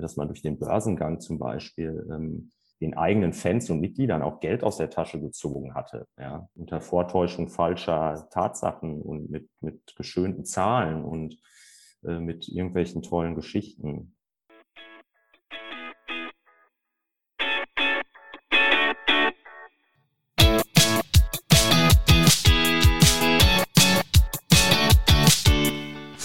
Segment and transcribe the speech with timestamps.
[0.00, 4.62] dass man durch den Börsengang zum Beispiel ähm, den eigenen Fans und Mitgliedern auch Geld
[4.62, 11.04] aus der Tasche gezogen hatte, ja, unter Vortäuschung falscher Tatsachen und mit, mit geschönten Zahlen
[11.04, 11.36] und
[12.04, 14.16] äh, mit irgendwelchen tollen Geschichten.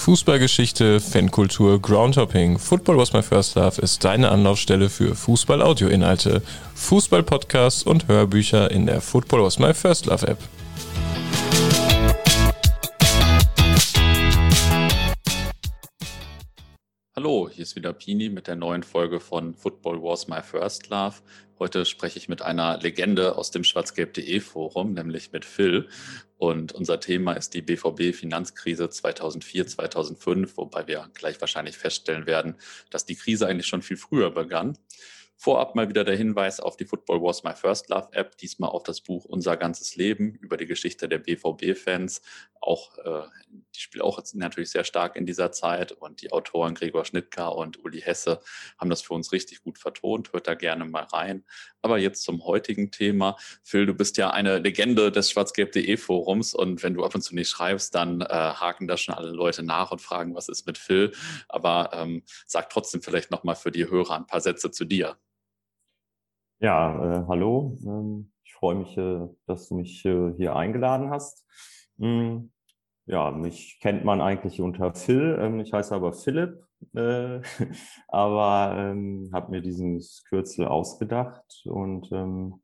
[0.03, 2.59] Fußballgeschichte, Fankultur, Groundhopping.
[2.59, 6.41] Football was my first love ist deine Anlaufstelle für Fußball-Audio-Inhalte,
[6.75, 10.39] Fußball-Podcasts und Hörbücher in der Football was my first love App.
[17.53, 21.17] Hier ist wieder Pini mit der neuen Folge von Football Was My First Love.
[21.59, 25.87] Heute spreche ich mit einer Legende aus dem schwarzgelb.de Forum, nämlich mit Phil.
[26.37, 32.55] Und unser Thema ist die BVB-Finanzkrise 2004, 2005, wobei wir gleich wahrscheinlich feststellen werden,
[32.89, 34.77] dass die Krise eigentlich schon viel früher begann.
[35.43, 38.83] Vorab mal wieder der Hinweis auf die Football Was My First Love App, diesmal auf
[38.83, 42.21] das Buch Unser ganzes Leben über die Geschichte der BVB-Fans.
[42.61, 43.23] Auch, äh,
[43.75, 47.83] die spielt auch natürlich sehr stark in dieser Zeit und die Autoren Gregor Schnittka und
[47.83, 48.39] Uli Hesse
[48.77, 50.31] haben das für uns richtig gut vertont.
[50.31, 51.43] Hört da gerne mal rein.
[51.81, 53.35] Aber jetzt zum heutigen Thema.
[53.63, 57.35] Phil, du bist ja eine Legende des schwarzgelb.de Forums und wenn du ab und zu
[57.35, 60.77] nicht schreibst, dann äh, haken da schon alle Leute nach und fragen, was ist mit
[60.77, 61.11] Phil.
[61.49, 65.17] Aber ähm, sag trotzdem vielleicht nochmal für die Hörer ein paar Sätze zu dir.
[66.63, 67.77] Ja, äh, hallo.
[67.85, 71.45] Ähm, ich freue mich, äh, dass du mich äh, hier eingeladen hast.
[71.99, 72.53] Ähm,
[73.05, 75.37] ja, mich kennt man eigentlich unter Phil.
[75.41, 76.63] Ähm, ich heiße aber Philipp,
[76.95, 77.41] äh,
[78.07, 82.61] aber ähm, habe mir dieses Kürzel ausgedacht und ähm,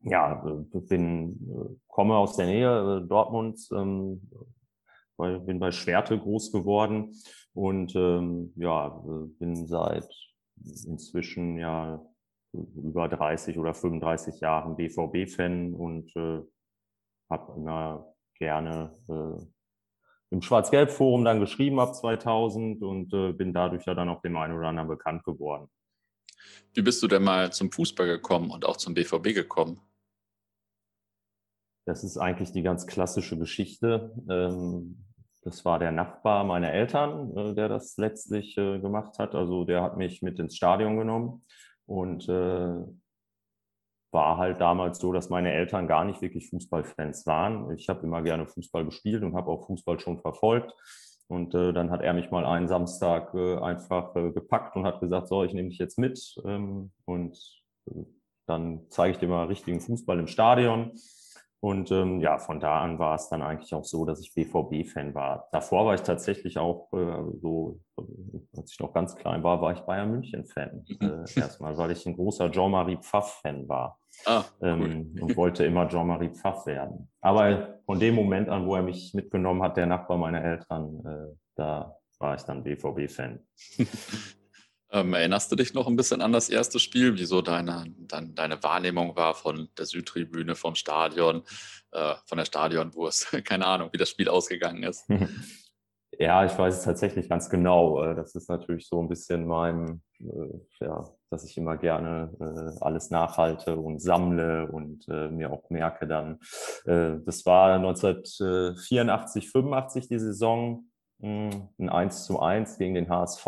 [0.00, 4.30] ja, äh, bin äh, komme aus der Nähe äh, Dortmunds, ähm,
[5.16, 7.14] weil, bin bei Schwerte groß geworden
[7.54, 8.90] und ähm, ja,
[9.38, 10.06] bin seit
[10.84, 12.06] inzwischen ja
[12.76, 16.42] über 30 oder 35 Jahren BVB-Fan und äh,
[17.30, 19.44] habe immer gerne äh,
[20.30, 24.56] im Schwarz-Gelb-Forum dann geschrieben ab 2000 und äh, bin dadurch ja dann auch dem einen
[24.56, 25.68] oder anderen bekannt geworden.
[26.74, 29.80] Wie bist du denn mal zum Fußball gekommen und auch zum BVB gekommen?
[31.86, 34.12] Das ist eigentlich die ganz klassische Geschichte.
[34.28, 35.04] Ähm,
[35.42, 39.36] das war der Nachbar meiner Eltern, äh, der das letztlich äh, gemacht hat.
[39.36, 41.44] Also der hat mich mit ins Stadion genommen
[41.86, 42.84] und äh,
[44.12, 47.70] war halt damals so, dass meine Eltern gar nicht wirklich Fußballfans waren.
[47.76, 50.72] Ich habe immer gerne Fußball gespielt und habe auch Fußball schon verfolgt.
[51.28, 55.00] Und äh, dann hat er mich mal einen Samstag äh, einfach äh, gepackt und hat
[55.00, 57.36] gesagt, so, ich nehme dich jetzt mit ähm, und
[57.90, 58.04] äh,
[58.46, 60.92] dann zeige ich dir mal richtigen Fußball im Stadion.
[61.60, 65.14] Und ähm, ja, von da an war es dann eigentlich auch so, dass ich BVB-Fan
[65.14, 65.48] war.
[65.50, 67.80] Davor war ich tatsächlich auch äh, so,
[68.66, 70.84] als ich noch ganz klein war, war ich Bayern München-Fan.
[70.88, 71.24] Mhm.
[71.24, 74.00] Äh, erstmal, weil ich ein großer Jean-Marie Pfaff-Fan war.
[74.24, 74.68] Ah, cool.
[74.68, 77.08] ähm, und wollte immer Jean-Marie Pfaff werden.
[77.20, 81.36] Aber von dem Moment an, wo er mich mitgenommen hat, der Nachbar meiner Eltern, äh,
[81.54, 83.38] da war ich dann BVB-Fan.
[84.92, 88.62] Ähm, erinnerst du dich noch ein bisschen an das erste Spiel, wieso deine, dein, deine
[88.62, 91.42] Wahrnehmung war von der Südtribüne, vom Stadion,
[91.90, 93.32] äh, von der Stadionwurst?
[93.44, 95.04] Keine Ahnung, wie das Spiel ausgegangen ist.
[96.18, 98.02] Ja, ich weiß es tatsächlich ganz genau.
[98.02, 102.80] Äh, das ist natürlich so ein bisschen mein, äh, ja, dass ich immer gerne äh,
[102.82, 106.38] alles nachhalte und sammle und mir auch merke dann.
[106.84, 110.86] Das war 1984, 85 die Saison,
[111.20, 113.46] hm, ein 1 zu 1 gegen den HSV.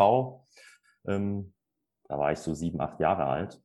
[1.07, 1.53] Ähm,
[2.07, 3.61] da war ich so sieben, acht Jahre alt.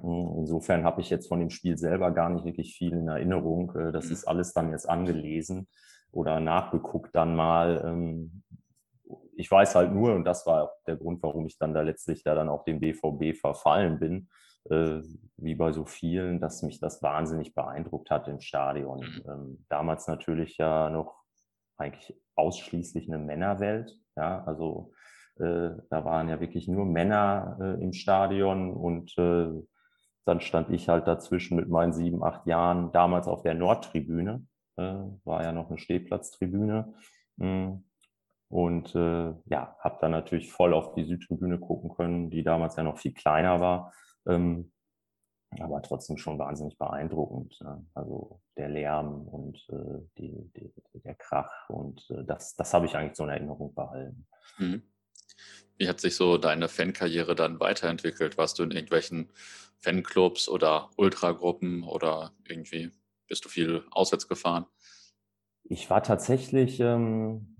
[0.00, 3.72] Hm, insofern habe ich jetzt von dem Spiel selber gar nicht wirklich viel in Erinnerung.
[3.92, 4.12] Das mhm.
[4.12, 5.68] ist alles dann jetzt angelesen
[6.16, 7.82] oder nachgeguckt dann mal.
[7.84, 8.42] Ähm,
[9.36, 12.34] ich weiß halt nur, und das war der Grund, warum ich dann da letztlich da
[12.34, 14.28] dann auch dem BVB verfallen bin,
[14.70, 15.02] äh,
[15.36, 19.00] wie bei so vielen, dass mich das wahnsinnig beeindruckt hat im Stadion.
[19.00, 19.30] Mhm.
[19.30, 21.22] Ähm, damals natürlich ja noch
[21.76, 23.94] eigentlich ausschließlich eine Männerwelt.
[24.16, 24.92] Ja, also
[25.38, 29.50] äh, da waren ja wirklich nur Männer äh, im Stadion und äh,
[30.24, 34.46] dann stand ich halt dazwischen mit meinen sieben, acht Jahren, damals auf der Nordtribüne,
[34.76, 36.94] war ja noch eine Stehplatztribüne.
[37.36, 37.74] Mm.
[38.48, 42.84] Und äh, ja, habe dann natürlich voll auf die Südtribüne gucken können, die damals ja
[42.84, 43.92] noch viel kleiner war.
[44.26, 44.70] Ähm,
[45.58, 47.60] aber trotzdem schon wahnsinnig beeindruckend.
[47.60, 47.84] Ne?
[47.94, 52.96] Also der Lärm und äh, die, die, der Krach und äh, das, das habe ich
[52.96, 54.26] eigentlich so in Erinnerung behalten.
[54.58, 54.82] Mhm.
[55.78, 58.38] Wie hat sich so deine Fankarriere dann weiterentwickelt?
[58.38, 59.30] Warst du in irgendwelchen
[59.78, 62.90] Fanclubs oder Ultragruppen oder irgendwie
[63.28, 64.66] bist du viel auswärts gefahren?
[65.64, 67.56] Ich war tatsächlich ähm,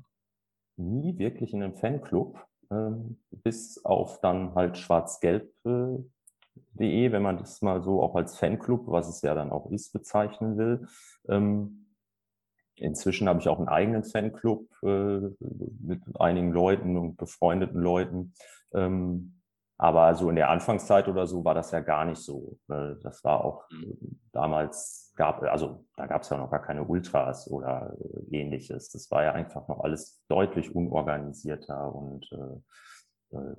[0.76, 2.38] nie wirklich in einem Fanclub.
[2.70, 6.04] ähm, bis auf dann halt schwarzgelb.de,
[7.12, 10.58] wenn man das mal so auch als Fanclub, was es ja dann auch ist, bezeichnen
[10.58, 10.88] will.
[11.28, 11.86] Ähm,
[12.76, 15.20] inzwischen habe ich auch einen eigenen Fanclub äh,
[15.80, 18.34] mit einigen Leuten und befreundeten Leuten.
[18.74, 19.40] Ähm,
[19.78, 22.58] aber so in der Anfangszeit oder so war das ja gar nicht so.
[22.66, 24.20] Das war auch mhm.
[24.32, 27.96] damals gab, also da gab es ja noch gar keine Ultras oder
[28.30, 28.90] äh, ähnliches.
[28.90, 33.56] Das war ja einfach noch alles deutlich unorganisierter und äh, äh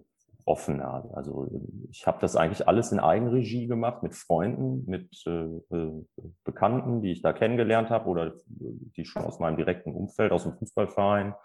[0.48, 1.10] offener.
[1.14, 1.50] Also
[1.92, 6.06] ich habe das eigentlich alles in Eigenregie gemacht mit Freunden, mit äh, äh
[6.46, 10.54] Bekannten, die ich da kennengelernt habe oder die schon aus meinem direkten Umfeld, aus dem
[10.54, 11.36] Fußballverein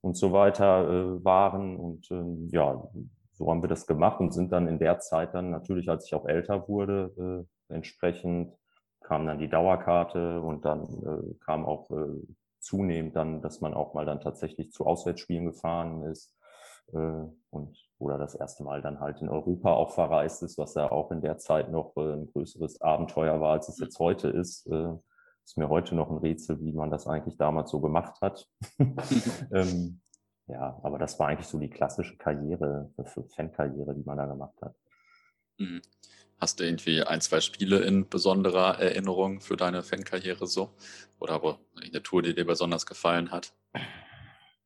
[0.00, 1.76] und so weiter äh, waren.
[1.76, 2.88] Und ähm, ja,
[3.32, 6.14] so haben wir das gemacht und sind dann in der Zeit dann natürlich, als ich
[6.14, 8.54] auch älter wurde, äh, entsprechend
[9.08, 12.20] kam dann die Dauerkarte und dann äh, kam auch äh,
[12.60, 16.36] zunehmend dann, dass man auch mal dann tatsächlich zu Auswärtsspielen gefahren ist
[16.92, 20.92] äh, und oder das erste Mal dann halt in Europa auch verreist ist, was ja
[20.92, 24.66] auch in der Zeit noch äh, ein größeres Abenteuer war, als es jetzt heute ist.
[24.66, 24.92] Äh,
[25.42, 28.46] ist mir heute noch ein Rätsel, wie man das eigentlich damals so gemacht hat.
[29.50, 30.00] ähm,
[30.46, 32.90] ja, aber das war eigentlich so die klassische Karriere,
[33.34, 34.76] Fankarriere, die man da gemacht hat.
[36.38, 36.40] Mhm.
[36.40, 40.70] Hast du irgendwie ein, zwei Spiele in besonderer Erinnerung für deine Fankarriere so?
[41.18, 43.52] Oder wo eine Tour, die dir besonders gefallen hat?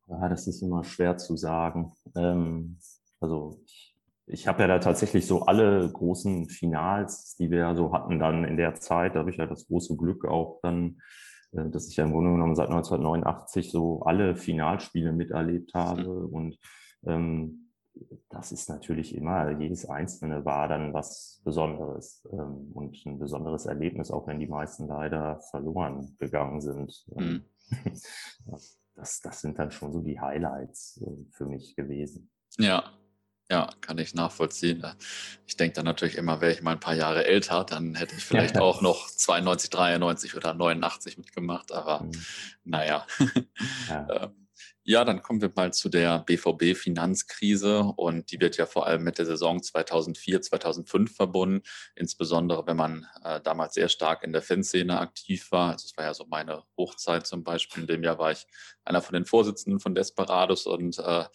[0.07, 1.93] Ja, das ist immer schwer zu sagen.
[2.15, 2.77] Ähm,
[3.19, 3.95] also ich,
[4.27, 8.43] ich habe ja da tatsächlich so alle großen Finals, die wir ja so hatten dann
[8.43, 10.97] in der Zeit, da habe ich ja das große Glück auch dann
[11.53, 16.27] äh, dass ich ja im Grunde genommen seit 1989 so alle Finalspiele miterlebt habe.
[16.27, 16.57] Und
[17.05, 17.62] ähm,
[18.29, 24.11] das ist natürlich immer, jedes einzelne war dann was Besonderes ähm, und ein besonderes Erlebnis,
[24.11, 27.05] auch wenn die meisten leider verloren gegangen sind.
[27.15, 27.45] Mhm.
[28.95, 32.29] Das, das sind dann schon so die Highlights äh, für mich gewesen.
[32.59, 32.93] Ja,
[33.49, 34.85] ja, kann ich nachvollziehen.
[35.45, 38.23] Ich denke dann natürlich immer, wäre ich mal ein paar Jahre älter, dann hätte ich
[38.23, 42.11] vielleicht auch noch 92, 93 oder 89 mitgemacht, aber mhm.
[42.63, 43.05] naja.
[43.89, 44.31] Ja.
[44.85, 49.17] Ja, dann kommen wir mal zu der BVB-Finanzkrise und die wird ja vor allem mit
[49.17, 51.63] der Saison 2004, 2005 verbunden,
[51.95, 55.71] insbesondere wenn man äh, damals sehr stark in der Fanszene aktiv war.
[55.71, 57.83] Also es war ja so meine Hochzeit zum Beispiel.
[57.83, 58.45] In dem Jahr war ich
[58.83, 61.25] einer von den Vorsitzenden von Desperados und äh,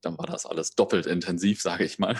[0.00, 2.16] dann war das alles doppelt intensiv, sage ich mal.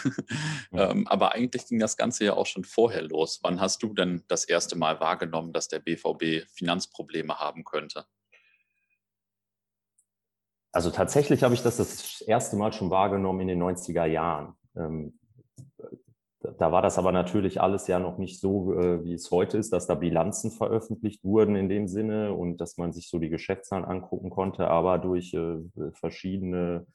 [0.73, 3.41] Ähm, aber eigentlich ging das Ganze ja auch schon vorher los.
[3.43, 8.05] Wann hast du denn das erste Mal wahrgenommen, dass der BVB Finanzprobleme haben könnte?
[10.73, 14.55] Also tatsächlich habe ich das das erste Mal schon wahrgenommen in den 90er Jahren.
[14.77, 15.19] Ähm,
[16.41, 19.73] da war das aber natürlich alles ja noch nicht so, äh, wie es heute ist,
[19.73, 23.85] dass da Bilanzen veröffentlicht wurden in dem Sinne und dass man sich so die Geschäftszahlen
[23.85, 25.59] angucken konnte, aber durch äh,
[25.93, 26.87] verschiedene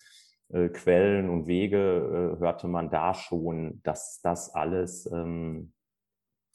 [0.49, 5.73] äh, Quellen und Wege hörte man da schon, dass das alles ähm,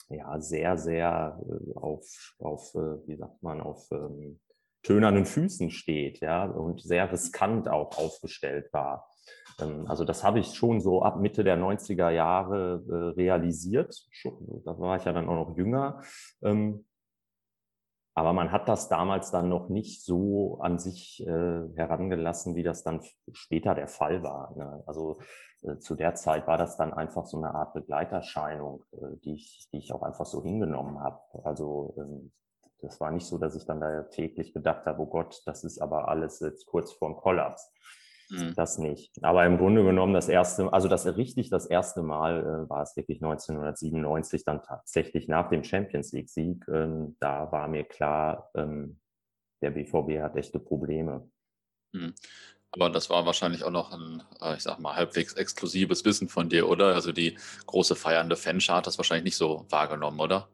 [0.09, 1.39] ja sehr, sehr
[1.75, 2.73] auf, auf
[3.05, 4.39] wie sagt man, auf ähm,
[4.83, 9.09] tönernen Füßen steht, ja, und sehr riskant auch aufgestellt war.
[9.59, 13.95] Ähm, also das habe ich schon so ab Mitte der 90er Jahre äh, realisiert.
[14.65, 16.01] Da war ich ja dann auch noch jünger.
[16.41, 16.85] Ähm,
[18.15, 22.83] aber man hat das damals dann noch nicht so an sich äh, herangelassen, wie das
[22.83, 23.01] dann
[23.31, 24.53] später der Fall war.
[24.57, 24.83] Ne?
[24.87, 25.19] Also
[25.61, 28.83] äh, zu der Zeit war das dann einfach so eine Art Begleiterscheinung,
[29.23, 31.21] die, ich, die ich auch einfach so hingenommen habe.
[31.45, 32.31] Also ähm,
[32.81, 35.79] das war nicht so, dass ich dann da täglich gedacht habe, oh Gott, das ist
[35.79, 37.71] aber alles jetzt kurz vorm Kollaps.
[38.29, 38.53] Mhm.
[38.55, 39.11] Das nicht.
[39.23, 42.95] Aber im Grunde genommen das erste, also das richtig das erste Mal äh, war es
[42.95, 46.65] wirklich 1997, dann tatsächlich nach dem Champions League-Sieg.
[46.67, 48.99] Ähm, da war mir klar, ähm,
[49.61, 51.27] der BVB hat echte Probleme.
[51.91, 52.13] Mhm.
[52.71, 56.49] Aber das war wahrscheinlich auch noch ein, äh, ich sag mal, halbwegs exklusives Wissen von
[56.49, 56.93] dir, oder?
[56.93, 60.49] Also die große feiernde Fanschar hat das wahrscheinlich nicht so wahrgenommen, oder?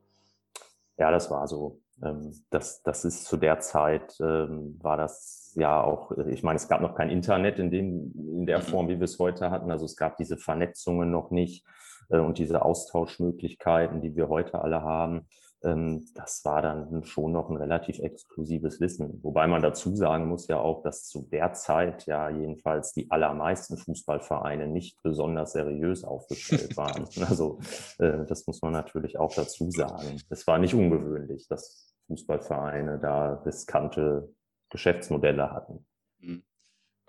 [0.98, 1.82] Ja, das war so.
[2.04, 6.68] Ähm, das, das ist zu der Zeit, ähm, war das ja auch, ich meine, es
[6.68, 8.64] gab noch kein Internet in, dem, in der mhm.
[8.64, 9.72] Form, wie wir es heute hatten.
[9.72, 11.66] Also es gab diese Vernetzungen noch nicht
[12.10, 15.28] äh, und diese Austauschmöglichkeiten, die wir heute alle haben.
[15.66, 19.20] Ähm, das war dann schon noch ein relativ exklusives Wissen.
[19.24, 23.78] Wobei man dazu sagen muss ja auch, dass zu der Zeit ja jedenfalls die allermeisten
[23.78, 27.06] Fußballvereine nicht besonders seriös aufgestellt waren.
[27.28, 27.60] Also
[27.98, 30.22] äh, das muss man natürlich auch dazu sagen.
[30.30, 34.30] Es war nicht ungewöhnlich, dass Fußballvereine da riskante
[34.70, 35.86] Geschäftsmodelle hatten.
[36.20, 36.44] Mhm.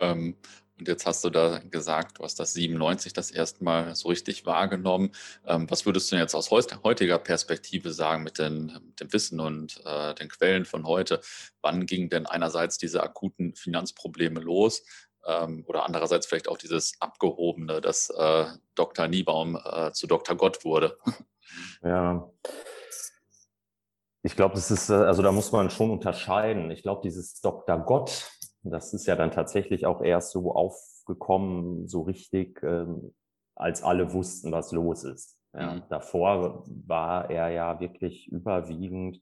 [0.00, 0.36] Ähm,
[0.78, 4.44] und jetzt hast du da gesagt, du hast das 97 das erste Mal so richtig
[4.44, 5.12] wahrgenommen.
[5.46, 9.40] Ähm, was würdest du denn jetzt aus heutiger Perspektive sagen mit, den, mit dem Wissen
[9.40, 11.20] und äh, den Quellen von heute?
[11.62, 14.82] Wann gingen denn einerseits diese akuten Finanzprobleme los?
[15.26, 19.08] Ähm, oder andererseits vielleicht auch dieses Abgehobene, dass äh, Dr.
[19.08, 20.36] Niebaum äh, zu Dr.
[20.36, 20.98] Gott wurde.
[21.82, 22.28] Ja.
[24.26, 26.70] Ich glaube, das ist, äh, also da muss man schon unterscheiden.
[26.72, 27.78] Ich glaube, dieses Dr.
[27.78, 28.28] Gott,
[28.70, 33.14] das ist ja dann tatsächlich auch erst so aufgekommen, so richtig, ähm,
[33.54, 35.38] als alle wussten, was los ist.
[35.54, 35.82] Ja, mhm.
[35.88, 39.20] Davor war er ja wirklich überwiegend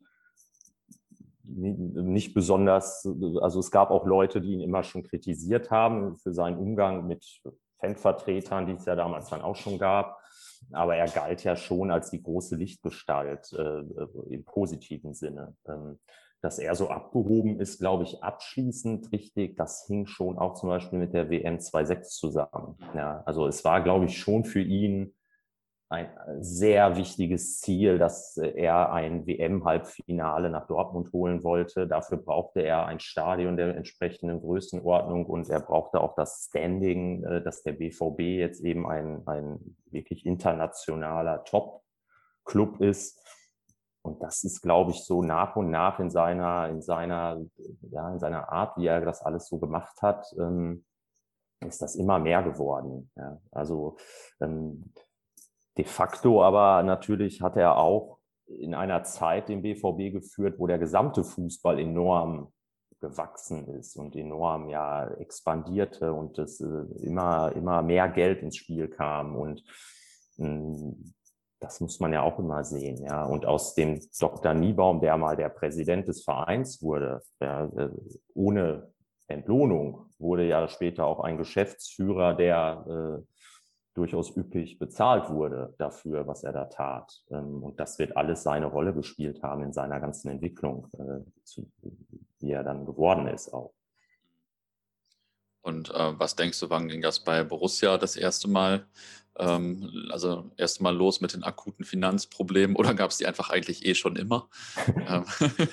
[1.47, 3.07] nicht besonders,
[3.41, 7.43] also es gab auch Leute, die ihn immer schon kritisiert haben für seinen Umgang mit
[7.81, 10.19] Fanvertretern, die es ja damals dann auch schon gab.
[10.73, 13.83] Aber er galt ja schon als die große Lichtgestalt äh,
[14.31, 15.55] im positiven Sinne.
[15.67, 15.99] Ähm,
[16.45, 19.57] dass er so abgehoben ist, glaube ich, abschließend richtig.
[19.57, 22.77] Das hing schon auch zum Beispiel mit der WM 2.6 zusammen.
[22.95, 25.15] Ja, also es war, glaube ich, schon für ihn
[25.89, 31.87] ein sehr wichtiges Ziel, dass er ein WM-Halbfinale nach Dortmund holen wollte.
[31.87, 37.43] Dafür brauchte er ein Stadion der entsprechenden Größenordnung und er brauchte auch das Standing, äh,
[37.43, 43.24] dass der BVB jetzt eben ein, ein wirklich internationaler Top-Club ist.
[44.05, 47.41] Und das ist, glaube ich, so nach und nach in seiner, in seiner,
[47.91, 50.85] ja, in seiner Art, wie er das alles so gemacht hat, ähm,
[51.61, 53.11] ist das immer mehr geworden.
[53.17, 53.41] Ja.
[53.51, 53.97] Also
[54.41, 54.93] ähm,
[55.77, 60.79] De facto aber natürlich hat er auch in einer Zeit den BVB geführt, wo der
[60.79, 62.53] gesamte Fußball enorm
[63.01, 68.89] gewachsen ist und enorm ja expandierte und es äh, immer, immer mehr Geld ins Spiel
[68.89, 69.37] kam.
[69.37, 69.65] Und
[70.37, 71.15] mh, hm,
[71.65, 73.03] das muss man ja auch immer sehen.
[73.03, 73.25] Ja.
[73.25, 74.55] Und aus dem Dr.
[74.55, 77.89] Niebaum, der mal der Präsident des Vereins wurde, der, äh,
[78.35, 78.93] ohne
[79.27, 83.35] Entlohnung, wurde ja später auch ein Geschäftsführer, der äh,
[83.95, 87.23] durchaus üppig bezahlt wurde dafür, was er da tat.
[87.31, 91.21] Ähm, und das wird alles seine Rolle gespielt haben in seiner ganzen Entwicklung, äh,
[92.41, 93.73] wie er dann geworden ist auch.
[95.65, 98.87] Und äh, was denkst du, wann ging das bei Borussia das erste Mal?
[99.39, 103.85] Ähm, also erste Mal los mit den akuten Finanzproblemen oder gab es die einfach eigentlich
[103.87, 104.49] eh schon immer?
[105.09, 105.25] Ähm.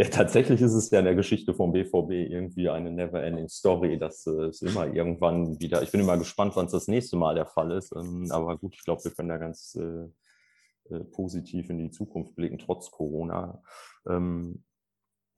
[0.00, 3.98] Ja, tatsächlich ist es ja in der Geschichte vom BVB irgendwie eine never-ending Story.
[3.98, 5.82] Das äh, ist immer irgendwann wieder.
[5.82, 7.92] Ich bin immer gespannt, wann es das nächste Mal der Fall ist.
[7.96, 12.36] Ähm, aber gut, ich glaube, wir können da ganz äh, äh, positiv in die Zukunft
[12.36, 13.60] blicken, trotz Corona.
[14.08, 14.62] Ähm,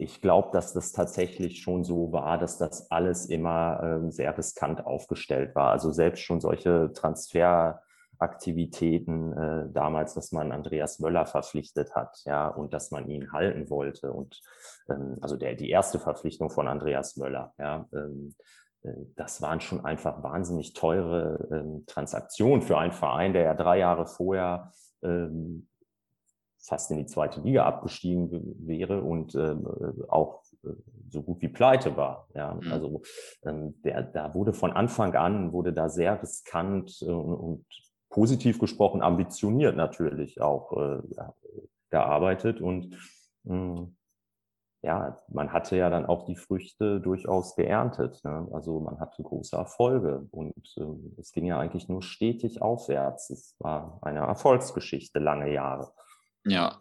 [0.01, 4.87] ich glaube, dass das tatsächlich schon so war, dass das alles immer ähm, sehr riskant
[4.87, 5.71] aufgestellt war.
[5.73, 7.83] Also selbst schon solche Transfer
[8.19, 13.71] Aktivitäten äh, damals, dass man Andreas Möller verpflichtet hat, ja, und dass man ihn halten
[13.71, 14.13] wollte.
[14.13, 14.43] Und
[14.91, 18.35] ähm, also der, die erste Verpflichtung von Andreas Möller, ja, ähm,
[18.83, 23.79] äh, das waren schon einfach wahnsinnig teure ähm, Transaktionen für einen Verein, der ja drei
[23.79, 24.71] Jahre vorher
[25.03, 25.70] ähm,
[26.61, 29.67] fast in die zweite Liga abgestiegen wäre und ähm,
[30.09, 30.71] auch äh,
[31.09, 32.29] so gut wie pleite war.
[32.35, 32.73] Ja, mhm.
[32.73, 33.03] also
[33.45, 37.67] ähm, der, da wurde von Anfang an wurde da sehr riskant äh, und, und
[38.11, 41.03] positiv gesprochen ambitioniert natürlich auch äh,
[41.91, 42.97] gearbeitet und
[43.45, 43.97] mh, hm,
[44.83, 48.25] ja, man hatte ja dann auch die Früchte durchaus geerntet.
[48.25, 48.49] Ne?
[48.53, 53.29] Also man hatte große Erfolge und äh, es ging ja eigentlich nur stetig aufwärts.
[53.29, 55.93] Es war eine Erfolgsgeschichte lange Jahre.
[56.45, 56.81] Ja,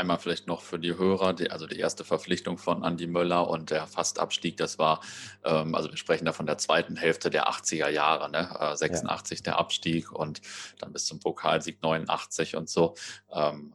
[0.00, 3.70] Einmal vielleicht noch für die Hörer, die, also die erste Verpflichtung von Andy Möller und
[3.70, 5.02] der Fastabstieg, das war,
[5.44, 8.48] ähm, also wir sprechen da von der zweiten Hälfte der 80er Jahre, ne?
[8.58, 9.42] Äh, 86 ja.
[9.42, 10.40] der Abstieg und
[10.78, 12.94] dann bis zum Pokalsieg 89 und so.
[13.30, 13.74] Ähm,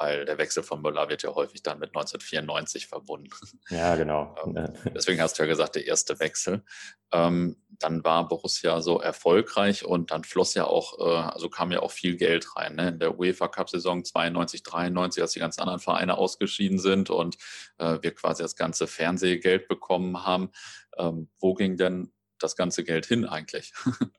[0.00, 3.28] weil der Wechsel von Möller wird ja häufig dann mit 1994 verbunden.
[3.70, 4.34] Ja, genau.
[4.46, 6.64] Ähm, deswegen hast du ja gesagt, der erste Wechsel.
[7.12, 11.80] Ähm, dann war Borussia so erfolgreich und dann floss ja auch, äh, also kam ja
[11.80, 12.76] auch viel Geld rein.
[12.76, 12.88] Ne?
[12.88, 17.36] In der UEFA Cup-Saison 92, 93, als die ganzen anderen Vereine ausgeschieden sind und
[17.78, 20.50] äh, wir quasi das ganze Fernsehgeld bekommen haben.
[20.96, 23.72] Ähm, wo ging denn das ganze Geld hin eigentlich?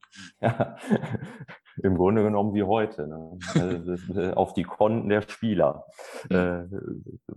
[0.42, 0.76] Ja,
[1.84, 3.08] im Grunde genommen wie heute.
[3.08, 3.38] Ne?
[3.56, 5.86] Also, äh, auf die Konten der Spieler
[6.30, 6.64] äh,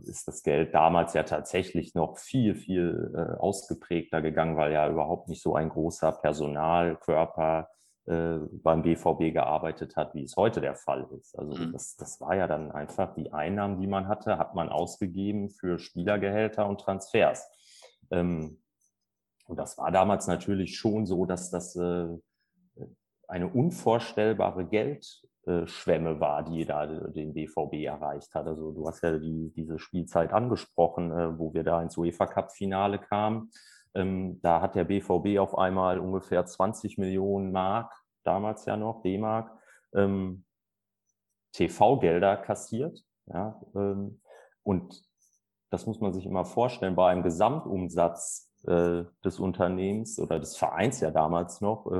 [0.05, 5.29] ist das Geld damals ja tatsächlich noch viel, viel äh, ausgeprägter gegangen, weil ja überhaupt
[5.29, 7.69] nicht so ein großer Personalkörper
[8.07, 11.39] äh, beim BVB gearbeitet hat, wie es heute der Fall ist.
[11.39, 11.73] Also mhm.
[11.73, 15.79] das, das war ja dann einfach die Einnahmen, die man hatte, hat man ausgegeben für
[15.79, 17.49] Spielergehälter und Transfers.
[18.11, 18.61] Ähm,
[19.47, 22.09] und das war damals natürlich schon so, dass das äh,
[23.28, 28.47] eine unvorstellbare Geldschwemme war, die da den BVB erreicht hat.
[28.47, 32.52] Also du hast ja die, diese Spielzeit angesprochen, äh, wo wir da ins UEFA Cup
[32.52, 33.50] Finale kamen.
[33.95, 37.93] Ähm, da hat der BVB auf einmal ungefähr 20 Millionen Mark,
[38.25, 39.50] damals ja noch D-Mark,
[39.95, 40.45] ähm,
[41.52, 43.04] TV-Gelder kassiert.
[43.26, 44.21] Ja, ähm,
[44.62, 45.04] und
[45.71, 51.00] das muss man sich immer vorstellen, bei einem Gesamtumsatz äh, des Unternehmens oder des Vereins
[51.00, 51.90] ja damals noch,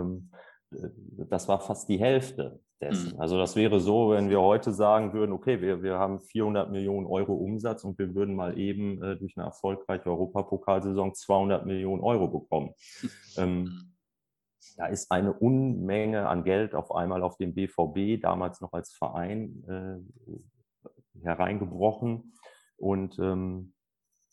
[1.29, 3.15] das war fast die Hälfte dessen.
[3.15, 3.21] Mhm.
[3.21, 7.07] Also das wäre so, wenn wir heute sagen würden, okay, wir, wir haben 400 Millionen
[7.07, 12.29] Euro Umsatz und wir würden mal eben äh, durch eine erfolgreiche Europapokalsaison 200 Millionen Euro
[12.29, 12.73] bekommen.
[13.37, 13.95] ähm, mhm.
[14.77, 19.65] da ist eine Unmenge an Geld auf einmal auf dem BVB, damals noch als Verein,
[19.69, 22.35] äh, hereingebrochen.
[22.77, 23.73] Und ähm,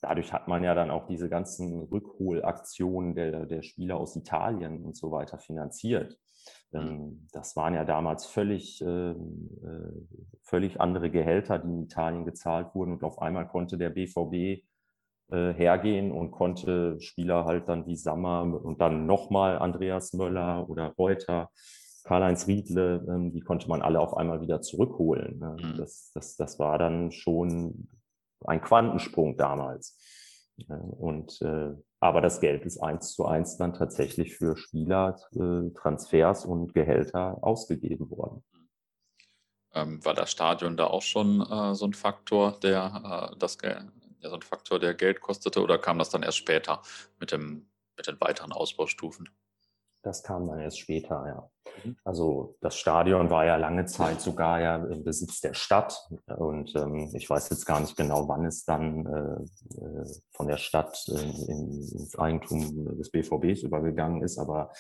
[0.02, 4.98] dadurch hat man ja dann auch diese ganzen Rückholaktionen der, der Spieler aus Italien und
[4.98, 6.18] so weiter finanziert.
[6.72, 6.80] Mhm.
[6.80, 12.74] Ähm, das waren ja damals völlig, ähm, äh, völlig andere Gehälter, die in Italien gezahlt
[12.74, 12.94] wurden.
[12.94, 14.64] Und auf einmal konnte der BVB
[15.32, 20.94] äh, hergehen und konnte Spieler halt dann wie Sammer und dann nochmal Andreas Möller oder
[20.98, 21.50] Reuter,
[22.04, 25.40] Karl-Heinz Riedle, ähm, die konnte man alle auf einmal wieder zurückholen.
[25.40, 25.56] Ne?
[25.62, 25.78] Mhm.
[25.78, 27.88] Das, das, das war dann schon
[28.46, 30.00] ein Quantensprung damals.
[30.68, 36.46] Und äh, aber das Geld ist eins zu eins dann tatsächlich für Spieler, äh, Transfers
[36.46, 38.44] und Gehälter ausgegeben worden.
[39.74, 43.86] Ähm, war das Stadion da auch schon äh, so ein Faktor, der äh, das ja,
[44.30, 46.82] so ein Faktor, der Geld kostete, oder kam das dann erst später
[47.20, 49.30] mit dem mit den weiteren Ausbaustufen?
[50.02, 51.52] Das kam dann erst später, ja.
[51.84, 51.96] Mhm.
[52.04, 55.98] Also das Stadion war ja lange Zeit sogar ja im Besitz der Stadt
[56.38, 60.58] und ähm, ich weiß jetzt gar nicht genau, wann es dann äh, äh von der
[60.58, 64.72] Stadt in, ins Eigentum des BVBs übergegangen ist, aber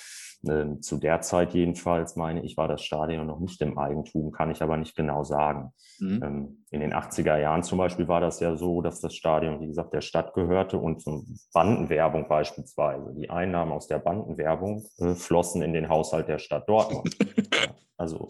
[0.47, 4.49] äh, zu der Zeit jedenfalls meine ich, war das Stadion noch nicht im Eigentum, kann
[4.49, 5.71] ich aber nicht genau sagen.
[5.99, 6.23] Mhm.
[6.23, 9.67] Ähm, in den 80er Jahren zum Beispiel war das ja so, dass das Stadion, wie
[9.67, 15.61] gesagt, der Stadt gehörte und zum Bandenwerbung beispielsweise, die Einnahmen aus der Bandenwerbung äh, flossen
[15.61, 17.17] in den Haushalt der Stadt Dortmund.
[17.97, 18.27] also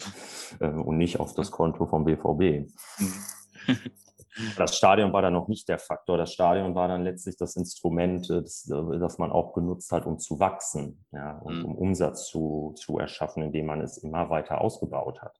[0.59, 2.67] äh, und nicht auf das Konto vom BVB.
[2.99, 3.77] Mhm.
[4.57, 6.17] Das Stadion war dann noch nicht der Faktor.
[6.17, 10.05] Das Stadion war dann letztlich das Instrument, äh, das, äh, das man auch genutzt hat,
[10.05, 11.65] um zu wachsen, ja, und mhm.
[11.65, 15.39] um Umsatz zu, zu erschaffen, indem man es immer weiter ausgebaut hat.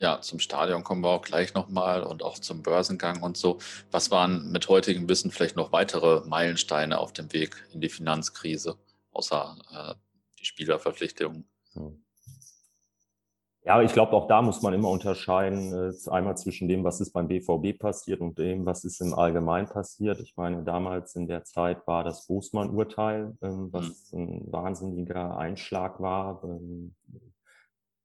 [0.00, 3.58] Ja, zum Stadion kommen wir auch gleich nochmal und auch zum Börsengang und so.
[3.90, 8.76] Was waren mit heutigem Wissen vielleicht noch weitere Meilensteine auf dem Weg in die Finanzkrise,
[9.10, 9.94] außer äh,
[10.38, 11.48] die Spielerverpflichtungen?
[13.68, 17.12] Ja, ich glaube, auch da muss man immer unterscheiden, äh, einmal zwischen dem, was ist
[17.12, 20.20] beim BVB passiert und dem, was ist im Allgemeinen passiert.
[20.20, 24.20] Ich meine, damals in der Zeit war das Bosman-Urteil, ähm, was mhm.
[24.20, 26.42] ein wahnsinniger Einschlag war.
[26.44, 26.94] Ähm,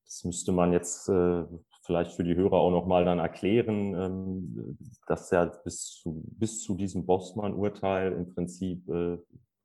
[0.05, 1.45] das müsste man jetzt äh,
[1.83, 6.75] vielleicht für die Hörer auch nochmal dann erklären, ähm, dass ja bis zu, bis zu
[6.75, 9.17] diesem Bosman-Urteil im Prinzip äh,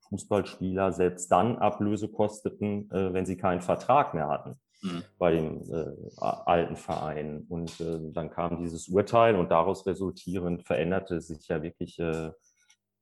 [0.08, 5.04] Fußballspieler selbst dann Ablöse kosteten, äh, wenn sie keinen Vertrag mehr hatten mhm.
[5.18, 7.46] bei dem äh, alten Verein.
[7.48, 12.30] Und äh, dann kam dieses Urteil und daraus resultierend veränderte sich ja wirklich äh,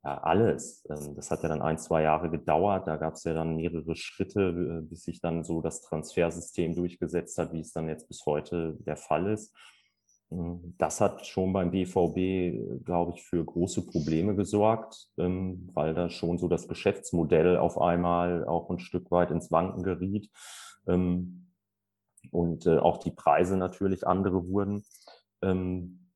[0.04, 0.86] ja, alles.
[0.88, 2.86] Ähm, das hat ja dann ein, zwei Jahre gedauert.
[2.86, 7.38] Da gab es ja dann mehrere Schritte, äh, bis sich dann so das Transfersystem durchgesetzt
[7.38, 9.54] hat, wie es dann jetzt bis heute der Fall ist.
[10.30, 16.10] Ähm, das hat schon beim BVB, glaube ich, für große Probleme gesorgt, ähm, weil da
[16.10, 20.30] schon so das Geschäftsmodell auf einmal auch ein Stück weit ins Wanken geriet
[22.30, 24.84] und äh, auch die Preise natürlich andere wurden.
[25.42, 26.12] Ähm,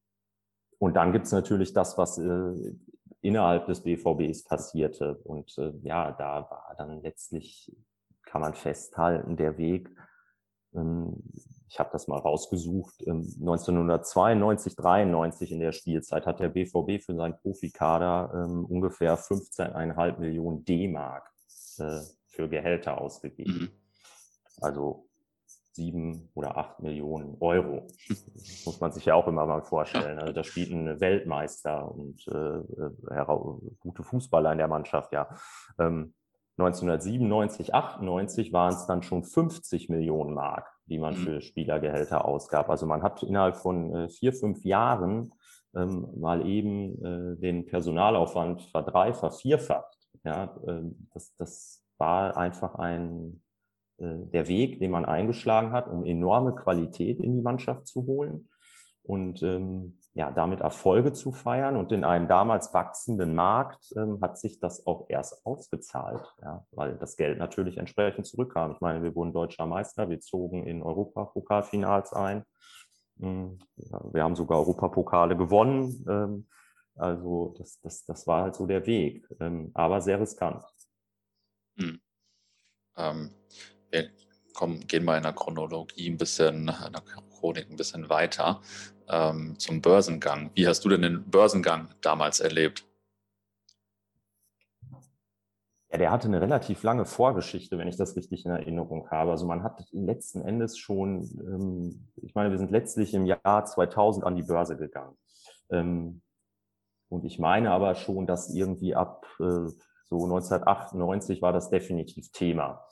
[0.79, 2.75] und dann gibt es natürlich das, was äh,
[3.21, 5.17] innerhalb des BVBs passierte.
[5.25, 7.71] Und äh, ja, da war dann letztlich,
[8.25, 9.91] kann man festhalten, der Weg,
[10.75, 11.23] ähm,
[11.71, 17.15] ich habe das mal rausgesucht, 1992, ähm, 93 in der Spielzeit hat der BVB für
[17.15, 21.31] seinen Profikader ähm, ungefähr 15,5 Millionen D-Mark
[21.79, 23.53] äh, für Gehälter ausgegeben.
[23.53, 23.71] Mhm.
[24.61, 25.07] Also
[25.73, 27.87] sieben oder acht Millionen Euro.
[28.09, 30.19] Das muss man sich ja auch immer mal vorstellen.
[30.19, 35.29] Also da spielt ein Weltmeister und äh, äh gute Fußballer in der Mannschaft, ja.
[35.79, 36.15] Ähm,
[36.61, 41.19] 1997, 98 waren es dann schon 50 Millionen Mark, die man mhm.
[41.19, 42.69] für Spielergehälter ausgab.
[42.71, 45.33] Also man hat innerhalb von äh, vier, fünf Jahren
[45.75, 49.97] ähm, mal eben äh, den Personalaufwand verdreifacht, vervierfacht.
[50.25, 50.83] Ja, äh,
[51.15, 53.43] das, das war einfach ein
[53.99, 58.49] äh, der Weg, den man eingeschlagen hat, um enorme Qualität in die Mannschaft zu holen
[59.03, 61.77] und ähm, ja, damit Erfolge zu feiern.
[61.77, 66.99] Und in einem damals wachsenden Markt ähm, hat sich das auch erst ausgezahlt, ja, weil
[66.99, 68.73] das Geld natürlich entsprechend zurückkam.
[68.73, 72.45] Ich meine, wir wurden deutscher Meister, wir zogen in Europapokalfinals ein.
[73.17, 76.05] Ja, wir haben sogar Europapokale gewonnen.
[76.07, 76.47] Ähm,
[76.97, 80.63] also das, das, das war halt so der Weg, ähm, aber sehr riskant.
[81.79, 81.99] Hm.
[82.97, 83.31] Ähm,
[83.91, 84.11] wir
[84.53, 87.03] kommen, gehen mal in der Chronologie ein bisschen, in der
[87.39, 88.61] Chronik ein bisschen weiter
[89.11, 90.51] ähm, zum Börsengang.
[90.55, 92.87] Wie hast du denn den Börsengang damals erlebt?
[95.93, 99.33] Ja, der hatte eine relativ lange Vorgeschichte, wenn ich das richtig in Erinnerung habe.
[99.33, 104.25] Also man hat letzten Endes schon, ähm, ich meine, wir sind letztlich im Jahr 2000
[104.25, 105.17] an die Börse gegangen.
[105.71, 106.23] Ähm,
[107.09, 109.67] und ich meine aber schon, dass irgendwie ab äh,
[110.09, 112.85] so 1998 war das definitiv Thema.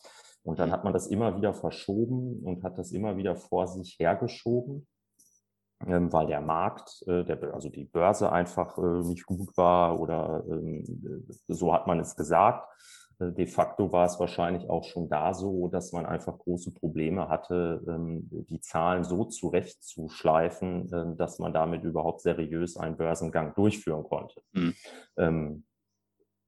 [0.42, 3.96] Und dann hat man das immer wieder verschoben und hat das immer wieder vor sich
[4.00, 4.88] hergeschoben,
[5.86, 10.44] ähm, weil der Markt, äh, der, also die Börse einfach äh, nicht gut war oder
[10.48, 10.84] ähm,
[11.46, 12.68] so hat man es gesagt.
[13.20, 17.28] Äh, de facto war es wahrscheinlich auch schon da so, dass man einfach große Probleme
[17.28, 24.40] hatte, ähm, die Zahlen so zurechtzuschleifen, dass man damit überhaupt seriös einen Börsengang durchführen konnte.
[24.52, 25.64] Mhm.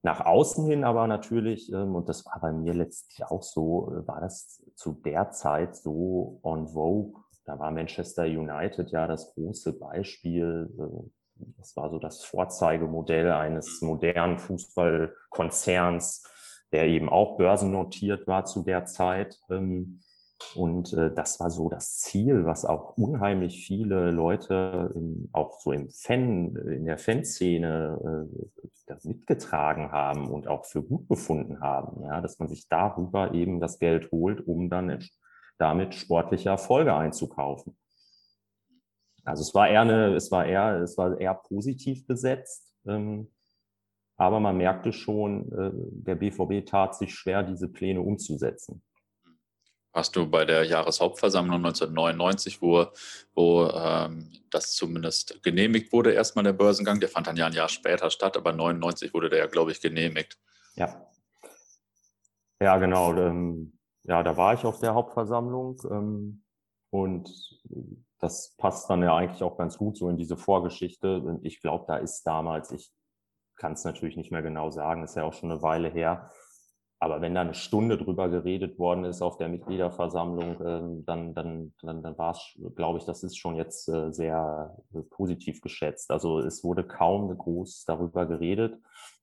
[0.02, 4.20] Nach außen hin aber natürlich, und das war bei mir letztlich auch so, äh, war
[4.20, 7.20] das zu der Zeit so on vogue.
[7.50, 10.68] Da war Manchester United ja das große Beispiel.
[11.58, 16.22] Das war so das Vorzeigemodell eines modernen Fußballkonzerns
[16.72, 19.38] der eben auch börsennotiert war zu der Zeit.
[19.50, 20.00] Ähm,
[20.54, 25.72] und äh, das war so das Ziel, was auch unheimlich viele Leute im, auch so
[25.72, 28.26] im Fan, in der Fanszene
[28.88, 33.60] äh, mitgetragen haben und auch für gut befunden haben, ja, dass man sich darüber eben
[33.60, 34.88] das Geld holt, um dann
[35.60, 37.76] damit sportliche Erfolge einzukaufen.
[39.24, 42.72] Also es war eher eine, es war eher, es war eher positiv besetzt.
[42.86, 43.30] Ähm,
[44.16, 48.82] aber man merkte schon, äh, der BVB tat sich schwer, diese Pläne umzusetzen.
[49.92, 52.86] Hast du bei der Jahreshauptversammlung 1999, wo,
[53.34, 57.68] wo ähm, das zumindest genehmigt wurde, erstmal der Börsengang, der fand dann ja ein Jahr
[57.68, 60.38] später statt, aber 99 wurde der ja, glaube ich, genehmigt.
[60.76, 61.06] Ja.
[62.62, 63.14] Ja, genau.
[63.16, 63.72] Ähm,
[64.04, 66.42] ja, da war ich auf der Hauptversammlung ähm,
[66.90, 67.60] und
[68.18, 71.38] das passt dann ja eigentlich auch ganz gut so in diese Vorgeschichte.
[71.42, 72.92] Ich glaube, da ist damals, ich
[73.56, 76.30] kann es natürlich nicht mehr genau sagen, ist ja auch schon eine Weile her.
[77.02, 81.72] Aber wenn da eine Stunde drüber geredet worden ist auf der Mitgliederversammlung, äh, dann, dann,
[81.80, 86.10] dann, dann war es, glaube ich, das ist schon jetzt äh, sehr äh, positiv geschätzt.
[86.10, 88.78] Also es wurde kaum groß darüber geredet.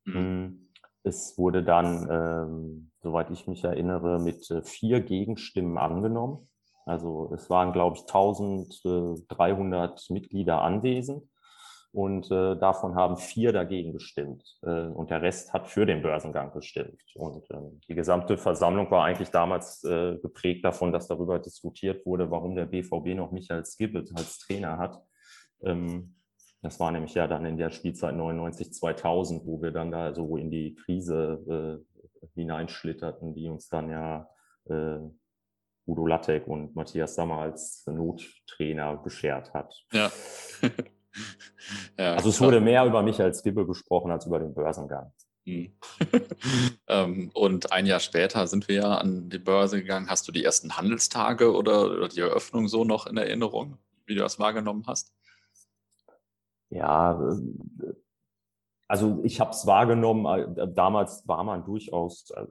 [0.06, 0.67] Mhm.
[1.08, 6.50] Es wurde dann, ähm, soweit ich mich erinnere, mit äh, vier Gegenstimmen angenommen.
[6.86, 11.24] Also es waren, glaube ich, 1300 Mitglieder anwesend
[11.94, 16.52] und äh, davon haben vier dagegen gestimmt äh, und der Rest hat für den Börsengang
[16.52, 17.02] gestimmt.
[17.16, 22.30] Und äh, die gesamte Versammlung war eigentlich damals äh, geprägt davon, dass darüber diskutiert wurde,
[22.30, 25.02] warum der BVB noch Michael Skibbet als Trainer hat.
[25.64, 26.17] Ähm,
[26.68, 30.38] das war nämlich ja dann in der Spielzeit 99, 2000, wo wir dann da so
[30.38, 34.30] in die Krise äh, hineinschlitterten, die uns dann ja
[34.66, 35.00] äh,
[35.86, 39.74] Udo Lattek und Matthias Sammer als Nottrainer beschert hat.
[39.92, 40.12] Ja.
[41.98, 45.12] ja, also es wurde mehr über mich als Gibbe gesprochen als über den Börsengang.
[45.46, 45.72] Hm.
[46.88, 50.10] ähm, und ein Jahr später sind wir ja an die Börse gegangen.
[50.10, 54.22] Hast du die ersten Handelstage oder, oder die Eröffnung so noch in Erinnerung, wie du
[54.22, 55.14] das wahrgenommen hast?
[56.70, 57.94] Ja, äh,
[58.88, 60.26] also ich habe es wahrgenommen.
[60.58, 62.46] Äh, damals war man durchaus, äh,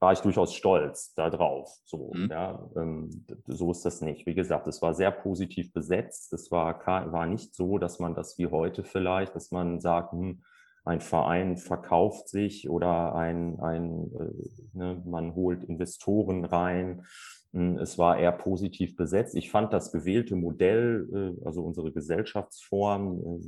[0.00, 1.70] war ich durchaus stolz darauf.
[1.84, 2.28] So, mhm.
[2.30, 4.26] ja, ähm, so ist das nicht.
[4.26, 6.32] Wie gesagt, es war sehr positiv besetzt.
[6.32, 10.42] Es war, war nicht so, dass man das wie heute vielleicht, dass man sagt, hm,
[10.84, 17.04] ein Verein verkauft sich oder ein, ein äh, ne, man holt Investoren rein.
[17.52, 19.34] Es war eher positiv besetzt.
[19.34, 23.40] Ich fand das gewählte Modell, äh, also unsere Gesellschaftsform, äh,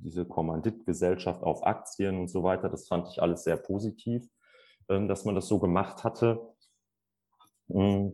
[0.00, 4.26] diese Kommanditgesellschaft auf Aktien und so weiter, das fand ich alles sehr positiv.
[4.88, 6.40] Ähm, dass man das so gemacht hatte.
[7.68, 8.08] Mm,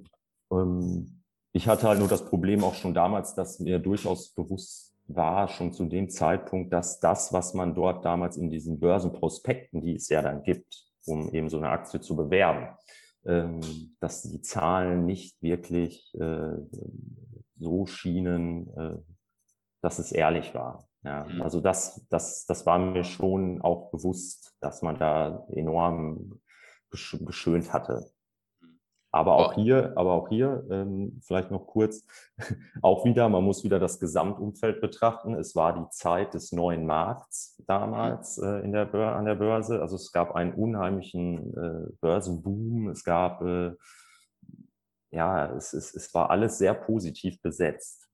[0.53, 1.23] ähm,
[1.53, 5.73] ich hatte halt nur das Problem auch schon damals, dass mir durchaus bewusst war, schon
[5.73, 10.21] zu dem Zeitpunkt, dass das, was man dort damals in diesen Börsenprospekten, die es ja
[10.21, 12.69] dann gibt, um eben so eine Aktie zu bewerben,
[14.01, 16.57] dass die Zahlen nicht wirklich äh,
[17.59, 18.97] so schienen, äh,
[19.83, 20.89] dass es ehrlich war.
[21.05, 21.43] Ja, mhm.
[21.43, 26.41] also das, das, das war mir schon auch bewusst, dass man da enorm
[26.91, 28.11] geschönt hatte.
[29.19, 29.29] Mhm.
[29.29, 32.07] Aber auch hier, aber auch hier, ähm, vielleicht noch kurz,
[32.83, 35.35] auch wieder, man muss wieder das Gesamtumfeld betrachten.
[35.35, 39.81] Es war die Zeit des neuen Markts damals äh, in der Bör an der Börse.
[39.81, 42.89] Also es gab einen unheimlichen äh, Börsenboom.
[42.89, 43.73] Es gab, äh,
[45.11, 48.09] ja, es, es, es war alles sehr positiv besetzt.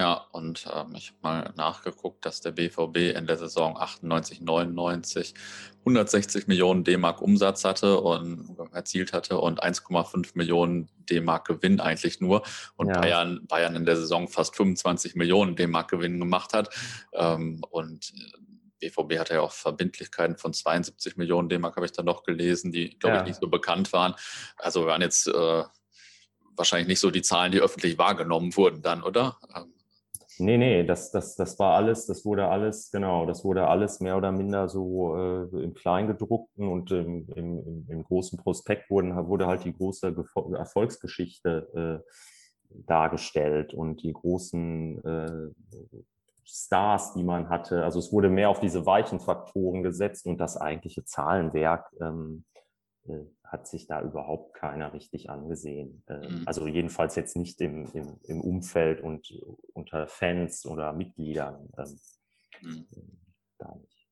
[0.00, 5.34] Ja, und ähm, ich habe mal nachgeguckt, dass der BVB in der Saison 98, 99
[5.80, 12.44] 160 Millionen D-Mark Umsatz hatte und erzielt hatte und 1,5 Millionen D-Mark Gewinn eigentlich nur.
[12.76, 12.98] Und ja.
[12.98, 16.70] Bayern, Bayern in der Saison fast 25 Millionen D-Mark Gewinn gemacht hat.
[17.12, 18.10] Ähm, und
[18.78, 22.98] BVB hatte ja auch Verbindlichkeiten von 72 Millionen D-Mark, habe ich da noch gelesen, die,
[22.98, 23.20] glaube ja.
[23.20, 24.14] ich, nicht so bekannt waren.
[24.56, 25.64] Also waren jetzt äh,
[26.56, 29.36] wahrscheinlich nicht so die Zahlen, die öffentlich wahrgenommen wurden dann, oder?
[29.54, 29.74] Ähm,
[30.40, 34.16] Nee, nee, das, das, das war alles, das wurde alles, genau, das wurde alles mehr
[34.16, 39.64] oder minder so äh, im Kleingedruckten und im, im, im großen Prospekt wurden, wurde halt
[39.64, 40.14] die große
[40.56, 42.10] Erfolgsgeschichte äh,
[42.86, 45.50] dargestellt und die großen äh,
[46.44, 47.84] Stars, die man hatte.
[47.84, 52.44] Also es wurde mehr auf diese weichen Faktoren gesetzt und das eigentliche Zahlenwerk ähm,
[53.06, 56.04] äh, hat sich da überhaupt keiner richtig angesehen.
[56.08, 56.42] Ähm, mhm.
[56.46, 59.32] Also jedenfalls jetzt nicht im, im, im, Umfeld und
[59.74, 61.68] unter Fans oder Mitgliedern.
[61.76, 62.00] Ähm,
[62.62, 62.86] mhm.
[63.58, 64.06] Gar nicht.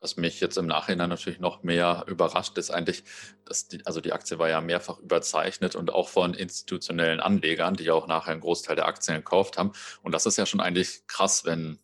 [0.00, 3.02] Was mich jetzt im Nachhinein natürlich noch mehr überrascht, ist eigentlich,
[3.44, 7.84] dass die, also die Aktie war ja mehrfach überzeichnet und auch von institutionellen Anlegern, die
[7.84, 9.72] ja auch nachher einen Großteil der Aktien gekauft haben.
[10.02, 11.80] Und das ist ja schon eigentlich krass, wenn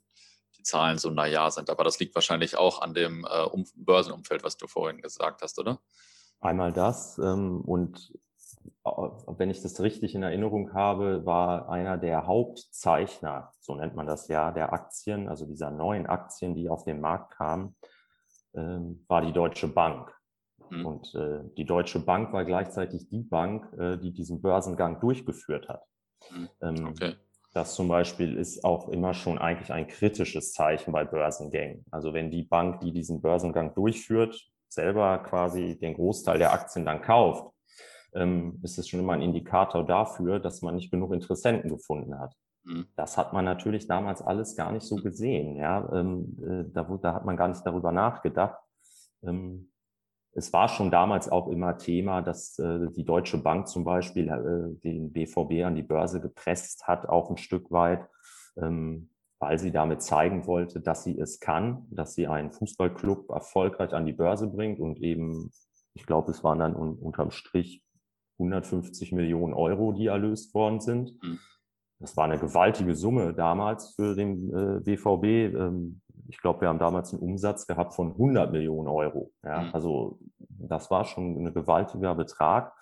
[0.56, 1.68] die Zahlen so naja sind.
[1.68, 5.58] Aber das liegt wahrscheinlich auch an dem äh, um Börsenumfeld, was du vorhin gesagt hast,
[5.58, 5.80] oder?
[6.44, 8.12] Einmal das ähm, und
[9.38, 14.28] wenn ich das richtig in Erinnerung habe, war einer der Hauptzeichner, so nennt man das
[14.28, 17.74] ja, der Aktien, also dieser neuen Aktien, die auf den Markt kamen,
[18.54, 20.14] ähm, war die Deutsche Bank.
[20.68, 20.86] Mhm.
[20.86, 25.82] Und äh, die Deutsche Bank war gleichzeitig die Bank, äh, die diesen Börsengang durchgeführt hat.
[26.30, 26.48] Mhm.
[26.60, 27.14] Ähm, okay.
[27.54, 31.86] Das zum Beispiel ist auch immer schon eigentlich ein kritisches Zeichen bei Börsengängen.
[31.90, 37.02] Also wenn die Bank, die diesen Börsengang durchführt, selber quasi den Großteil der Aktien dann
[37.02, 37.52] kauft,
[38.14, 42.34] ähm, ist es schon immer ein Indikator dafür, dass man nicht genug Interessenten gefunden hat.
[42.64, 42.86] Mhm.
[42.96, 45.56] Das hat man natürlich damals alles gar nicht so gesehen.
[45.56, 48.58] Ja, ähm, äh, da, da, hat man gar nicht darüber nachgedacht.
[49.22, 49.70] Ähm,
[50.36, 54.80] es war schon damals auch immer Thema, dass äh, die Deutsche Bank zum Beispiel äh,
[54.82, 58.08] den BVB an die Börse gepresst hat, auch ein Stück weit,
[58.56, 59.10] ähm,
[59.44, 64.06] weil sie damit zeigen wollte, dass sie es kann, dass sie einen Fußballclub erfolgreich an
[64.06, 65.50] die Börse bringt und eben,
[65.92, 67.84] ich glaube, es waren dann un unterm Strich
[68.38, 71.22] 150 Millionen Euro, die erlöst worden sind.
[71.22, 71.38] Mhm.
[72.00, 75.24] Das war eine gewaltige Summe damals für den äh, BVB.
[75.54, 79.30] Ähm, ich glaube, wir haben damals einen Umsatz gehabt von 100 Millionen Euro.
[79.42, 79.74] Ja, mhm.
[79.74, 82.72] also das war schon ein gewaltiger Betrag.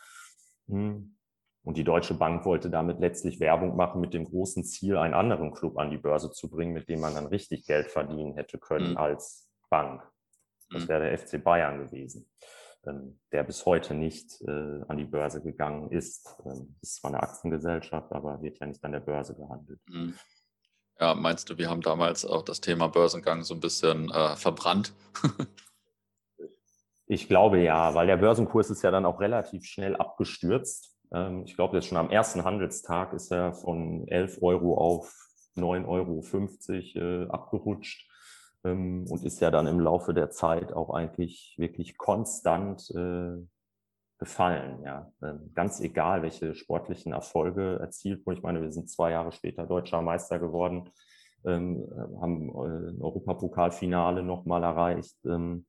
[0.69, 1.17] Mhm.
[1.65, 5.53] Und die Deutsche Bank wollte damit letztlich Werbung machen mit dem großen Ziel, einen anderen
[5.53, 8.93] Club an die Börse zu bringen, mit dem man dann richtig Geld verdienen hätte können
[8.93, 8.97] mhm.
[8.97, 10.03] als Bank.
[10.71, 10.89] Das mhm.
[10.89, 12.29] wäre der FC Bayern gewesen,
[12.85, 16.37] ähm, der bis heute nicht äh, an die Börse gegangen ist.
[16.45, 19.81] Ähm, ist zwar eine Aktiengesellschaft, aber wird ja nicht an der Börse gehandelt.
[19.87, 20.15] Mhm.
[20.99, 24.95] Ja, meinst du, wir haben damals auch das Thema Börsengang so ein bisschen äh, verbrannt?
[27.07, 30.92] ich glaube ja, weil der Börsenkurs ist ja dann auch relativ schnell abgestürzt.
[31.13, 35.15] Ähm, ich glaube, jetzt schon am ersten Handelstag ist er von 11 Euro auf
[35.57, 38.11] 9,50 Euro äh, abgerutscht
[38.65, 43.37] ähm, und ist ja dann im Laufe der Zeit auch eigentlich wirklich konstant äh,
[44.19, 44.83] gefallen.
[44.85, 45.13] Ja.
[45.23, 48.37] Ähm, ganz egal, welche sportlichen Erfolge erzielt wurden.
[48.37, 50.91] Ich meine, wir sind zwei Jahre später deutscher Meister geworden,
[51.45, 51.85] ähm,
[52.21, 55.17] haben äh, ein Europapokalfinale nochmal erreicht.
[55.25, 55.67] Ähm,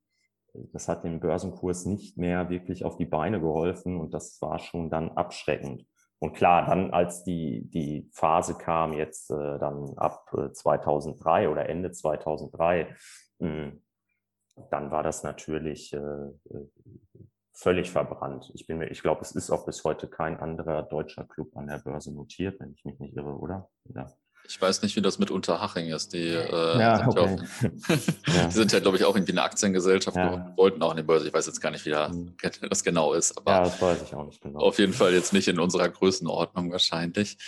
[0.72, 4.90] das hat dem Börsenkurs nicht mehr wirklich auf die Beine geholfen und das war schon
[4.90, 5.86] dann abschreckend.
[6.18, 11.68] Und klar, dann als die, die Phase kam, jetzt äh, dann ab 2003 äh, oder
[11.68, 12.96] Ende 2003,
[13.40, 13.82] mh, hm,
[14.70, 16.68] dann war das natürlich äh, äh,
[17.52, 18.50] völlig verbrannt.
[18.54, 21.66] Ich bin mir, ich glaube, es ist auch bis heute kein anderer deutscher Club an
[21.66, 23.70] der Börse notiert, wenn ich mich nicht irre, oder?
[23.94, 24.06] Ja.
[24.46, 26.12] Ich weiß nicht, wie das mit Unterhaching ist.
[26.12, 27.24] Die, äh, ja, sind, okay.
[27.24, 30.30] ja auch, die sind ja, glaube ich, auch irgendwie eine Aktiengesellschaft ja.
[30.30, 31.26] und wollten auch in die Börse.
[31.26, 32.34] Ich weiß jetzt gar nicht, wie mhm.
[32.68, 33.38] das genau ist.
[33.38, 34.60] Aber ja, das weiß ich auch nicht genau.
[34.60, 37.38] Auf jeden Fall jetzt nicht in unserer Größenordnung wahrscheinlich.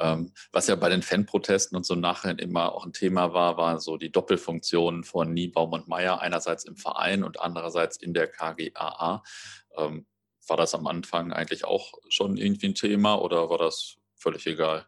[0.00, 3.78] Ähm, was ja bei den Fanprotesten und so nachher immer auch ein Thema war, war
[3.80, 9.22] so die Doppelfunktion von Niebaum und Meyer, einerseits im Verein und andererseits in der KGAA.
[9.76, 10.06] Ähm,
[10.46, 14.86] war das am Anfang eigentlich auch schon irgendwie ein Thema oder war das völlig egal?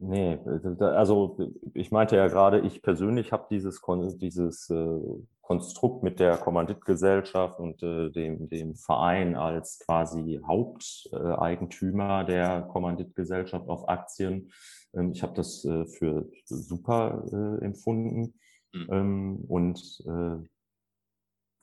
[0.00, 0.38] Nee,
[0.78, 1.36] also
[1.74, 3.82] ich meinte ja gerade, ich persönlich habe dieses,
[4.18, 5.00] dieses äh,
[5.40, 13.88] Konstrukt mit der Kommanditgesellschaft und äh, dem, dem Verein als quasi Haupteigentümer der Kommanditgesellschaft auf
[13.88, 14.52] Aktien.
[14.94, 17.24] Ähm, ich habe das äh, für super
[17.60, 18.34] empfunden.
[18.72, 18.88] Mhm.
[18.90, 20.04] Ähm, und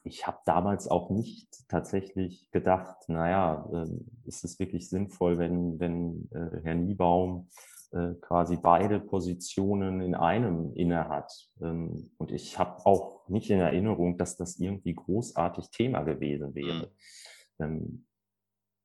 [0.04, 3.68] ich habe damals auch nicht tatsächlich gedacht, naja,
[4.26, 6.30] ist es wirklich sinnvoll, wenn, wenn
[6.64, 7.50] Herr Niebaum
[7.92, 11.32] äh, quasi beide Positionen in einem inne hat.
[11.62, 16.92] Ähm, und ich habe auch nicht in Erinnerung, dass das irgendwie großartig Thema gewesen wäre.
[17.58, 17.66] Mhm.
[17.66, 18.06] Ähm,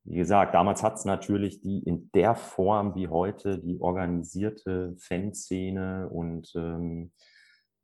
[0.05, 6.09] wie gesagt, damals hat es natürlich die in der Form wie heute die organisierte Fanszene
[6.09, 7.13] und ähm,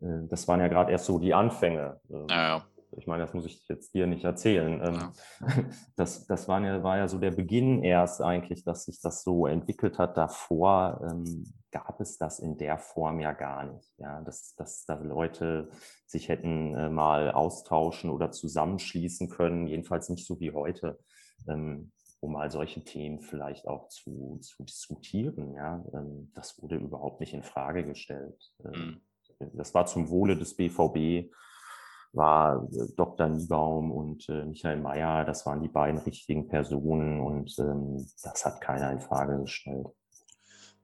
[0.01, 2.01] äh, das waren ja gerade erst so die Anfänge.
[2.11, 2.67] Ähm, ja, ja.
[2.97, 4.81] Ich meine, das muss ich jetzt dir nicht erzählen.
[4.83, 5.13] Ähm, ja.
[5.97, 9.47] Das, das war, ja, war ja so der Beginn erst eigentlich, dass sich das so
[9.47, 10.17] entwickelt hat.
[10.17, 13.95] Davor ähm, gab es das in der Form ja gar nicht.
[13.99, 15.71] Ja, dass, dass da Leute
[16.07, 20.99] sich hätten äh, mal austauschen oder zusammenschließen können, jedenfalls nicht so wie heute.
[21.49, 25.55] Ähm, um mal solche Themen vielleicht auch zu, zu diskutieren.
[25.55, 28.53] Ja, ähm, das wurde überhaupt nicht in Frage gestellt.
[28.63, 29.01] Mhm.
[29.55, 31.31] Das war zum Wohle des BVB,
[32.17, 33.29] war äh, Dr.
[33.29, 38.61] Niebaum und äh, Michael Mayer, das waren die beiden richtigen Personen und ähm, das hat
[38.61, 39.87] keiner in Frage gestellt.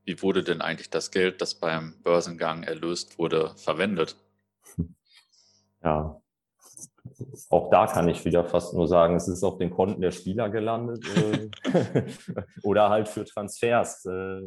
[0.05, 4.17] Wie wurde denn eigentlich das Geld, das beim Börsengang erlöst wurde, verwendet?
[5.85, 6.23] Ja,
[7.49, 10.49] auch da kann ich wieder fast nur sagen, es ist auf den Konten der Spieler
[10.49, 12.07] gelandet äh,
[12.63, 14.41] oder halt für Transfers, äh,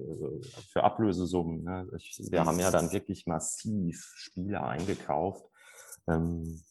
[0.72, 1.64] für Ablösesummen.
[1.64, 1.88] Ne?
[1.98, 5.46] Ich, wir haben ja dann wirklich massiv Spieler eingekauft.
[6.08, 6.62] Ähm,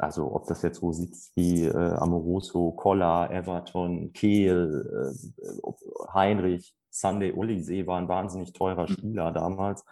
[0.00, 7.98] also ob das jetzt Rosicki, äh, Amoroso, Koller, Everton, Kehl, äh, Heinrich, Sunday Ulisee war
[7.98, 8.92] ein wahnsinnig teurer mhm.
[8.92, 9.84] Spieler damals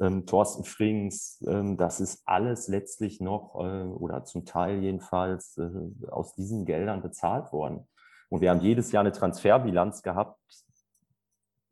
[0.00, 5.70] ähm, Thorsten Frings, ähm, das ist alles letztlich noch äh, oder zum Teil jedenfalls äh,
[6.10, 7.86] aus diesen Geldern bezahlt worden.
[8.28, 10.38] Und wir haben jedes Jahr eine Transferbilanz gehabt,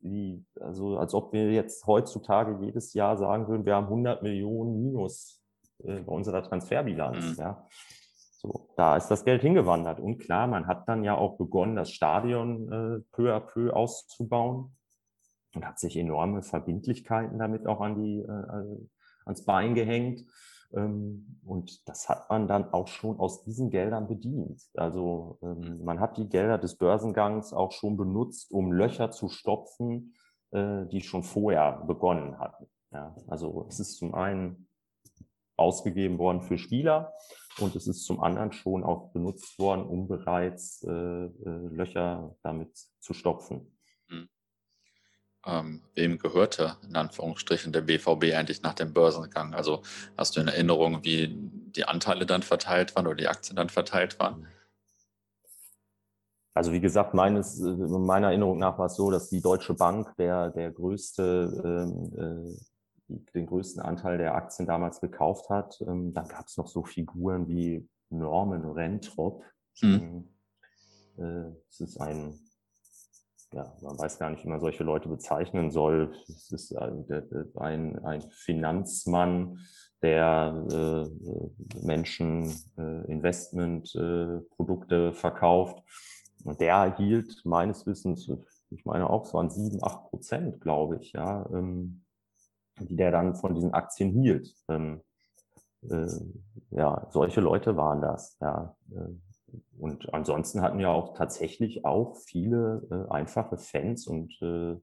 [0.01, 4.77] die, also als ob wir jetzt heutzutage jedes Jahr sagen würden, wir haben 100 Millionen
[4.77, 5.43] Minus
[5.85, 7.37] äh, bei unserer Transferbilanz.
[7.37, 7.37] Mhm.
[7.39, 7.67] Ja.
[8.45, 10.01] So, da ist das Geld hingewandert.
[10.01, 14.77] Und klar, man hat dann ja auch begonnen, das Stadion äh, peu à peu auszubauen
[15.55, 18.87] und hat sich enorme Verbindlichkeiten damit auch an die, äh,
[19.25, 20.27] ans Bein gehängt.
[20.75, 24.63] Ähm, und das hat man dann auch schon aus diesen Geldern bedient.
[24.75, 30.15] Also ähm, man hat die Gelder des Börsengangs auch schon benutzt, um Löcher zu stopfen,
[30.51, 32.67] äh, die schon vorher begonnen hatten.
[32.93, 34.64] Ja, also es ist zum einen
[35.57, 37.13] ausgegeben worden für Spieler
[37.59, 41.31] und es ist zum anderen schon auch benutzt worden, um bereits äh, äh,
[41.71, 43.75] Löcher damit zu stopfen
[45.47, 49.55] ähm, wem gehörte in Anführungsstrichen der BVB eigentlich nach dem Börsengang?
[49.55, 49.83] Also
[50.17, 54.19] hast du in Erinnerung, wie die Anteile dann verteilt waren oder die Aktien dann verteilt
[54.19, 54.47] waren?
[56.55, 60.51] Also wie gesagt, meines, meiner Erinnerung nach war es so, dass die Deutsche Bank der,
[60.51, 62.74] der größte, ähm, äh,
[63.09, 65.81] den größten Anteil der Aktien damals gekauft hat.
[65.87, 69.43] Ähm, dann gab es noch so Figuren wie Norman Rentrop.
[69.81, 70.29] Hm.
[71.19, 72.39] Äh, es ist ein
[73.55, 76.13] ja, man weiß gar nicht, wie man solche Leute bezeichnen soll.
[76.29, 79.61] Es ist ein, ein Finanzmann,
[80.03, 85.83] der äh, Menschen äh, Investmentprodukte äh, verkauft.
[86.45, 88.31] Und der erhielt meines Wissens,
[88.71, 92.05] ich meine auch, es waren sieben, acht Prozent, glaube ich, ja, ähm,
[92.81, 94.55] die der dann von diesen Aktien hielt.
[94.69, 95.03] Ähm,
[95.89, 96.07] äh,
[96.71, 98.77] ja, solche Leute waren das, ja.
[98.91, 99.15] Äh,
[99.79, 104.77] und ansonsten hatten ja auch tatsächlich auch viele äh, einfache Fans und äh,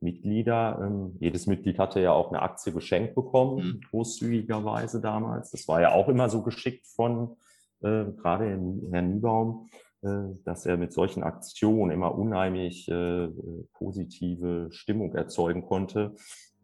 [0.00, 0.80] Mitglieder.
[0.82, 3.80] Ähm, jedes Mitglied hatte ja auch eine Aktie geschenkt bekommen, mhm.
[3.90, 5.50] großzügigerweise damals.
[5.50, 7.36] Das war ja auch immer so geschickt von
[7.80, 9.68] äh, gerade Herrn Niebaum,
[10.02, 13.28] äh, dass er mit solchen Aktionen immer unheimlich äh,
[13.72, 16.14] positive Stimmung erzeugen konnte.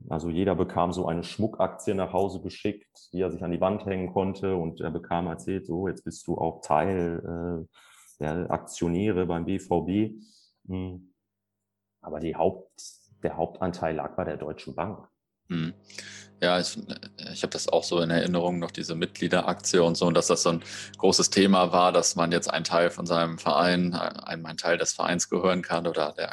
[0.08, 3.84] Also jeder bekam so eine Schmuckaktie nach Hause geschickt, die er sich an die Wand
[3.84, 7.76] hängen konnte und er bekam erzählt, so jetzt bist du auch Teil äh,
[8.20, 10.22] der Aktionäre beim BVB.
[10.68, 11.14] Hm.
[12.00, 12.80] Aber die Haupt,
[13.22, 15.08] der Hauptanteil lag bei der Deutschen Bank.
[15.48, 15.74] Hm.
[16.40, 16.78] Ja, ich,
[17.32, 20.44] ich habe das auch so in Erinnerung, noch diese Mitgliederaktie und so, und dass das
[20.44, 20.62] so ein
[20.96, 24.92] großes Thema war, dass man jetzt einen Teil von seinem Verein, einem ein Teil des
[24.92, 26.30] Vereins gehören kann oder der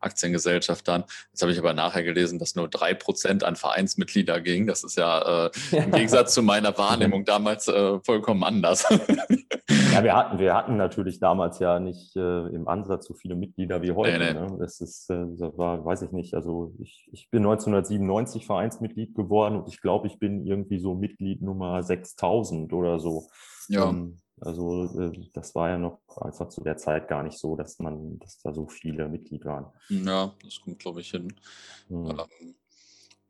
[0.00, 1.04] Aktiengesellschaft dann.
[1.30, 4.66] Jetzt habe ich aber nachher gelesen, dass nur drei Prozent an Vereinsmitglieder ging.
[4.66, 8.86] Das ist ja äh, im Gegensatz zu meiner Wahrnehmung damals äh, vollkommen anders.
[9.92, 13.82] ja, wir hatten, wir hatten natürlich damals ja nicht äh, im Ansatz so viele Mitglieder
[13.82, 14.18] wie heute.
[14.18, 14.40] Nee, nee.
[14.40, 14.56] Ne?
[14.58, 16.34] Das ist, äh, das war, weiß ich nicht.
[16.34, 21.42] Also ich, ich bin 1997 Vereinsmitglied geworden und ich glaube, ich bin irgendwie so Mitglied
[21.42, 23.28] Nummer 6000 oder so.
[23.68, 23.88] Ja.
[23.88, 27.78] Ähm, also äh, das war ja noch einfach zu der Zeit gar nicht so, dass
[27.78, 29.66] man, dass da so viele Mitglied waren.
[29.88, 31.32] Ja, das kommt, glaube ich, hin.
[31.88, 32.10] Hm.
[32.10, 32.54] Ähm,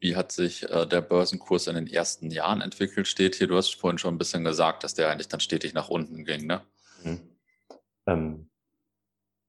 [0.01, 3.07] wie hat sich äh, der Börsenkurs in den ersten Jahren entwickelt?
[3.07, 5.89] Steht hier, du hast vorhin schon ein bisschen gesagt, dass der eigentlich dann stetig nach
[5.89, 6.63] unten ging, ne?
[7.03, 7.21] Hm.
[8.07, 8.51] Ähm,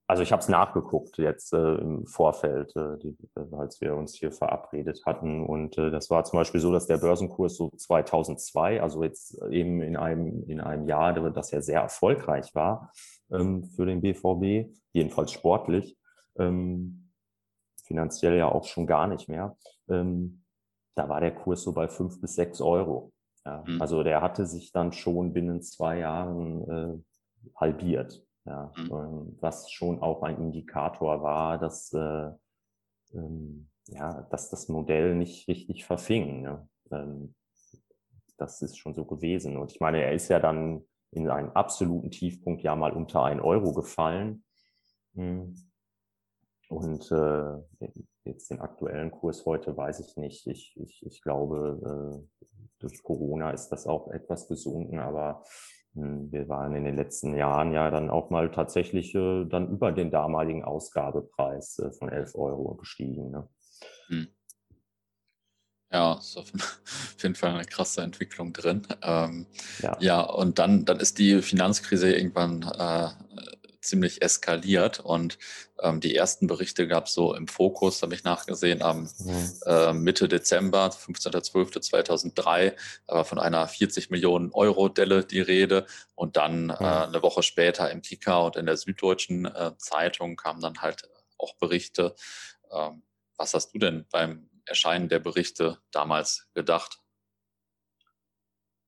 [0.08, 4.14] also ich habe es nachgeguckt jetzt äh, im Vorfeld, äh, die, äh, als wir uns
[4.14, 5.46] hier verabredet hatten.
[5.46, 9.82] Und äh, das war zum Beispiel so, dass der Börsenkurs so 2002, also jetzt eben
[9.82, 12.92] in einem, in einem Jahr, das ja sehr erfolgreich war
[13.32, 15.98] ähm, für den BVB, jedenfalls sportlich,
[16.38, 17.12] ähm,
[17.84, 19.58] finanziell ja auch schon gar nicht mehr,
[19.90, 20.44] ähm,
[20.96, 23.12] da war der Kurs so bei fünf bis sechs Euro.
[23.46, 23.82] Ja, mhm.
[23.82, 28.25] Also der hatte sich dann schon binnen zwei Jahren äh, halbiert.
[28.46, 28.92] Ja, mhm.
[28.92, 32.32] Ähm, was schon auch ein Indikator war, dass, äh,
[33.14, 36.42] ähm, ja, dass das Modell nicht richtig verfing.
[36.44, 36.68] Ne?
[36.92, 37.36] Ähm,
[38.38, 39.58] das ist schon so gewesen.
[39.58, 43.40] Und ich meine, er ist ja dann in einen absoluten Tiefpunkt ja mal unter ein
[43.40, 44.44] Euro gefallen.
[45.16, 45.56] Hm.
[46.70, 47.90] Und äh,
[48.26, 50.48] jetzt den aktuellen Kurs heute weiß ich nicht.
[50.48, 55.44] Ich, ich, ich glaube, äh, durch Corona ist das auch etwas gesunken, aber
[55.96, 60.12] wir waren in den letzten Jahren ja dann auch mal tatsächlich äh, dann über den
[60.12, 63.32] damaligen Ausgabepreis äh, von 11 Euro gestiegen.
[63.32, 63.48] Ne?
[64.08, 64.28] Hm.
[65.92, 66.52] Ja, ist auf
[67.22, 68.86] jeden Fall eine krasse Entwicklung drin.
[69.02, 69.48] Ähm,
[69.82, 69.98] ja.
[70.02, 70.22] ja.
[70.22, 73.08] und dann, dann ist die Finanzkrise irgendwann äh,
[73.86, 75.38] ziemlich eskaliert und
[75.80, 79.54] ähm, die ersten Berichte gab es so im Fokus, habe ich nachgesehen, am mhm.
[79.66, 82.74] äh, Mitte Dezember, 15.12.2003,
[83.08, 87.44] da war von einer 40 Millionen Euro Delle die Rede und dann äh, eine Woche
[87.44, 92.16] später im Kicker und in der Süddeutschen äh, Zeitung kamen dann halt auch Berichte.
[92.72, 93.04] Ähm,
[93.38, 97.00] was hast du denn beim Erscheinen der Berichte damals gedacht?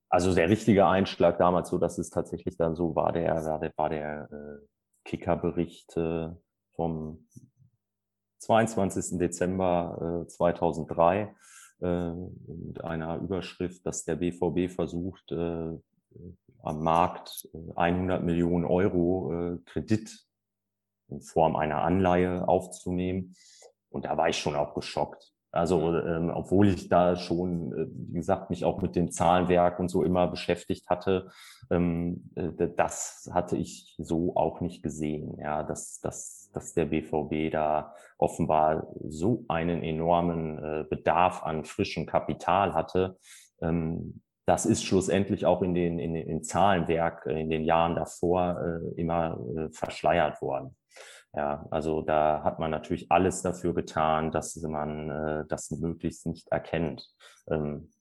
[0.09, 3.71] Also der richtige Einschlag damals, so dass es tatsächlich dann so war, der war der,
[3.75, 4.65] war der äh,
[5.07, 6.29] Kicker-Bericht äh,
[6.75, 7.27] vom
[8.39, 9.17] 22.
[9.17, 11.35] Dezember äh, 2003
[11.81, 15.77] äh, mit einer Überschrift, dass der BVB versucht, äh,
[16.61, 20.25] am Markt 100 äh, Millionen Euro äh, Kredit
[21.09, 23.35] in Form einer Anleihe aufzunehmen.
[23.89, 25.33] Und da war ich schon auch geschockt.
[25.57, 29.89] Also, ähm, obwohl ich da schon, äh, wie gesagt, mich auch mit dem Zahlenwerk und
[29.89, 31.31] so immer beschäftigt hatte,
[31.71, 35.37] ähm, äh, das hatte ich so auch nicht gesehen.
[35.39, 42.05] Ja, dass, dass, dass der BVB da offenbar so einen enormen äh, Bedarf an frischem
[42.05, 43.17] Kapital hatte.
[43.61, 48.61] Ähm, das ist schlussendlich auch in den, in den in Zahlenwerk in den Jahren davor
[48.61, 50.77] äh, immer äh, verschleiert worden.
[51.37, 56.47] Ja, also da hat man natürlich alles dafür getan, dass man äh, das möglichst nicht
[56.47, 57.07] erkennt.
[57.47, 57.91] Ähm,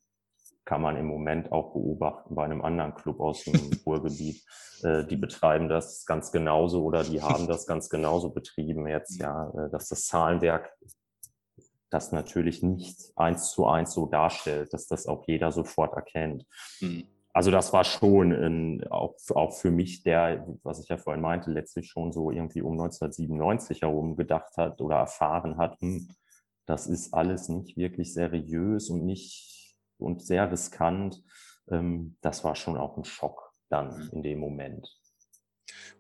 [0.65, 3.55] kann man im Moment auch beobachten bei einem anderen Club aus dem
[3.87, 4.43] Ruhrgebiet.
[4.83, 9.51] Äh, die betreiben das ganz genauso oder die haben das ganz genauso betrieben jetzt, ja,
[9.51, 10.73] äh, dass das Zahlenwerk
[11.91, 16.47] das natürlich nicht eins zu eins so darstellt, dass das auch jeder sofort erkennt.
[16.81, 17.07] Mhm
[17.37, 21.51] also das war schon in, auch, auch für mich der, was ich ja vorhin meinte,
[21.51, 26.09] letztlich schon so irgendwie um 1997 herum gedacht hat oder erfahren hat, hm,
[26.65, 31.23] das ist alles nicht wirklich seriös und nicht und sehr riskant.
[31.69, 34.11] Ähm, das war schon auch ein Schock dann mhm.
[34.13, 34.99] in dem Moment.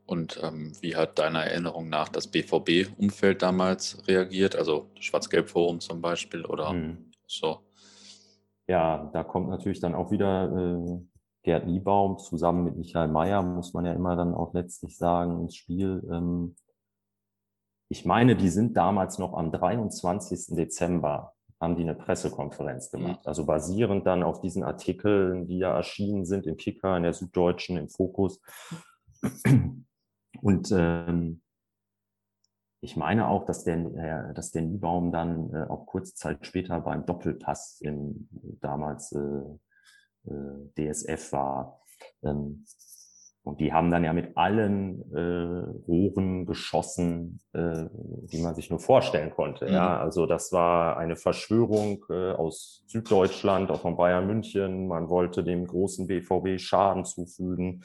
[0.06, 4.56] Und ähm, wie hat deiner Erinnerung nach das BVB-Umfeld damals reagiert?
[4.56, 7.10] Also Schwarz-Gelb-Forum zum Beispiel oder mhm.
[7.26, 7.60] so?
[8.66, 11.15] Ja, da kommt natürlich dann auch wieder äh,
[11.46, 15.54] Gerd Niebaum zusammen mit Michael Mayer, muss man ja immer dann auch letztlich sagen, ins
[15.54, 16.02] Spiel.
[16.12, 16.56] Ähm,
[17.88, 20.56] ich meine, die sind damals noch am 23.
[20.56, 22.98] Dezember haben die eine Pressekonferenz mhm.
[22.98, 23.26] gemacht.
[23.28, 27.76] Also basierend dann auf diesen Artikeln, die ja erschienen sind im Kicker, in der Süddeutschen,
[27.76, 28.40] im Fokus.
[30.42, 31.42] Und ähm,
[32.80, 36.80] ich meine auch, dass der, äh, dass der Niebaum dann äh, auch kurze Zeit später
[36.80, 38.28] beim Doppelpass im
[38.60, 39.58] damals äh, äh,
[40.76, 41.80] DSF war.
[42.22, 42.64] Ähm,
[43.46, 47.84] und die haben dann ja mit allen äh, Rohren geschossen, äh,
[48.32, 49.66] die man sich nur vorstellen konnte.
[49.66, 49.72] Mhm.
[49.72, 54.88] Ja, also das war eine Verschwörung äh, aus Süddeutschland, auch von Bayern München.
[54.88, 57.84] Man wollte dem großen BVB Schaden zufügen.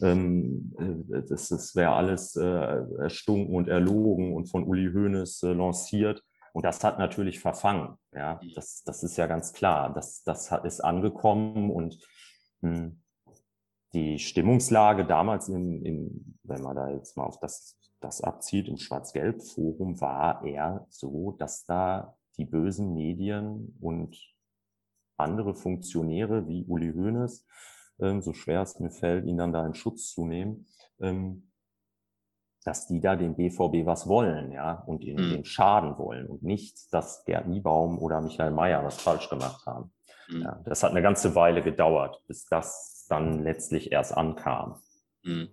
[0.00, 2.44] Ähm, äh, das wäre alles äh,
[3.00, 6.22] erstunken und erlogen und von Uli Hoeneß äh, lanciert.
[6.52, 7.96] Und das hat natürlich verfangen.
[8.12, 8.52] Ja, mhm.
[8.54, 9.92] das, das ist ja ganz klar.
[9.92, 11.98] Das, das hat, ist angekommen und
[12.60, 13.02] mh, hm,
[13.92, 18.76] die Stimmungslage damals, in, in, wenn man da jetzt mal auf das, das abzieht, im
[18.76, 24.16] Schwarz-Gelb-Forum war eher so, dass da die bösen Medien und
[25.16, 27.46] andere Funktionäre wie Uli Hoeneß,
[28.00, 30.66] ähm, so schwer es mir fällt, ihn dann da in Schutz zu nehmen,
[31.00, 31.49] ähm,
[32.64, 35.32] dass die da dem BVB was wollen, ja, und ihnen mhm.
[35.32, 39.92] den Schaden wollen und nicht, dass Gerd Niebaum oder Michael Mayer was falsch gemacht haben.
[40.28, 40.42] Mhm.
[40.42, 44.80] Ja, das hat eine ganze Weile gedauert, bis das dann letztlich erst ankam.
[45.22, 45.48] Mhm.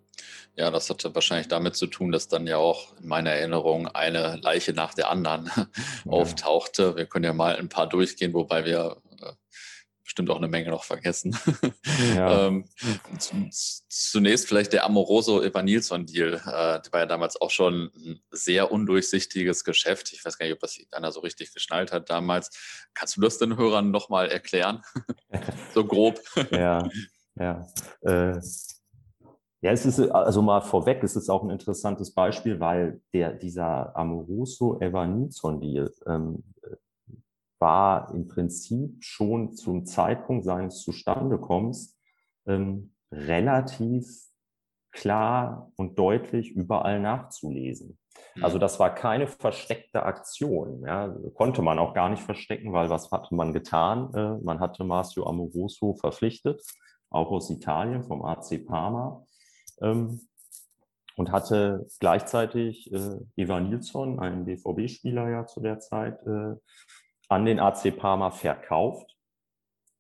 [0.56, 4.38] Ja, das hatte wahrscheinlich damit zu tun, dass dann ja auch in meiner Erinnerung eine
[4.38, 5.52] Leiche nach der anderen
[6.06, 6.12] ja.
[6.12, 6.96] auftauchte.
[6.96, 9.34] Wir können ja mal ein paar durchgehen, wobei wir äh,
[10.08, 11.38] bestimmt auch eine Menge noch vergessen.
[12.16, 12.48] Ja.
[12.48, 12.66] ähm,
[13.90, 16.36] zunächst vielleicht der Amoroso Evanilson-Deal.
[16.36, 20.14] Äh, der war ja damals auch schon ein sehr undurchsichtiges Geschäft.
[20.14, 22.90] Ich weiß gar nicht, ob das einer so richtig geschnallt hat damals.
[22.94, 24.82] Kannst du das den Hörern nochmal erklären?
[25.74, 26.22] so grob.
[26.52, 26.90] ja,
[27.36, 27.68] ja.
[28.02, 28.40] Äh,
[29.62, 33.94] ja, es ist also mal vorweg, es ist auch ein interessantes Beispiel, weil der, dieser
[33.96, 36.44] Amoroso Evanilson Deal ähm,
[37.60, 41.98] war im Prinzip schon zum Zeitpunkt seines Zustandekommens
[42.46, 44.06] ähm, relativ
[44.92, 47.98] klar und deutlich überall nachzulesen.
[48.36, 48.44] Mhm.
[48.44, 50.84] Also das war keine versteckte Aktion.
[50.86, 51.16] Ja.
[51.36, 54.14] Konnte man auch gar nicht verstecken, weil was hatte man getan?
[54.14, 56.62] Äh, man hatte Marcio Amoroso verpflichtet,
[57.10, 59.24] auch aus Italien vom AC Parma.
[59.82, 60.22] Ähm,
[61.18, 66.54] und hatte gleichzeitig äh, Evan Nilsson, einen BVB-Spieler ja zu der Zeit, äh,
[67.28, 69.16] an den AC Parma verkauft,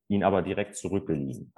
[0.07, 1.53] ihn aber direkt zurückgeliehen.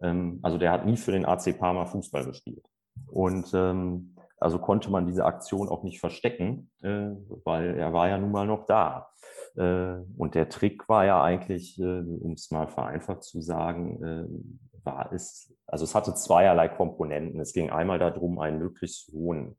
[0.00, 2.64] Ähm, also der hat nie für den AC Parma Fußball gespielt.
[3.06, 7.10] Und ähm, also konnte man diese Aktion auch nicht verstecken, äh,
[7.44, 9.10] weil er war ja nun mal noch da.
[9.56, 14.84] Äh, und der Trick war ja eigentlich, äh, um es mal vereinfacht zu sagen, äh,
[14.84, 17.40] war es, also es hatte zweierlei Komponenten.
[17.40, 19.56] Es ging einmal darum, einen möglichst hohen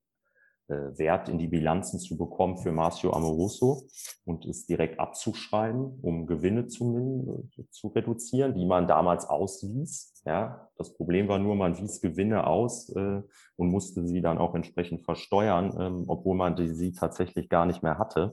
[0.68, 3.84] Wert in die Bilanzen zu bekommen für Marcio Amoroso
[4.26, 10.22] und es direkt abzuschreiben, um Gewinne zu, äh, zu reduzieren, die man damals auswies.
[10.26, 13.22] Ja, das Problem war nur, man wies Gewinne aus äh,
[13.56, 17.82] und musste sie dann auch entsprechend versteuern, ähm, obwohl man die, sie tatsächlich gar nicht
[17.82, 18.32] mehr hatte.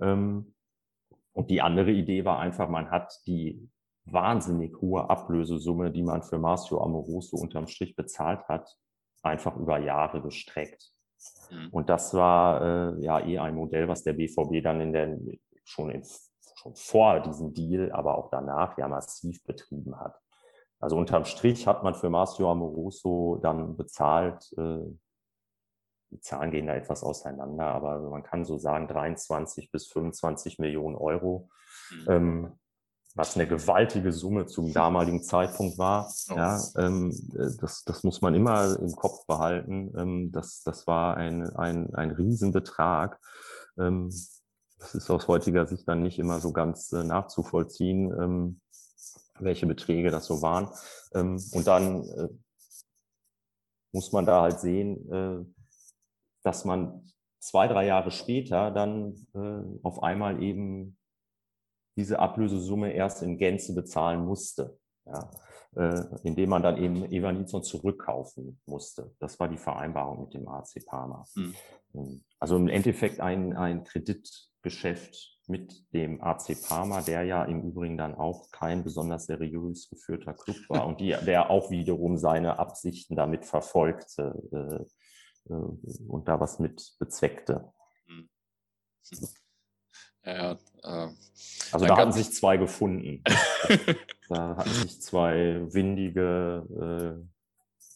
[0.00, 0.54] Ähm,
[1.32, 3.68] und die andere Idee war einfach, man hat die
[4.06, 8.76] wahnsinnig hohe Ablösesumme, die man für Marcio Amoroso unterm Strich bezahlt hat,
[9.22, 10.93] einfach über Jahre gestreckt.
[11.50, 11.68] Mhm.
[11.70, 15.18] Und das war äh, ja eh ein Modell, was der BVB dann in der,
[15.64, 16.02] schon, in,
[16.56, 20.18] schon vor diesem Deal, aber auch danach ja massiv betrieben hat.
[20.80, 24.84] Also unterm Strich hat man für Marcio Amoroso dann bezahlt, äh,
[26.10, 30.94] die Zahlen gehen da etwas auseinander, aber man kann so sagen 23 bis 25 Millionen
[30.96, 31.48] Euro.
[31.90, 32.06] Mhm.
[32.08, 32.58] Ähm,
[33.14, 36.12] was eine gewaltige Summe zum damaligen Zeitpunkt war.
[36.30, 36.34] Oh.
[36.36, 39.92] Ja, ähm, äh, das, das muss man immer im Kopf behalten.
[39.96, 43.20] Ähm, das, das war ein, ein, ein Riesenbetrag.
[43.78, 44.10] Ähm,
[44.78, 48.60] das ist aus heutiger Sicht dann nicht immer so ganz äh, nachzuvollziehen, ähm,
[49.38, 50.68] welche Beträge das so waren.
[51.14, 52.28] Ähm, und dann äh,
[53.92, 55.44] muss man da halt sehen, äh,
[56.42, 60.96] dass man zwei, drei Jahre später dann äh, auf einmal eben
[61.96, 65.30] diese Ablösesumme erst in Gänze bezahlen musste, ja,
[65.76, 69.12] äh, indem man dann eben Evanilson zurückkaufen musste.
[69.18, 71.24] Das war die Vereinbarung mit dem AC Parma.
[71.34, 72.24] Mhm.
[72.38, 78.14] Also im Endeffekt ein, ein Kreditgeschäft mit dem AC Parma, der ja im Übrigen dann
[78.14, 83.44] auch kein besonders seriös geführter Club war und die, der auch wiederum seine Absichten damit
[83.44, 87.72] verfolgte äh, äh, und da was mit bezweckte.
[88.06, 88.28] Mhm.
[90.24, 90.52] Ja,
[90.82, 91.08] äh,
[91.72, 93.22] also da hatten sich zwei gefunden.
[94.28, 96.62] da hatten sich zwei windige
[97.20, 97.34] äh,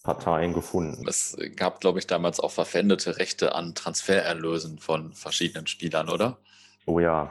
[0.02, 1.06] Parteien gefunden.
[1.06, 6.38] Es gab, glaube ich, damals auch verpfändete Rechte an Transfererlösen von verschiedenen Spielern, oder?
[6.86, 7.30] Oh ja,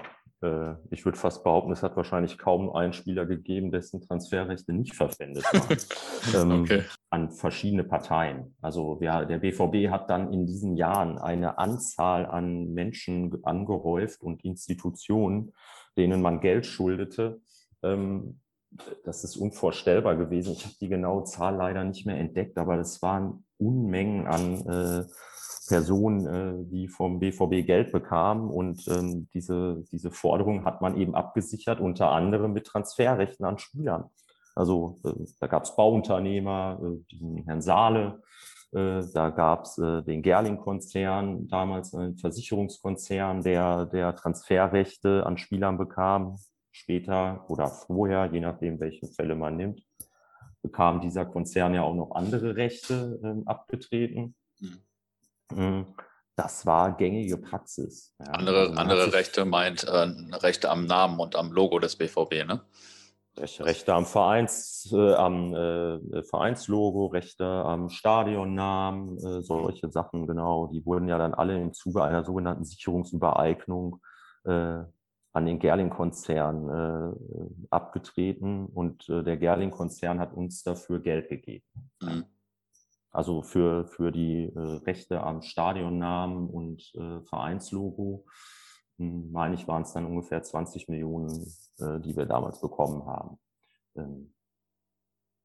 [0.91, 5.43] ich würde fast behaupten, es hat wahrscheinlich kaum einen Spieler gegeben, dessen Transferrechte nicht verpfändet
[5.45, 5.77] waren.
[6.51, 6.83] ähm, okay.
[7.09, 8.55] An verschiedene Parteien.
[8.61, 14.45] Also ja, der BVB hat dann in diesen Jahren eine Anzahl an Menschen angehäuft und
[14.45, 15.53] Institutionen,
[15.97, 17.41] denen man Geld schuldete.
[17.81, 18.39] Ähm,
[19.05, 20.53] das ist unvorstellbar gewesen.
[20.53, 25.05] Ich habe die genaue Zahl leider nicht mehr entdeckt, aber das waren Unmengen an äh,
[25.67, 28.49] Personen, äh, die vom BVB Geld bekamen.
[28.49, 34.05] Und ähm, diese, diese Forderung hat man eben abgesichert, unter anderem mit Transferrechten an Spielern.
[34.55, 38.21] Also äh, da gab es Bauunternehmer, äh, diesen Herrn Saale,
[38.73, 45.77] äh, da gab es äh, den Gerling-Konzern, damals ein Versicherungskonzern, der, der Transferrechte an Spielern
[45.77, 46.37] bekam.
[46.71, 49.83] Später oder vorher, je nachdem, welche Fälle man nimmt,
[50.61, 54.35] bekam dieser Konzern ja auch noch andere Rechte äh, abgetreten.
[54.59, 54.86] Mhm.
[55.51, 55.95] Mhm.
[56.35, 58.13] Das war gängige Praxis.
[58.19, 58.31] Ja.
[58.33, 62.61] Andere, also andere Rechte meint äh, Rechte am Namen und am Logo des BVB, ne?
[63.39, 70.67] Rechte am Vereins, äh, am äh, Vereinslogo, Rechte am Stadionnamen, äh, solche Sachen, genau.
[70.67, 73.99] Die wurden ja dann alle im Zuge einer sogenannten Sicherungsübereignung
[74.45, 74.79] äh,
[75.33, 81.65] an den Gerling-Konzern äh, abgetreten und der Gerling-Konzern hat uns dafür Geld gegeben.
[82.01, 82.25] Mhm.
[83.11, 88.25] Also für, für die äh, Rechte am Stadionnamen und äh, Vereinslogo,
[88.97, 91.47] hm, meine ich, waren es dann ungefähr 20 Millionen,
[91.79, 93.39] äh, die wir damals bekommen haben.
[93.95, 94.33] ähm,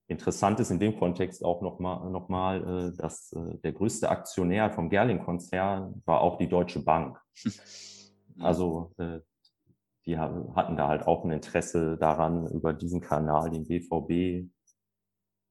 [0.09, 4.71] interessant ist in dem Kontext auch nochmal, noch mal, äh, dass äh, der größte Aktionär
[4.71, 7.21] vom Gerling-Konzern war auch die Deutsche Bank.
[8.39, 9.21] Also äh,
[10.07, 14.51] die hatten da halt auch ein Interesse daran, über diesen Kanal den BVB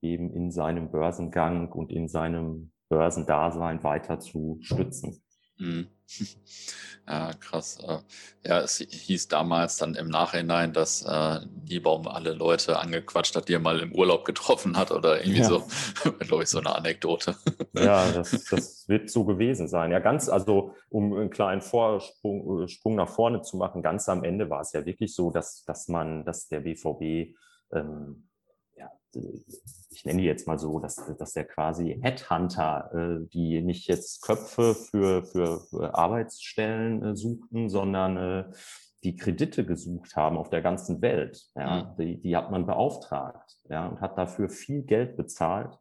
[0.02, 5.22] eben in seinem Börsengang und in seinem Börsendasein weiter zu stützen.
[5.58, 5.88] Mhm.
[7.08, 7.78] Ja, krass.
[7.82, 7.98] Äh,
[8.48, 13.54] ja, es hieß damals dann im Nachhinein, dass äh, Niebaum alle Leute angequatscht hat, die
[13.54, 15.48] er mal im Urlaub getroffen hat oder irgendwie ja.
[15.48, 15.64] so,
[16.20, 17.34] glaube ich, so eine Anekdote.
[17.74, 19.90] Ja, das, das, wird so gewesen sein.
[19.90, 24.22] Ja, ganz, also um einen kleinen Vorsprung äh, Sprung nach vorne zu machen, ganz am
[24.22, 27.34] Ende war es ja wirklich so, dass, dass man, dass der BVB
[27.72, 28.28] ähm,
[29.94, 34.22] ich nenne die jetzt mal so, dass, dass der quasi Headhunter, äh, die nicht jetzt
[34.22, 38.44] Köpfe für, für Arbeitsstellen äh, suchten, sondern äh,
[39.04, 41.42] die Kredite gesucht haben auf der ganzen Welt.
[41.56, 41.96] Ja, mhm.
[41.96, 45.78] die, die hat man beauftragt ja, und hat dafür viel Geld bezahlt,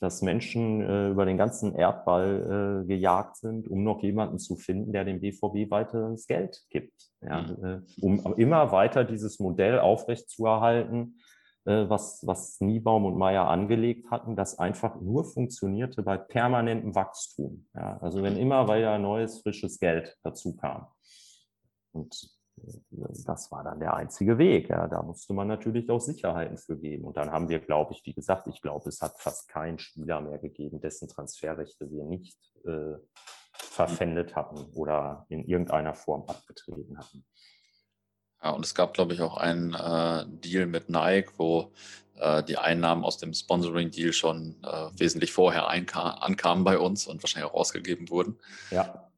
[0.00, 4.92] dass Menschen äh, über den ganzen Erdball äh, gejagt sind, um noch jemanden zu finden,
[4.92, 7.10] der dem BVB weiteres Geld gibt.
[7.20, 7.64] Ja, mhm.
[7.64, 11.18] äh, um immer weiter dieses Modell aufrechtzuerhalten,
[11.68, 17.66] was, was Niebaum und Meyer angelegt hatten, das einfach nur funktionierte bei permanentem Wachstum.
[17.74, 20.86] Ja, also wenn immer weiter neues, frisches Geld dazu kam.
[21.92, 22.72] Und äh,
[23.26, 24.68] das war dann der einzige Weg.
[24.68, 24.88] Ja.
[24.88, 27.04] Da musste man natürlich auch Sicherheiten für geben.
[27.04, 30.20] Und dann haben wir, glaube ich, wie gesagt, ich glaube, es hat fast keinen Spieler
[30.20, 32.96] mehr gegeben, dessen Transferrechte wir nicht äh,
[33.52, 37.24] verpfändet hatten oder in irgendeiner Form abgetreten hatten.
[38.42, 41.72] Ja, und es gab, glaube ich, auch einen äh, Deal mit Nike, wo
[42.16, 47.50] äh, die Einnahmen aus dem Sponsoring-Deal schon äh, wesentlich vorher ankamen bei uns und wahrscheinlich
[47.50, 48.38] auch ausgegeben wurden.
[48.70, 49.08] Ja,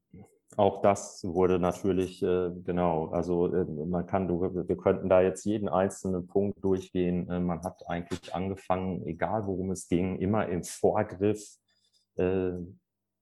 [0.56, 5.70] auch das wurde natürlich, äh, genau, also äh, man kann, wir könnten da jetzt jeden
[5.70, 7.30] einzelnen Punkt durchgehen.
[7.30, 11.56] Äh, man hat eigentlich angefangen, egal worum es ging, immer im Vorgriff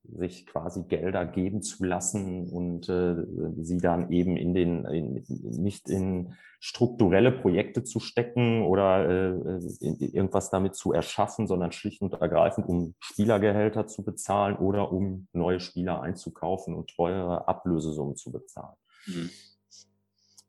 [0.04, 3.16] sich quasi Gelder geben zu lassen und äh,
[3.62, 10.50] sie dann eben in den in, nicht in strukturelle Projekte zu stecken oder äh, irgendwas
[10.50, 16.02] damit zu erschaffen, sondern schlicht und ergreifend um Spielergehälter zu bezahlen oder um neue Spieler
[16.02, 18.76] einzukaufen und teure Ablösesummen zu bezahlen.
[19.06, 19.30] Mhm.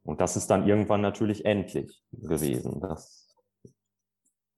[0.03, 2.79] Und das ist dann irgendwann natürlich endlich gewesen.
[2.79, 3.27] Das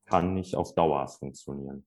[0.06, 1.86] kann nicht auf Dauer funktionieren.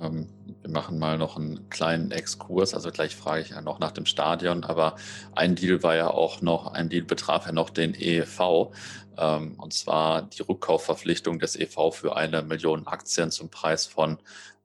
[0.00, 0.28] Ähm,
[0.62, 4.06] wir machen mal noch einen kleinen Exkurs, also gleich frage ich ja noch nach dem
[4.06, 4.96] Stadion, aber
[5.34, 8.70] ein Deal war ja auch noch, ein Deal betraf ja noch den EEV,
[9.16, 14.18] ähm, und zwar die Rückkaufverpflichtung des EV für eine Million Aktien zum Preis von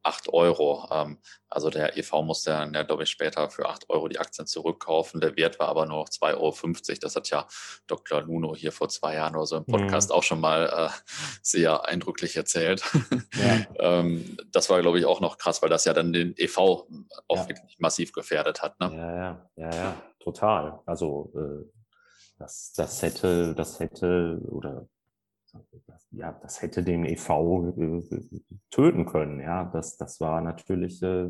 [0.04, 0.88] 8 Euro.
[0.92, 4.46] Ähm, also der EV musste dann ja, glaube ich, später für 8 Euro die Aktien
[4.46, 5.22] zurückkaufen.
[5.22, 7.00] Der Wert war aber nur noch 2,50 Euro.
[7.02, 7.48] Das hat ja
[7.88, 8.22] Dr.
[8.22, 10.16] Luno hier vor zwei Jahren oder so im Podcast mhm.
[10.16, 10.90] auch schon mal äh,
[11.42, 12.84] sehr eindrücklich erzählt.
[13.36, 13.66] Ja.
[14.00, 16.88] ähm, das war, glaube ich, auch noch krass, weil das ja dann den EV auch
[17.30, 17.50] ja.
[17.50, 18.80] wirklich massiv gefährdet hat.
[18.80, 18.92] Ne?
[18.96, 20.80] Ja, ja, ja, ja, total.
[20.86, 21.84] Also äh,
[22.38, 24.88] das, das hätte, das hätte, oder
[26.16, 28.20] ja, das hätte den EV äh,
[28.70, 29.40] töten können.
[29.40, 31.30] Ja, das, das war natürlich, äh,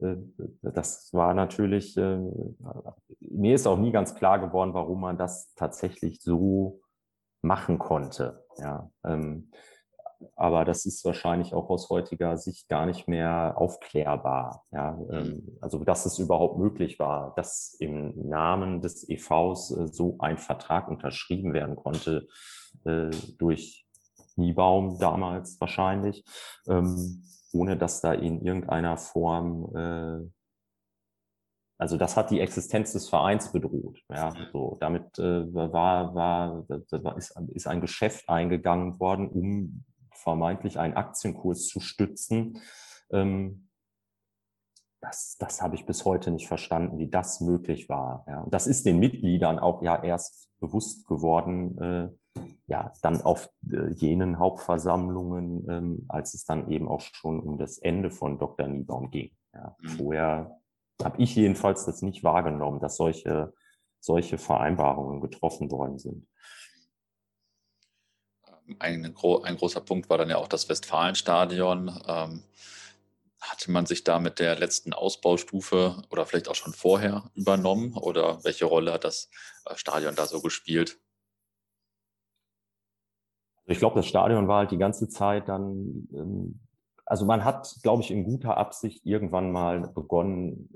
[0.00, 0.16] äh,
[0.62, 6.80] das war natürlich, mir ist auch nie ganz klar geworden, warum man das tatsächlich so
[7.42, 8.44] machen konnte.
[8.58, 9.50] Ja, ähm,
[10.36, 14.64] aber das ist wahrscheinlich auch aus heutiger Sicht gar nicht mehr aufklärbar.
[14.70, 15.58] Ja, ähm, mhm.
[15.60, 21.52] also dass es überhaupt möglich war, dass im Namen des EVs so ein Vertrag unterschrieben
[21.52, 22.26] werden konnte
[23.38, 23.83] durch
[24.36, 26.24] Niebaum damals wahrscheinlich,
[26.66, 27.22] ähm,
[27.52, 30.30] ohne dass da in irgendeiner Form, äh,
[31.78, 34.00] also das hat die Existenz des Vereins bedroht.
[34.08, 40.78] Ja, so damit äh, war, war, war ist, ist ein Geschäft eingegangen worden, um vermeintlich
[40.78, 42.60] einen Aktienkurs zu stützen.
[43.10, 43.68] Ähm,
[45.00, 48.24] das, das habe ich bis heute nicht verstanden, wie das möglich war.
[48.26, 48.40] Ja.
[48.40, 52.08] Und das ist den Mitgliedern auch ja erst bewusst geworden, äh,
[52.66, 57.78] ja, dann auf äh, jenen Hauptversammlungen, ähm, als es dann eben auch schon um das
[57.78, 58.66] Ende von Dr.
[58.66, 59.36] Niebaum ging.
[59.52, 59.88] Ja, mhm.
[59.88, 60.60] Vorher
[61.02, 63.52] habe ich jedenfalls das nicht wahrgenommen, dass solche,
[64.00, 66.26] solche Vereinbarungen getroffen worden sind.
[68.78, 72.00] Ein, ein, großer Punkt war dann ja auch das Westfalenstadion.
[72.06, 72.44] Ähm,
[73.40, 77.92] hatte man sich da mit der letzten Ausbaustufe oder vielleicht auch schon vorher übernommen?
[77.92, 79.28] Oder welche Rolle hat das
[79.66, 80.98] äh, Stadion da so gespielt?
[83.66, 86.60] Ich glaube, das Stadion war halt die ganze Zeit dann, ähm,
[87.06, 90.68] also man hat, glaube ich, in guter Absicht irgendwann mal begonnen,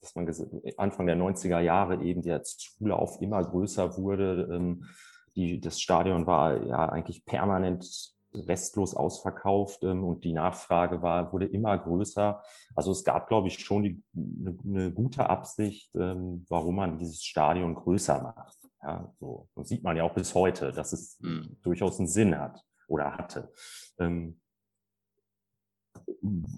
[0.00, 0.26] dass man
[0.78, 4.84] Anfang der 90er Jahre eben der Zulauf immer größer wurde, ähm,
[5.36, 11.46] die, das Stadion war ja eigentlich permanent restlos ausverkauft ähm, und die Nachfrage war, wurde
[11.46, 12.42] immer größer.
[12.74, 17.74] Also es gab, glaube ich, schon die, eine, eine gute Absicht, warum man dieses Stadion
[17.74, 18.59] größer macht.
[18.82, 19.48] Ja, so.
[19.54, 21.56] Das sieht man ja auch bis heute, dass es mhm.
[21.62, 23.52] durchaus einen Sinn hat oder hatte.
[23.98, 24.40] Ähm,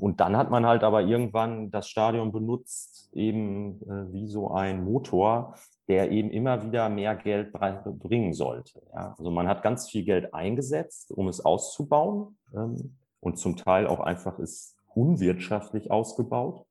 [0.01, 4.85] und dann hat man halt aber irgendwann das Stadion benutzt, eben äh, wie so ein
[4.85, 5.55] Motor,
[5.89, 8.83] der eben immer wieder mehr Geld bringen sollte.
[8.95, 9.15] Ja?
[9.19, 14.01] Also man hat ganz viel Geld eingesetzt, um es auszubauen ähm, und zum Teil auch
[14.01, 16.67] einfach ist unwirtschaftlich ausgebaut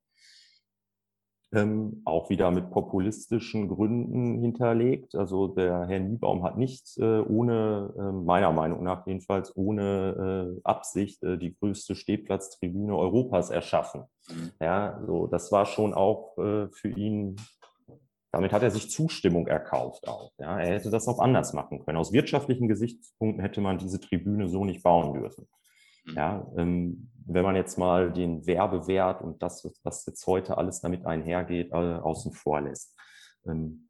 [1.52, 5.14] ähm, auch wieder mit populistischen Gründen hinterlegt.
[5.14, 10.60] Also der Herr Niebaum hat nicht äh, ohne, äh, meiner Meinung nach jedenfalls, ohne äh,
[10.64, 14.04] Absicht äh, die größte Stehplatztribüne Europas erschaffen.
[14.28, 14.52] Mhm.
[14.60, 17.36] Ja, so, das war schon auch äh, für ihn
[18.34, 20.32] damit hat er sich Zustimmung erkauft auch.
[20.38, 21.98] Ja, er hätte das auch anders machen können.
[21.98, 25.46] Aus wirtschaftlichen Gesichtspunkten hätte man diese Tribüne so nicht bauen dürfen.
[26.04, 26.14] Mhm.
[26.14, 31.06] Ja, ähm, wenn man jetzt mal den Werbewert und das, was jetzt heute alles damit
[31.06, 32.96] einhergeht, äh, außen vor lässt.
[33.46, 33.88] Ähm,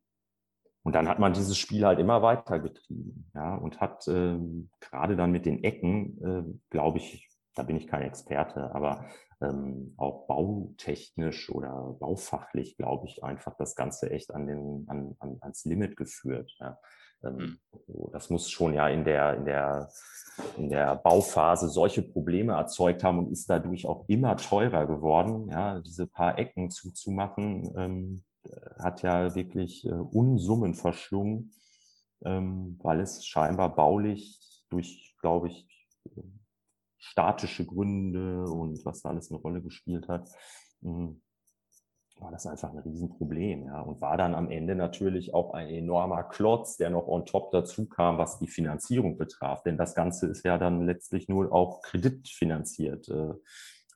[0.84, 5.30] und dann hat man dieses Spiel halt immer weitergetrieben, ja, und hat ähm, gerade dann
[5.30, 9.06] mit den Ecken, äh, glaube ich, da bin ich kein Experte, aber
[9.40, 15.38] ähm, auch bautechnisch oder baufachlich, glaube ich, einfach das Ganze echt an den, an, an,
[15.40, 16.52] ans Limit geführt.
[16.58, 16.78] Ja.
[17.24, 18.10] Ähm, mhm.
[18.12, 19.88] Das muss schon ja in der, in der,
[20.56, 25.48] in der Bauphase solche Probleme erzeugt haben und ist dadurch auch immer teurer geworden.
[25.48, 28.24] Ja, diese paar Ecken zuzumachen, ähm,
[28.78, 31.52] hat ja wirklich äh, Unsummen verschlungen,
[32.24, 35.68] ähm, weil es scheinbar baulich durch, glaube ich,
[36.98, 40.28] statische Gründe und was da alles eine Rolle gespielt hat,
[40.82, 41.20] hm,
[42.22, 43.80] war das einfach ein Riesenproblem, ja.
[43.80, 47.86] Und war dann am Ende natürlich auch ein enormer Klotz, der noch on top dazu
[47.86, 49.62] kam, was die Finanzierung betraf.
[49.62, 53.34] Denn das Ganze ist ja dann letztlich nur auch kreditfinanziert äh,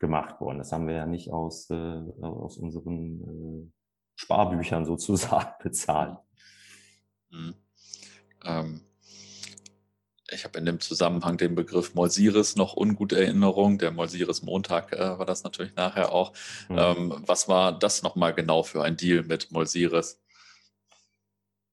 [0.00, 0.58] gemacht worden.
[0.58, 3.70] Das haben wir ja nicht aus, äh, aus unseren äh,
[4.16, 6.18] Sparbüchern sozusagen bezahlt.
[7.30, 7.54] Mhm.
[8.44, 8.80] Ähm,
[10.36, 13.78] ich habe in dem Zusammenhang den Begriff Molsiris noch ungut Erinnerung.
[13.78, 16.32] Der Molsiris Montag äh, war das natürlich nachher auch.
[16.68, 16.78] Mhm.
[16.78, 20.20] Ähm, was war das nochmal genau für ein Deal mit Molsiris?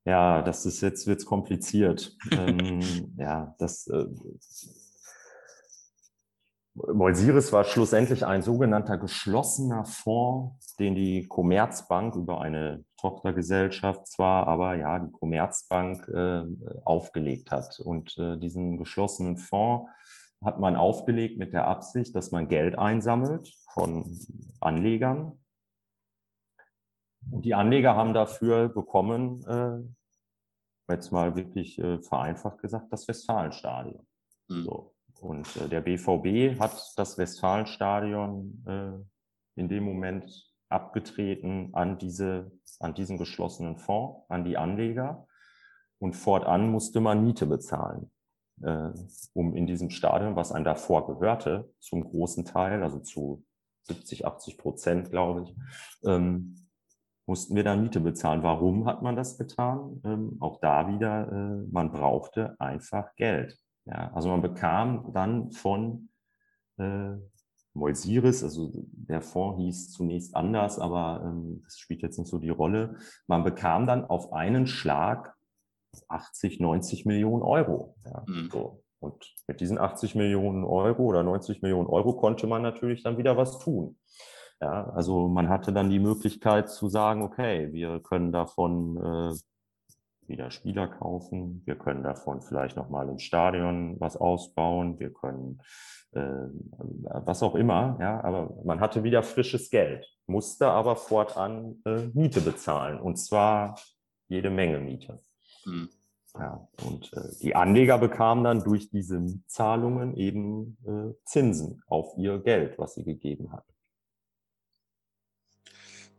[0.05, 2.15] Ja, das ist jetzt wird's kompliziert.
[2.31, 4.05] ähm, ja, das äh,
[6.73, 14.75] Molsiris war schlussendlich ein sogenannter geschlossener Fonds, den die Commerzbank über eine Tochtergesellschaft zwar, aber
[14.75, 16.43] ja, die Commerzbank äh,
[16.85, 17.81] aufgelegt hat.
[17.81, 19.89] Und äh, diesen geschlossenen Fonds
[20.41, 24.17] hat man aufgelegt mit der Absicht, dass man Geld einsammelt von
[24.61, 25.37] Anlegern.
[27.29, 34.07] Und die Anleger haben dafür bekommen, äh, jetzt mal wirklich äh, vereinfacht gesagt, das Westfalenstadion.
[34.47, 34.63] Mhm.
[34.63, 34.95] So.
[35.19, 42.93] Und äh, der BVB hat das Westfalenstadion äh, in dem Moment abgetreten an diese, an
[42.93, 45.27] diesen geschlossenen Fonds, an die Anleger.
[45.99, 48.11] Und fortan musste man Miete bezahlen,
[48.61, 48.89] äh,
[49.33, 53.45] um in diesem Stadion, was einem davor gehörte, zum großen Teil, also zu
[53.83, 55.55] 70, 80 Prozent, glaube ich,
[56.05, 56.67] ähm,
[57.25, 58.43] mussten wir dann Miete bezahlen.
[58.43, 60.01] Warum hat man das getan?
[60.03, 63.57] Ähm, auch da wieder, äh, man brauchte einfach Geld.
[63.85, 66.09] Ja, also man bekam dann von
[66.77, 67.15] äh,
[67.73, 72.49] Molsiris, also der Fonds hieß zunächst anders, aber ähm, das spielt jetzt nicht so die
[72.49, 72.97] Rolle.
[73.27, 75.35] Man bekam dann auf einen Schlag
[76.07, 77.95] 80, 90 Millionen Euro.
[78.05, 78.49] Ja, mhm.
[78.51, 78.83] so.
[78.99, 83.35] Und mit diesen 80 Millionen Euro oder 90 Millionen Euro konnte man natürlich dann wieder
[83.35, 83.97] was tun.
[84.61, 89.35] Ja, also man hatte dann die Möglichkeit zu sagen, okay, wir können davon äh,
[90.27, 91.61] wieder Spieler kaufen.
[91.65, 94.99] Wir können davon vielleicht nochmal im Stadion was ausbauen.
[94.99, 95.61] Wir können
[96.13, 96.47] äh,
[97.25, 97.97] was auch immer.
[97.99, 103.79] Ja, aber man hatte wieder frisches Geld, musste aber fortan äh, Miete bezahlen und zwar
[104.27, 105.19] jede Menge Miete.
[105.65, 105.89] Mhm.
[106.35, 112.39] Ja, und äh, die Anleger bekamen dann durch diese Zahlungen eben äh, Zinsen auf ihr
[112.39, 113.65] Geld, was sie gegeben hat.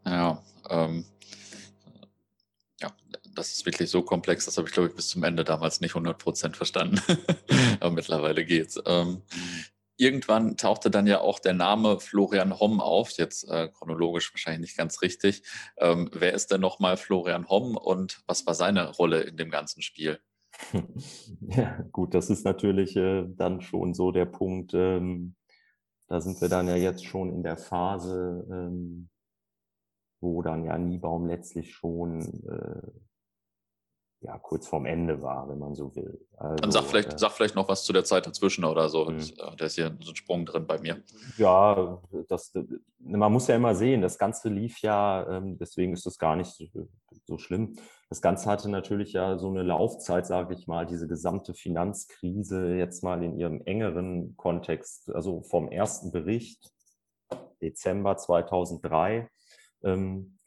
[0.07, 1.05] Ja, ähm,
[3.35, 5.95] das ist wirklich so komplex, das habe ich, glaube ich, bis zum Ende damals nicht
[5.95, 7.01] 100% verstanden.
[7.81, 8.81] Aber mittlerweile geht's.
[8.87, 9.23] Ähm,
[9.97, 14.77] irgendwann tauchte dann ja auch der Name Florian Homm auf, jetzt äh, chronologisch wahrscheinlich nicht
[14.77, 15.43] ganz richtig.
[15.79, 19.83] Ähm, wer ist denn nochmal Florian Homm und was war seine Rolle in dem ganzen
[19.83, 20.21] Spiel?
[21.41, 25.35] Ja, gut, das ist natürlich äh, dann schon so der Punkt, ähm,
[26.07, 29.09] da sind wir dann ja jetzt schon in der Phase, ähm,
[30.21, 32.91] wo dann ja Niebaum letztlich schon äh,
[34.25, 36.19] ja kurz vorm Ende war, wenn man so will.
[36.37, 39.07] Also, Dann sag vielleicht, äh, sag vielleicht noch was zu der Zeit dazwischen oder so.
[39.07, 39.35] Und, hm.
[39.39, 41.03] äh, da ist hier so ein Sprung drin bei mir.
[41.37, 42.53] Ja, das,
[42.99, 46.51] man muss ja immer sehen, das Ganze lief ja, ähm, deswegen ist das gar nicht
[46.51, 46.89] so,
[47.27, 47.77] so schlimm.
[48.09, 53.03] Das Ganze hatte natürlich ja so eine Laufzeit, sage ich mal, diese gesamte Finanzkrise jetzt
[53.03, 56.71] mal in ihrem engeren Kontext, also vom ersten Bericht
[57.61, 59.29] Dezember 2003
[59.83, 60.39] ähm,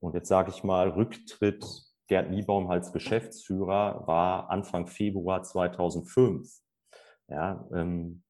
[0.00, 6.50] und jetzt sage ich mal Rücktritt Gerd Niebaum als Geschäftsführer war Anfang Februar 2005.
[7.28, 8.24] Ja, ähm,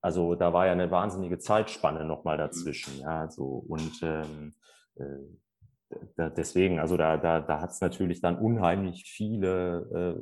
[0.00, 2.98] also da war ja eine wahnsinnige Zeitspanne nochmal dazwischen.
[2.98, 4.54] Ja, so und ähm,
[4.96, 10.16] äh, da, deswegen, also da, da, da hat es natürlich dann unheimlich viele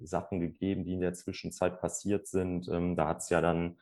[0.00, 2.68] äh, Sachen gegeben, die in der Zwischenzeit passiert sind.
[2.68, 3.78] Ähm, da hat es ja dann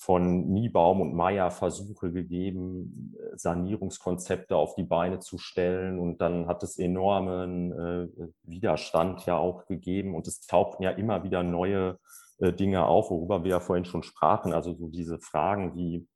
[0.00, 5.98] von Niebaum und Meyer Versuche gegeben, Sanierungskonzepte auf die Beine zu stellen.
[5.98, 8.08] Und dann hat es enormen äh,
[8.42, 10.14] Widerstand ja auch gegeben.
[10.14, 11.98] Und es tauchten ja immer wieder neue
[12.38, 14.54] äh, Dinge auf, worüber wir ja vorhin schon sprachen.
[14.54, 16.08] Also so diese Fragen wie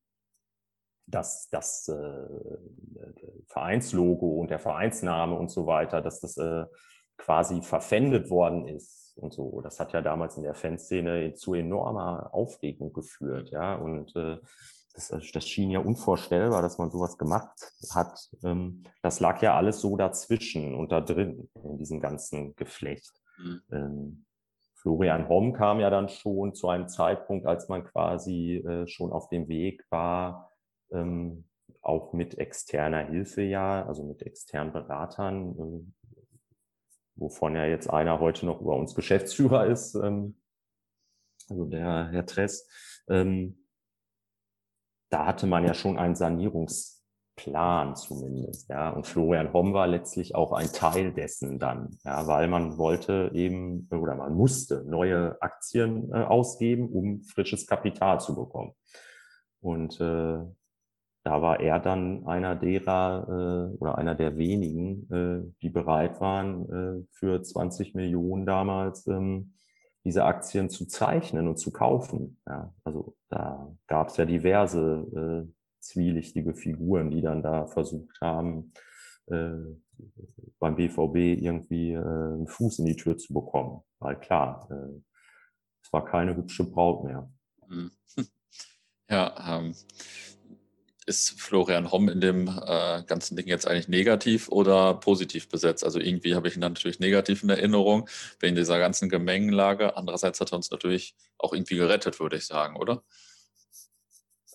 [1.07, 2.26] das, das äh,
[3.49, 6.64] Vereinslogo und der Vereinsname und so weiter, dass das äh,
[7.18, 9.61] quasi verpfändet worden ist und so.
[9.61, 13.75] Das hat ja damals in der Fanszene zu enormer Aufregung geführt, ja.
[13.77, 14.39] Und äh,
[14.95, 18.31] das, das schien ja unvorstellbar, dass man sowas gemacht hat.
[18.45, 23.12] Ähm, das lag ja alles so dazwischen und da drin in diesem ganzen Geflecht.
[23.39, 23.62] Mhm.
[23.73, 24.25] Ähm,
[24.75, 29.29] Florian Homm kam ja dann schon zu einem Zeitpunkt, als man quasi äh, schon auf
[29.29, 30.53] dem Weg war,
[30.93, 31.45] ähm,
[31.81, 35.95] auch mit externer Hilfe ja, also mit externen Beratern, ähm,
[37.17, 40.37] wovon ja jetzt einer heute noch über uns Geschäftsführer ist, ähm,
[41.49, 42.69] also der Herr Tress,
[43.09, 43.67] ähm,
[45.11, 48.91] da hatte man ja schon einen Sanierungsplan zumindest, ja.
[48.91, 53.89] Und Florian Homm war letztlich auch ein Teil dessen dann, ja, weil man wollte eben
[53.91, 58.73] oder man musste neue Aktien äh, ausgeben, um frisches Kapital zu bekommen.
[59.61, 60.39] Und äh,
[61.25, 63.27] da war er dann einer derer
[63.72, 69.55] äh, oder einer der wenigen, äh, die bereit waren, äh, für 20 Millionen damals ähm,
[70.05, 72.39] diese Aktien zu zeichnen und zu kaufen.
[72.47, 78.72] Ja, also da gab es ja diverse äh, zwielichtige Figuren, die dann da versucht haben,
[79.27, 79.51] äh,
[80.59, 83.81] beim BVB irgendwie äh, einen Fuß in die Tür zu bekommen.
[83.99, 85.01] Weil klar, äh,
[85.83, 87.31] es war keine hübsche Braut mehr.
[87.66, 87.91] Mhm.
[89.11, 89.75] Ja, ähm,
[91.07, 95.84] ist Florian Homm in dem äh, ganzen Ding jetzt eigentlich negativ oder positiv besetzt?
[95.84, 98.09] Also irgendwie habe ich ihn dann natürlich negativ in Erinnerung
[98.40, 99.96] wegen dieser ganzen Gemengenlage.
[99.96, 103.02] Andererseits hat er uns natürlich auch irgendwie gerettet, würde ich sagen, oder?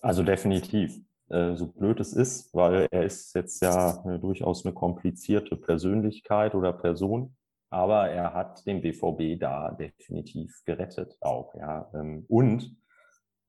[0.02, 0.98] Also definitiv.
[1.28, 6.56] Äh, so blöd es ist, weil er ist jetzt ja äh, durchaus eine komplizierte Persönlichkeit
[6.56, 7.36] oder Person,
[7.70, 11.88] aber er hat den BVB da definitiv gerettet auch, ja.
[11.94, 12.76] Ähm, und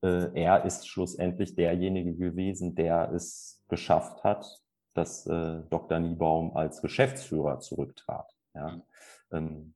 [0.02, 4.62] er ist schlussendlich derjenige gewesen, der es geschafft hat,
[4.94, 5.98] dass äh, Dr.
[5.98, 8.30] Niebaum als Geschäftsführer zurücktrat.
[8.54, 8.72] Ja.
[8.72, 8.82] Mhm.
[9.32, 9.74] Ähm,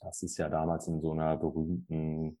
[0.00, 2.38] das ist ja damals in so einer berühmten,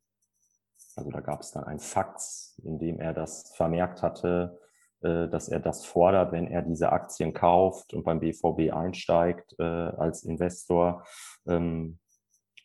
[0.94, 4.60] also da gab es dann ein Fax, in dem er das vermerkt hatte,
[5.00, 9.62] äh, dass er das fordert, wenn er diese Aktien kauft und beim BVB einsteigt äh,
[9.62, 11.04] als Investor,
[11.46, 11.98] ähm,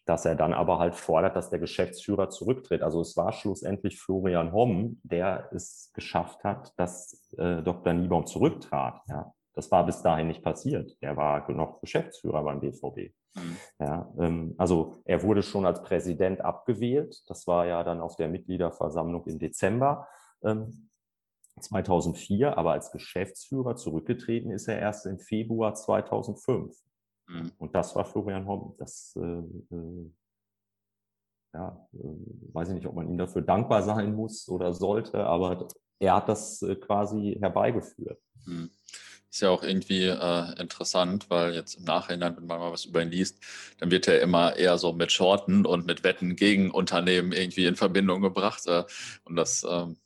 [0.05, 2.81] dass er dann aber halt fordert, dass der Geschäftsführer zurücktritt.
[2.81, 7.93] Also es war schlussendlich Florian Homm, der es geschafft hat, dass äh, Dr.
[7.93, 9.01] Niebaum zurücktrat.
[9.07, 9.33] Ja.
[9.53, 10.97] Das war bis dahin nicht passiert.
[10.99, 13.13] Er war noch Geschäftsführer beim BVB.
[13.35, 13.57] Mhm.
[13.79, 17.23] Ja, ähm, also er wurde schon als Präsident abgewählt.
[17.27, 20.07] Das war ja dann auf der Mitgliederversammlung im Dezember
[20.43, 20.89] ähm,
[21.59, 22.57] 2004.
[22.57, 26.75] Aber als Geschäftsführer zurückgetreten ist er erst im Februar 2005.
[27.27, 27.51] Mhm.
[27.57, 28.75] Und das war Florian Homm.
[28.77, 30.11] Das, äh, äh,
[31.53, 35.67] ja, äh, weiß ich nicht, ob man ihm dafür dankbar sein muss oder sollte, aber
[35.99, 38.19] er hat das äh, quasi herbeigeführt.
[38.45, 38.71] Mhm.
[39.29, 43.01] Ist ja auch irgendwie äh, interessant, weil jetzt im Nachhinein, wenn man mal was über
[43.01, 43.39] ihn liest,
[43.79, 47.75] dann wird er immer eher so mit Shorten und mit Wetten gegen Unternehmen irgendwie in
[47.75, 48.67] Verbindung gebracht.
[48.67, 48.83] Äh,
[49.23, 49.97] und das ähm,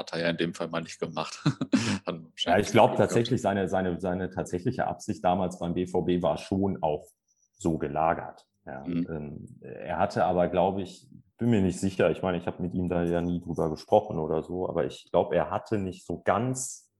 [0.00, 1.42] hat er ja in dem Fall mal nicht gemacht.
[2.38, 7.06] ja, ich glaube tatsächlich, seine, seine, seine tatsächliche Absicht damals beim BVB war schon auch
[7.58, 8.46] so gelagert.
[8.66, 8.84] Ja.
[8.86, 9.06] Mhm.
[9.10, 12.74] Ähm, er hatte aber, glaube ich, bin mir nicht sicher, ich meine, ich habe mit
[12.74, 16.20] ihm da ja nie drüber gesprochen oder so, aber ich glaube, er hatte nicht so
[16.22, 16.90] ganz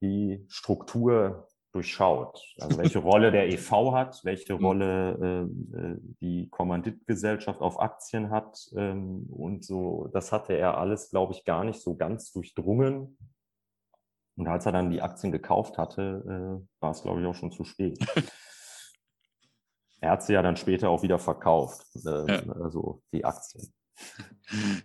[0.00, 2.42] die Struktur durchschaut.
[2.60, 4.64] Also welche Rolle der EV hat, welche mhm.
[4.64, 11.32] Rolle äh, die Kommanditgesellschaft auf Aktien hat ähm, und so, das hatte er alles, glaube
[11.34, 13.18] ich, gar nicht so ganz durchdrungen.
[14.36, 17.52] Und als er dann die Aktien gekauft hatte, äh, war es, glaube ich, auch schon
[17.52, 17.98] zu spät.
[20.00, 22.52] Er hat sie ja dann später auch wieder verkauft, äh, ja.
[22.52, 23.72] also die Aktien.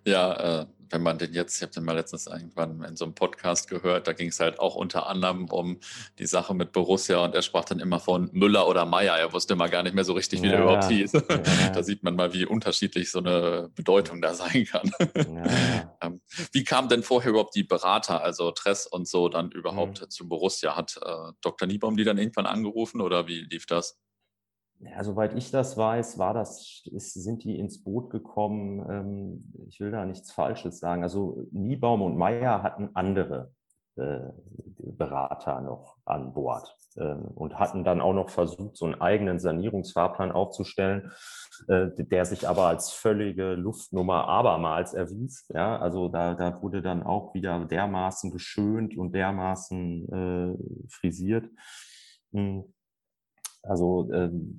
[0.06, 3.16] Ja, äh, wenn man den jetzt, ich habe den mal letztens irgendwann in so einem
[3.16, 5.80] Podcast gehört, da ging es halt auch unter anderem um
[6.20, 9.18] die Sache mit Borussia und er sprach dann immer von Müller oder Meier.
[9.18, 11.14] Er wusste mal gar nicht mehr so richtig, wie ja, der überhaupt hieß.
[11.14, 11.70] Ja.
[11.74, 14.92] Da sieht man mal, wie unterschiedlich so eine Bedeutung da sein kann.
[15.16, 15.98] Ja.
[16.02, 16.22] Ähm,
[16.52, 20.10] wie kam denn vorher überhaupt die Berater, also Tress und so, dann überhaupt mhm.
[20.10, 20.76] zu Borussia?
[20.76, 21.68] Hat äh, Dr.
[21.68, 23.98] Niebaum die dann irgendwann angerufen oder wie lief das?
[24.86, 28.86] Ja, soweit ich das weiß, war das, ist, sind die ins Boot gekommen.
[28.90, 31.04] Ähm, ich will da nichts Falsches sagen.
[31.04, 33.52] Also Niebaum und Meyer hatten andere
[33.96, 34.20] äh,
[34.78, 40.32] Berater noch an Bord äh, und hatten dann auch noch versucht, so einen eigenen Sanierungsfahrplan
[40.32, 41.12] aufzustellen,
[41.68, 45.48] äh, der sich aber als völlige Luftnummer abermals erwies.
[45.54, 51.50] Ja, also da, da wurde dann auch wieder dermaßen geschönt und dermaßen äh, frisiert.
[52.32, 52.73] Hm
[53.64, 54.58] also ähm,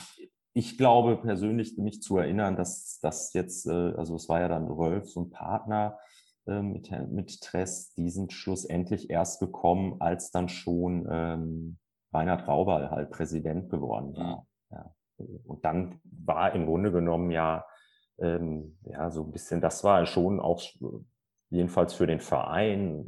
[0.55, 4.69] ich glaube persönlich, mich zu erinnern, dass das jetzt, äh, also es war ja dann
[4.69, 5.99] Rolf, so ein Partner
[6.47, 11.79] äh, mit, mit Tress, die sind schlussendlich erst gekommen, als dann schon ähm,
[12.13, 14.47] Reinhard Rauberl halt Präsident geworden war.
[14.71, 14.77] Mhm.
[14.77, 14.95] Ja.
[15.45, 17.65] Und dann war im Grunde genommen ja,
[18.19, 20.63] ähm, ja, so ein bisschen, das war schon auch
[21.51, 23.07] jedenfalls für den Verein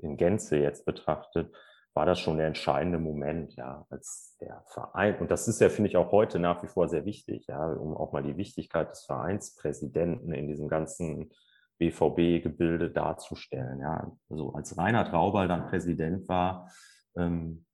[0.00, 1.54] in Gänze jetzt betrachtet,
[1.94, 5.90] war das schon der entscheidende Moment, ja, als der Verein, und das ist ja, finde
[5.90, 9.04] ich, auch heute nach wie vor sehr wichtig, ja, um auch mal die Wichtigkeit des
[9.04, 11.30] Vereinspräsidenten in diesem ganzen
[11.78, 14.10] BVB-Gebilde darzustellen, ja.
[14.30, 16.70] Also als Reinhard Rauber dann Präsident war,
[17.16, 17.66] ähm,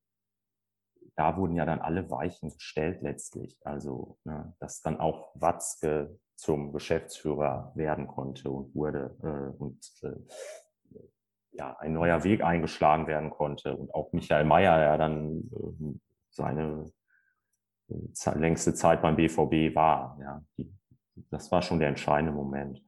[1.19, 3.59] da wurden ja dann alle Weichen gestellt letztlich.
[3.64, 10.14] Also, ne, dass dann auch Watzke zum Geschäftsführer werden konnte und wurde äh, und äh,
[11.59, 15.99] ja, ein neuer Weg eingeschlagen werden konnte und auch Michael Mayer ja dann äh,
[16.31, 16.91] seine
[17.91, 20.17] äh, längste Zeit beim BVB war.
[20.21, 20.43] Ja,
[21.31, 22.81] das war schon der entscheidende Moment.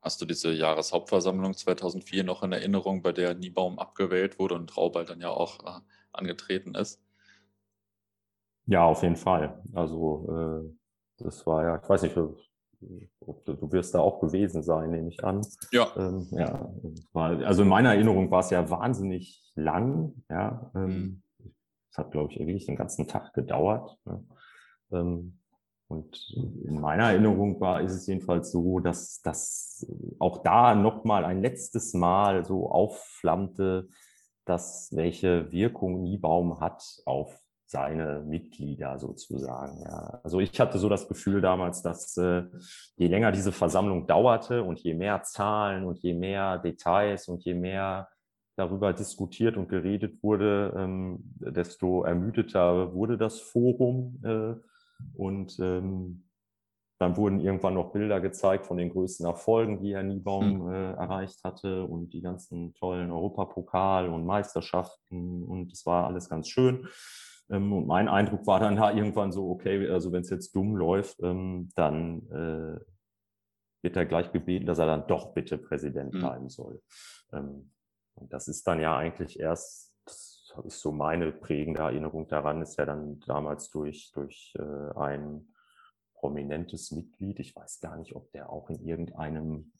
[0.00, 5.04] Hast du diese Jahreshauptversammlung 2004 noch in Erinnerung, bei der Niebaum abgewählt wurde und Raubal
[5.04, 5.80] dann ja auch äh,
[6.12, 7.00] angetreten ist?
[8.66, 9.62] Ja, auf jeden Fall.
[9.74, 12.16] Also äh, das war ja, ich weiß nicht,
[13.44, 15.46] du wirst da auch gewesen sein, nehme ich an.
[15.70, 15.88] Ja.
[15.96, 16.70] Ähm, ja
[17.14, 20.24] also in meiner Erinnerung war es ja wahnsinnig lang.
[20.28, 21.22] Ja, ähm, mhm.
[21.90, 23.98] es hat, glaube ich, wirklich den ganzen Tag gedauert.
[24.04, 24.24] Ne?
[24.92, 25.38] Ähm,
[25.88, 29.86] und in meiner Erinnerung war, ist es jedenfalls so, dass das
[30.18, 33.88] auch da nochmal ein letztes Mal so aufflammte,
[34.46, 37.41] dass welche Wirkung Niebaum hat auf
[37.72, 39.80] seine Mitglieder sozusagen.
[39.80, 40.20] Ja.
[40.22, 42.44] Also ich hatte so das Gefühl damals, dass äh,
[42.96, 47.54] je länger diese Versammlung dauerte und je mehr Zahlen und je mehr Details und je
[47.54, 48.08] mehr
[48.56, 54.20] darüber diskutiert und geredet wurde, ähm, desto ermüdeter wurde das Forum.
[54.22, 54.54] Äh,
[55.16, 56.24] und ähm,
[56.98, 60.72] dann wurden irgendwann noch Bilder gezeigt von den größten Erfolgen, die Herr Niebaum hm.
[60.72, 66.48] äh, erreicht hatte und die ganzen tollen Europapokal und Meisterschaften und es war alles ganz
[66.48, 66.86] schön.
[67.52, 70.74] Ähm, und mein Eindruck war dann da irgendwann so, okay, also wenn es jetzt dumm
[70.74, 72.80] läuft, ähm, dann äh,
[73.82, 76.18] wird er gleich gebeten, dass er dann doch bitte Präsident mhm.
[76.18, 76.82] bleiben soll.
[77.32, 77.70] Ähm,
[78.14, 82.78] und das ist dann ja eigentlich erst, das ist so meine prägende Erinnerung daran, ist
[82.78, 85.46] ja dann damals durch, durch äh, ein
[86.14, 89.72] prominentes Mitglied, ich weiß gar nicht, ob der auch in irgendeinem,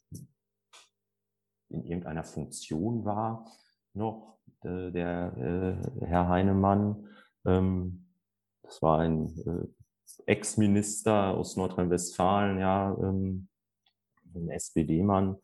[1.69, 3.47] in irgendeiner Funktion war
[3.93, 5.37] noch, äh, der
[6.01, 7.07] äh, Herr Heinemann,
[7.45, 8.07] ähm,
[8.63, 13.47] das war ein äh, Ex-Minister aus Nordrhein-Westfalen, ja, ähm,
[14.35, 15.37] ein SPD-Mann,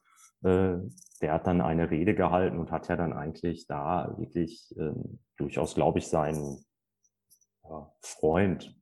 [0.44, 0.78] äh,
[1.22, 4.94] der hat dann eine Rede gehalten und hat ja dann eigentlich da wirklich äh,
[5.38, 6.64] durchaus, glaube ich, seinen
[7.64, 8.76] ja, Freund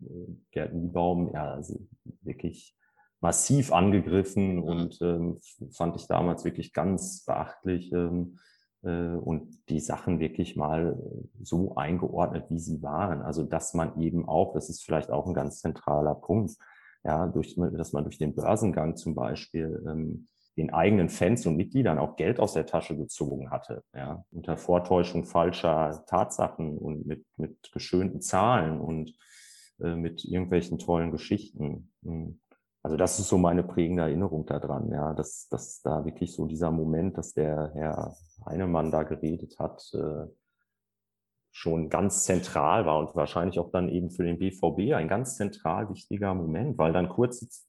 [0.00, 1.86] äh, Gerd Niebaum ja also
[2.22, 2.76] wirklich
[3.20, 5.38] massiv angegriffen und ähm,
[5.70, 7.92] fand ich damals wirklich ganz beachtlich.
[7.92, 8.51] Ähm, äh,
[8.88, 10.98] und die Sachen wirklich mal
[11.40, 13.22] so eingeordnet, wie sie waren.
[13.22, 16.56] Also dass man eben auch, das ist vielleicht auch ein ganz zentraler Punkt,
[17.04, 20.26] ja, durch, dass man durch den Börsengang zum Beispiel ähm,
[20.56, 25.24] den eigenen Fans und Mitgliedern auch Geld aus der Tasche gezogen hatte, ja, unter Vortäuschung
[25.24, 29.14] falscher Tatsachen und mit, mit geschönten Zahlen und
[29.80, 31.92] äh, mit irgendwelchen tollen Geschichten.
[32.04, 32.41] Hm.
[32.82, 36.72] Also das ist so meine prägende Erinnerung daran, ja, dass, dass da wirklich so dieser
[36.72, 40.26] Moment, dass der Herr Heinemann da geredet hat, äh,
[41.52, 45.88] schon ganz zentral war und wahrscheinlich auch dann eben für den BVB ein ganz zentral
[45.90, 47.68] wichtiger Moment, weil dann kurz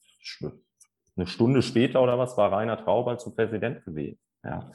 [1.15, 4.71] eine Stunde später oder was war Rainer Traubal zum Präsident gewählt, ja,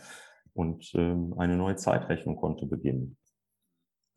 [0.53, 3.17] und ähm, eine neue Zeitrechnung konnte beginnen.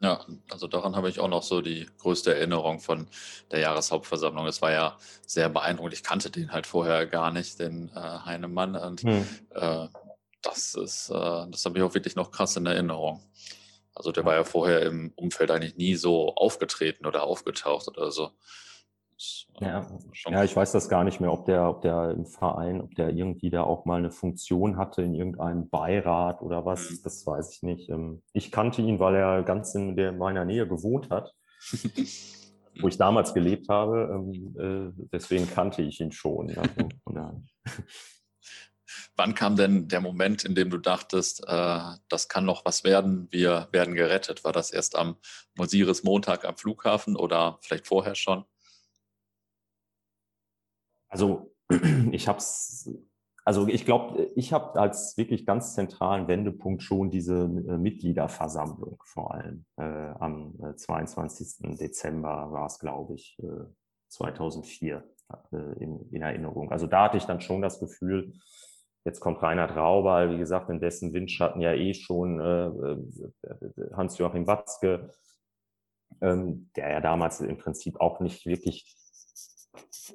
[0.01, 3.07] Ja, also daran habe ich auch noch so die größte Erinnerung von
[3.51, 4.47] der Jahreshauptversammlung.
[4.47, 4.97] Es war ja
[5.27, 5.93] sehr beeindruckend.
[5.93, 8.75] Ich kannte den halt vorher gar nicht, den äh, Heinemann.
[8.75, 9.27] Und hm.
[9.51, 9.87] äh,
[10.41, 13.21] das ist, äh, das habe ich auch wirklich noch krass in Erinnerung.
[13.93, 18.31] Also der war ja vorher im Umfeld eigentlich nie so aufgetreten oder aufgetaucht oder so.
[19.59, 19.87] Äh, ja,
[20.29, 23.09] ja, ich weiß das gar nicht mehr, ob der, ob der im Verein, ob der
[23.09, 26.99] irgendwie da auch mal eine Funktion hatte in irgendeinem Beirat oder was, mhm.
[27.03, 27.89] das weiß ich nicht.
[27.89, 31.33] Ähm, ich kannte ihn, weil er ganz in der, meiner Nähe gewohnt hat,
[32.81, 34.09] wo ich damals gelebt habe.
[34.11, 34.55] Ähm,
[34.97, 36.51] äh, deswegen kannte ich ihn schon.
[37.05, 37.43] Also,
[39.15, 43.27] Wann kam denn der Moment, in dem du dachtest, äh, das kann noch was werden,
[43.31, 44.43] wir werden gerettet?
[44.43, 45.17] War das erst am
[45.55, 48.45] Mosiris Montag am Flughafen oder vielleicht vorher schon?
[51.13, 51.51] Also
[52.11, 52.89] ich habe es,
[53.43, 59.33] also ich glaube, ich habe als wirklich ganz zentralen Wendepunkt schon diese äh, Mitgliederversammlung vor
[59.33, 59.65] allem.
[59.77, 61.65] Äh, am 22.
[61.65, 63.65] Äh, Dezember war es, glaube ich, äh,
[64.09, 65.03] 2004
[65.51, 66.71] äh, in, in, Erinnerung.
[66.71, 68.33] Also da hatte ich dann schon das Gefühl,
[69.05, 72.97] jetzt kommt Reinhard Rauber, wie gesagt, in dessen Windschatten ja eh schon äh,
[73.95, 75.09] Hans-Joachim Watzke,
[76.21, 78.95] ähm, der ja damals im Prinzip auch nicht wirklich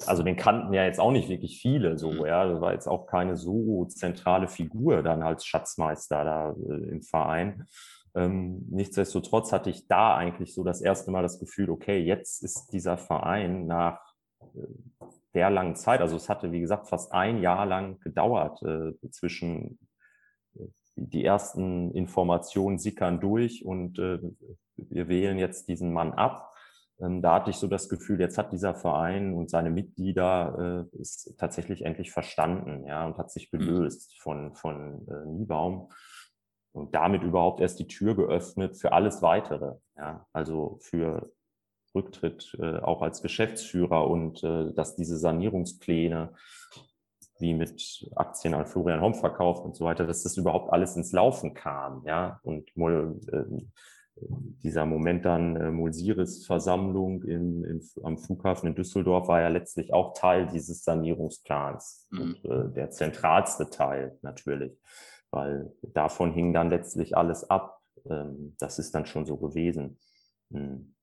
[0.07, 2.27] also den kannten ja jetzt auch nicht wirklich viele so, mhm.
[2.27, 2.47] ja.
[2.47, 7.67] Das war jetzt auch keine so zentrale Figur dann als Schatzmeister da äh, im Verein.
[8.15, 12.69] Ähm, nichtsdestotrotz hatte ich da eigentlich so das erste Mal das Gefühl, okay, jetzt ist
[12.73, 14.01] dieser Verein nach
[14.55, 14.67] äh,
[15.35, 19.79] der langen Zeit, also es hatte, wie gesagt, fast ein Jahr lang gedauert äh, zwischen
[20.55, 20.65] äh,
[20.97, 26.56] die ersten Informationen sickern durch und wir wählen jetzt diesen Mann ab
[26.99, 31.35] da hatte ich so das Gefühl, jetzt hat dieser Verein und seine Mitglieder äh, es
[31.39, 33.59] tatsächlich endlich verstanden, ja, und hat sich mhm.
[33.59, 35.91] gelöst von, von äh, Niebaum
[36.73, 41.31] und damit überhaupt erst die Tür geöffnet für alles weitere, ja, also für
[41.95, 46.33] Rücktritt äh, auch als Geschäftsführer und äh, dass diese Sanierungspläne
[47.39, 51.13] wie mit Aktien an Florian Homm verkauft und so weiter, dass das überhaupt alles ins
[51.13, 53.45] Laufen kam, ja, und äh,
[54.19, 60.15] dieser Moment dann äh, Mulsiris-Versammlung in, in, am Flughafen in Düsseldorf war ja letztlich auch
[60.15, 62.21] Teil dieses Sanierungsplans mhm.
[62.21, 64.73] und äh, der zentralste Teil natürlich,
[65.31, 67.81] weil davon hing dann letztlich alles ab.
[68.09, 69.99] Ähm, das ist dann schon so gewesen.
[70.49, 70.95] Mhm.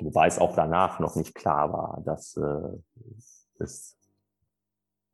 [0.00, 3.96] Wobei es auch danach noch nicht klar war, dass äh, es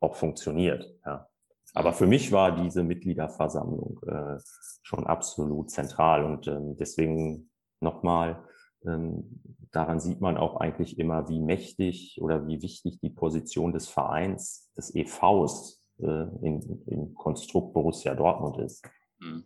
[0.01, 0.93] auch funktioniert.
[1.05, 1.30] Ja.
[1.74, 4.38] Aber für mich war diese Mitgliederversammlung äh,
[4.82, 7.50] schon absolut zentral und ähm, deswegen
[7.80, 8.44] nochmal,
[8.84, 9.40] ähm,
[9.70, 14.70] daran sieht man auch eigentlich immer, wie mächtig oder wie wichtig die Position des Vereins,
[14.76, 16.04] des EVs äh,
[16.42, 18.84] in, im Konstrukt Borussia Dortmund ist.
[19.20, 19.44] Hm.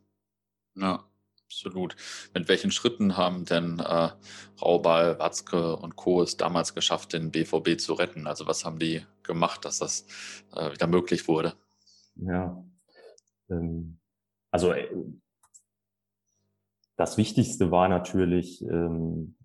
[0.76, 1.04] Ja,
[1.46, 1.94] absolut.
[2.32, 4.10] Mit welchen Schritten haben denn äh,
[4.60, 6.22] Raubal, Watzke und Co.
[6.22, 8.26] es damals geschafft, den BVB zu retten?
[8.26, 10.06] Also was haben die gemacht, dass das
[10.54, 11.54] äh, wieder möglich wurde?
[12.16, 12.64] Ja.
[13.50, 13.98] Ähm,
[14.50, 14.88] also äh,
[16.96, 19.36] das Wichtigste war natürlich ähm,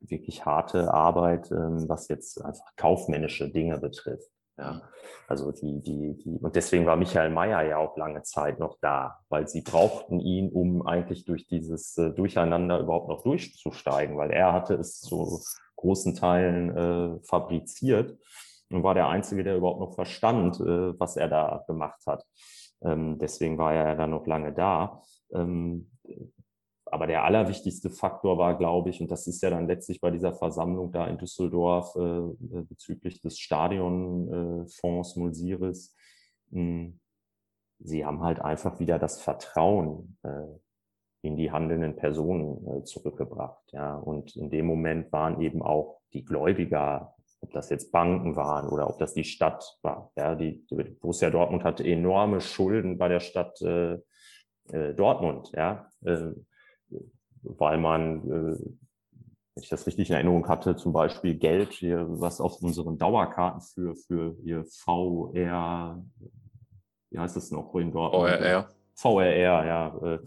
[0.00, 4.30] wirklich harte Arbeit, ähm, was jetzt einfach kaufmännische Dinge betrifft.
[4.58, 4.82] Ja,
[5.28, 9.18] also die, die, die, und deswegen war Michael Mayer ja auch lange Zeit noch da,
[9.30, 14.52] weil sie brauchten ihn, um eigentlich durch dieses äh, Durcheinander überhaupt noch durchzusteigen, weil er
[14.52, 15.42] hatte es zu
[15.76, 18.18] großen Teilen äh, fabriziert
[18.72, 22.24] und war der Einzige, der überhaupt noch verstand, äh, was er da gemacht hat.
[22.82, 25.02] Ähm, deswegen war er ja dann noch lange da.
[25.32, 25.90] Ähm,
[26.86, 30.34] aber der allerwichtigste Faktor war, glaube ich, und das ist ja dann letztlich bei dieser
[30.34, 35.96] Versammlung da in Düsseldorf äh, äh bezüglich des Stadionfonds äh, Mulsiris,
[36.50, 37.00] hm,
[37.78, 40.46] sie haben halt einfach wieder das Vertrauen äh,
[41.22, 43.72] in die handelnden Personen äh, zurückgebracht.
[43.72, 48.68] Ja, und in dem Moment waren eben auch die Gläubiger ob das jetzt Banken waren
[48.68, 50.12] oder ob das die Stadt war.
[50.16, 53.98] Ja, die, die Borussia Dortmund hatte enorme Schulden bei der Stadt äh,
[54.70, 56.30] äh, Dortmund, ja, äh,
[57.42, 58.58] weil man, äh,
[59.54, 63.60] wenn ich das richtig in Erinnerung hatte, zum Beispiel Geld, hier, was auf unseren Dauerkarten
[63.60, 66.02] für für ihr VR,
[67.10, 68.30] wie heißt das noch in Dortmund?
[68.30, 68.68] VRR.
[68.94, 70.18] VRR, ja, äh,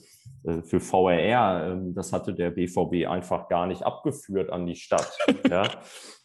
[0.46, 5.18] äh, für VRR, ähm, das hatte der BVB einfach gar nicht abgeführt an die Stadt.
[5.50, 5.64] ja,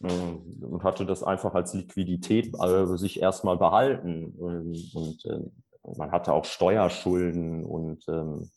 [0.02, 2.54] äh, und hatte das einfach als Liquidität
[2.96, 4.34] sich erstmal behalten.
[4.38, 5.24] Und
[5.96, 8.50] man hatte auch Steuerschulden und, ähm,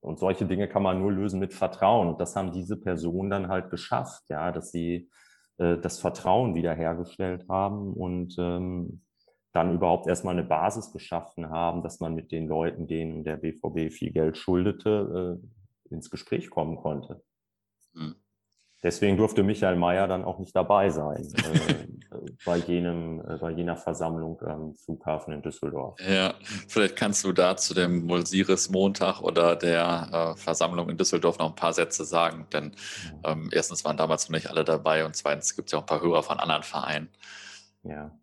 [0.00, 2.08] und solche Dinge kann man nur lösen mit Vertrauen.
[2.08, 5.10] Und das haben diese Personen dann halt geschafft, ja, dass sie
[5.58, 9.05] das Vertrauen wiederhergestellt haben und ähm,
[9.56, 13.92] dann überhaupt erstmal eine Basis geschaffen haben, dass man mit den Leuten, denen der BVB
[13.92, 15.40] viel Geld schuldete,
[15.90, 17.22] ins Gespräch kommen konnte.
[17.94, 18.16] Mhm.
[18.82, 21.88] Deswegen durfte Michael Mayer dann auch nicht dabei sein äh,
[22.44, 25.98] bei, jenem, äh, bei jener Versammlung am Flughafen in Düsseldorf.
[26.06, 26.34] Ja,
[26.68, 31.48] vielleicht kannst du da zu dem Mulsiris Montag oder der äh, Versammlung in Düsseldorf noch
[31.48, 32.46] ein paar Sätze sagen.
[32.52, 32.76] Denn
[33.24, 35.86] ähm, erstens waren damals noch nicht alle dabei und zweitens gibt es ja auch ein
[35.86, 37.08] paar Hörer von anderen Vereinen.
[37.82, 38.16] Ja.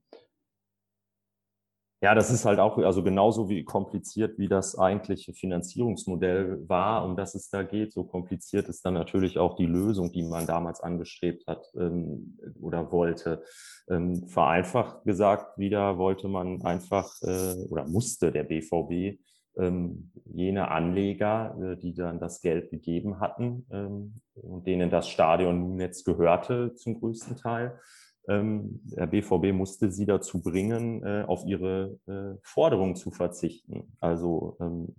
[2.04, 7.16] Ja, das ist halt auch also genauso wie kompliziert, wie das eigentliche Finanzierungsmodell war, um
[7.16, 7.94] das es da geht.
[7.94, 12.92] So kompliziert ist dann natürlich auch die Lösung, die man damals angestrebt hat ähm, oder
[12.92, 13.42] wollte.
[13.90, 19.18] Ähm, vereinfacht gesagt, wieder wollte man einfach äh, oder musste der BVB
[19.58, 25.80] ähm, jene Anleger, äh, die dann das Geld gegeben hatten ähm, und denen das Stadion
[25.80, 27.80] jetzt gehörte zum größten Teil,
[28.28, 33.98] der BVB musste sie dazu bringen, äh, auf ihre äh, Forderungen zu verzichten.
[34.00, 34.96] Also ähm,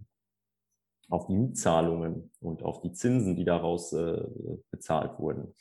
[1.09, 4.23] auf die Mietzahlungen und auf die Zinsen, die daraus äh,
[4.71, 5.55] bezahlt wurden.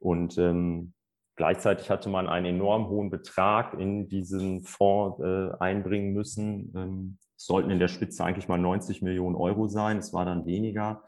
[0.00, 0.94] Und ähm,
[1.36, 6.72] gleichzeitig hatte man einen enorm hohen Betrag in diesen Fonds äh, einbringen müssen.
[6.74, 9.98] Ähm, es sollten in der Spitze eigentlich mal 90 Millionen Euro sein.
[9.98, 11.02] Es war dann weniger.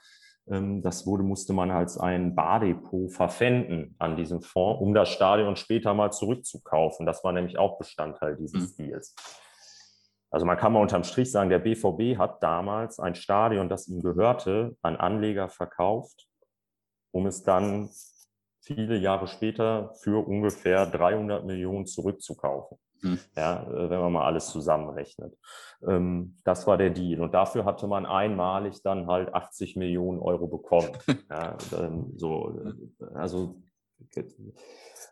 [0.49, 5.57] Ähm, das wurde, musste man als ein Bardepot verpfänden an diesem Fonds, um das Stadion
[5.57, 7.07] später mal zurückzukaufen.
[7.07, 8.85] Das war nämlich auch Bestandteil dieses mhm.
[8.85, 9.15] Deals.
[10.31, 14.03] Also man kann mal unterm Strich sagen, der BVB hat damals ein Stadion, das ihm
[14.03, 16.27] gehörte, an Anleger verkauft,
[17.13, 17.89] um es dann
[18.61, 22.79] viele Jahre später für ungefähr 300 Millionen zurückzukaufen.
[23.05, 23.19] Hm.
[23.37, 25.37] Ja, äh, wenn man mal alles zusammenrechnet.
[25.87, 27.21] Ähm, das war der Deal.
[27.21, 30.89] Und dafür hatte man einmalig dann halt 80 Millionen Euro bekommen.
[31.31, 31.57] ja,
[32.17, 33.63] so, äh, also,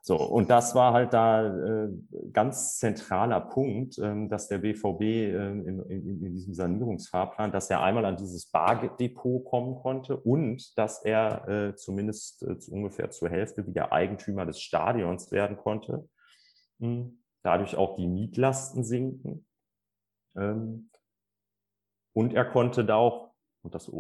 [0.01, 1.89] so, und das war halt da äh,
[2.33, 7.83] ganz zentraler Punkt, ähm, dass der BVB ähm, in, in, in, diesem Sanierungsfahrplan, dass er
[7.83, 13.29] einmal an dieses Bardepot kommen konnte und dass er äh, zumindest äh, zu ungefähr zur
[13.29, 16.09] Hälfte wieder Eigentümer des Stadions werden konnte.
[16.79, 19.47] Mhm dadurch auch die Mietlasten sinken.
[20.37, 20.91] Ähm,
[22.15, 23.33] und er konnte da auch,
[23.63, 23.91] und das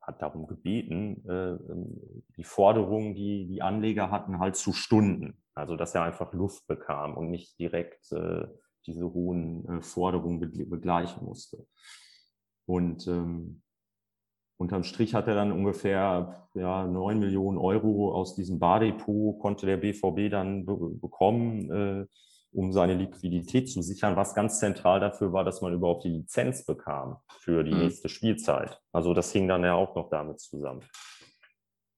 [0.00, 5.42] hat darum gebeten, äh, ähm, die Forderungen, die die Anleger hatten, halt zu Stunden.
[5.54, 8.46] Also dass er einfach Luft bekam und nicht direkt äh,
[8.86, 11.66] diese hohen äh, Forderungen begleichen musste.
[12.64, 13.62] Und ähm,
[14.56, 19.78] unterm Strich hat er dann ungefähr ja, 9 Millionen Euro aus diesem Bardepot, konnte der
[19.78, 21.70] BVB dann be bekommen.
[21.70, 22.06] Äh,
[22.52, 26.64] um seine Liquidität zu sichern, was ganz zentral dafür war, dass man überhaupt die Lizenz
[26.64, 27.80] bekam für die mhm.
[27.80, 28.80] nächste Spielzeit.
[28.92, 30.82] Also das hing dann ja auch noch damit zusammen.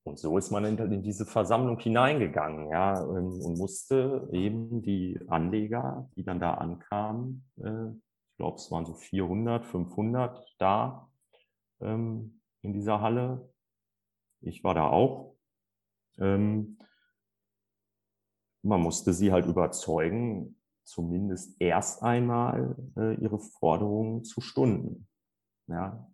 [0.03, 5.21] Und so ist man in, in diese Versammlung hineingegangen, ja, ähm, und musste eben die
[5.29, 11.11] Anleger, die dann da ankamen, äh, ich glaube, es waren so 400, 500 da
[11.83, 13.53] ähm, in dieser Halle.
[14.41, 15.37] Ich war da auch.
[18.63, 25.07] Man musste sie halt überzeugen, zumindest erst einmal äh, ihre Forderungen zu stunden.
[25.69, 26.07] Ja.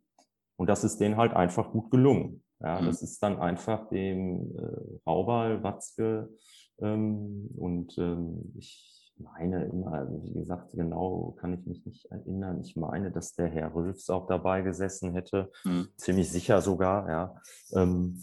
[0.56, 2.42] Und das ist denen halt einfach gut gelungen.
[2.60, 2.86] Ja, mhm.
[2.86, 6.30] das ist dann einfach dem äh, Raubal, Watzke
[6.78, 12.60] ähm, und ähm, ich meine immer, wie gesagt, genau kann ich mich nicht erinnern.
[12.60, 15.88] Ich meine, dass der Herr Rülfs auch dabei gesessen hätte, mhm.
[15.96, 17.34] ziemlich sicher sogar, ja.
[17.72, 18.18] Ähm,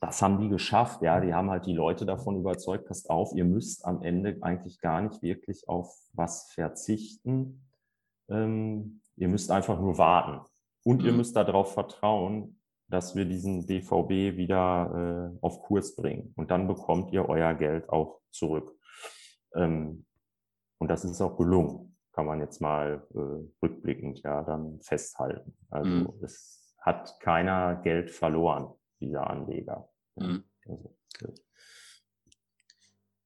[0.00, 1.02] das haben die geschafft.
[1.02, 4.80] Ja, die haben halt die Leute davon überzeugt, passt auf, ihr müsst am Ende eigentlich
[4.80, 7.68] gar nicht wirklich auf was verzichten.
[8.28, 10.46] Ähm, ihr müsst einfach nur warten.
[10.84, 11.06] Und mhm.
[11.06, 16.32] ihr müsst darauf vertrauen, dass wir diesen BVB wieder äh, auf Kurs bringen.
[16.36, 18.74] Und dann bekommt ihr euer Geld auch zurück.
[19.54, 20.06] Ähm,
[20.78, 25.56] und das ist auch gelungen, kann man jetzt mal äh, rückblickend ja dann festhalten.
[25.70, 26.12] Also mhm.
[26.22, 29.88] es hat keiner Geld verloren dieser Anleger.
[30.16, 30.44] Mhm.
[30.66, 30.94] Also,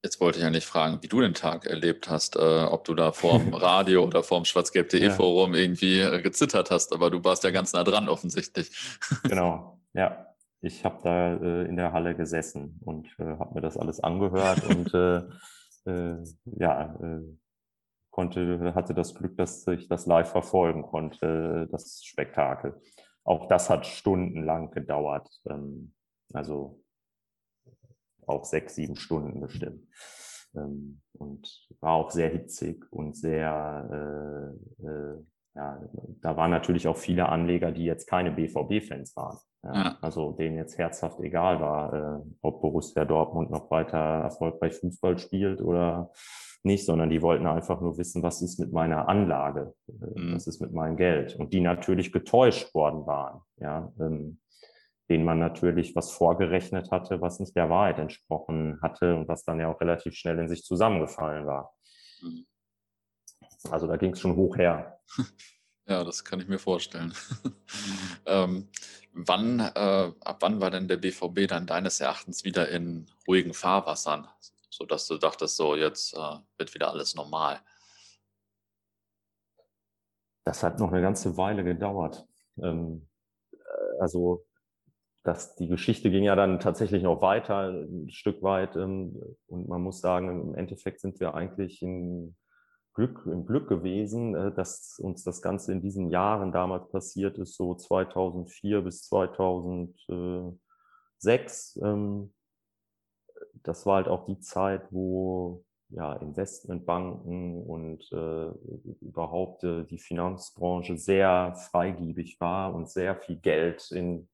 [0.04, 2.94] Jetzt wollte ich ja nicht fragen, wie du den Tag erlebt hast, äh, ob du
[2.94, 7.50] da vorm Radio oder vorm schwarzgelb.de Forum irgendwie äh, gezittert hast, aber du warst ja
[7.50, 8.70] ganz nah dran offensichtlich.
[9.28, 10.26] Genau, ja.
[10.64, 14.64] Ich habe da äh, in der Halle gesessen und äh, habe mir das alles angehört
[14.68, 15.22] und äh,
[15.90, 16.22] äh,
[16.58, 16.96] ja,
[18.10, 22.80] konnte, hatte das Glück, dass ich das live verfolgen konnte, das Spektakel.
[23.24, 25.28] Auch das hat stundenlang gedauert.
[25.48, 25.94] Ähm,
[26.32, 26.82] also
[28.26, 29.86] auch sechs, sieben Stunden bestimmt.
[30.54, 35.24] Ähm, und war auch sehr hitzig und sehr, äh, äh,
[35.54, 35.80] ja,
[36.22, 39.38] da waren natürlich auch viele Anleger, die jetzt keine BVB-Fans waren.
[39.62, 39.98] Ja, ja.
[40.00, 45.60] Also denen jetzt herzhaft egal war, äh, ob Borussia Dortmund noch weiter erfolgreich Fußball spielt
[45.60, 46.10] oder
[46.64, 50.34] nicht, sondern die wollten einfach nur wissen, was ist mit meiner Anlage, äh, mhm.
[50.34, 53.40] was ist mit meinem Geld und die natürlich getäuscht worden waren.
[53.56, 54.38] Ja, ähm,
[55.08, 59.60] denen man natürlich was vorgerechnet hatte, was nicht der Wahrheit entsprochen hatte und was dann
[59.60, 61.74] ja auch relativ schnell in sich zusammengefallen war.
[62.22, 62.46] Mhm.
[63.70, 64.98] Also da ging es schon hoch her.
[65.88, 67.12] Ja, das kann ich mir vorstellen.
[68.26, 68.68] ähm,
[69.12, 74.28] wann, äh, ab wann war denn der BVB dann deines Erachtens wieder in ruhigen Fahrwassern,
[74.72, 77.60] sodass du dachtest, so jetzt äh, wird wieder alles normal?
[80.44, 82.26] Das hat noch eine ganze Weile gedauert.
[82.60, 83.08] Ähm,
[83.52, 83.56] äh,
[84.00, 84.44] also
[85.22, 88.74] das, die Geschichte ging ja dann tatsächlich noch weiter, ein Stück weit.
[88.76, 92.34] Ähm, und man muss sagen, im Endeffekt sind wir eigentlich in
[92.94, 97.56] Glück, im Glück gewesen, äh, dass uns das Ganze in diesen Jahren damals passiert ist,
[97.56, 101.78] so 2004 bis 2006.
[101.82, 102.32] Ähm,
[103.62, 108.50] das war halt auch die Zeit, wo ja, Investmentbanken und äh,
[109.00, 114.28] überhaupt äh, die Finanzbranche sehr freigiebig war und sehr viel Geld in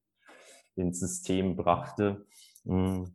[0.79, 2.25] ins System brachte.
[2.65, 3.15] Mhm.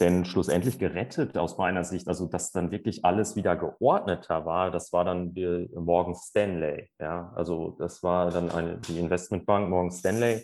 [0.00, 4.94] Denn schlussendlich gerettet aus meiner Sicht, also dass dann wirklich alles wieder geordneter war, das
[4.94, 6.88] war dann die Morgan Stanley.
[6.98, 10.42] Ja, also das war dann eine, die Investmentbank Morgan Stanley,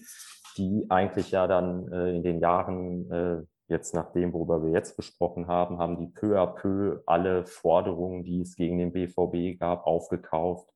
[0.58, 4.96] die eigentlich ja dann äh, in den Jahren äh, jetzt nach dem, worüber wir jetzt
[4.96, 9.86] gesprochen haben, haben die peu à peu alle Forderungen, die es gegen den BVB gab,
[9.86, 10.68] aufgekauft.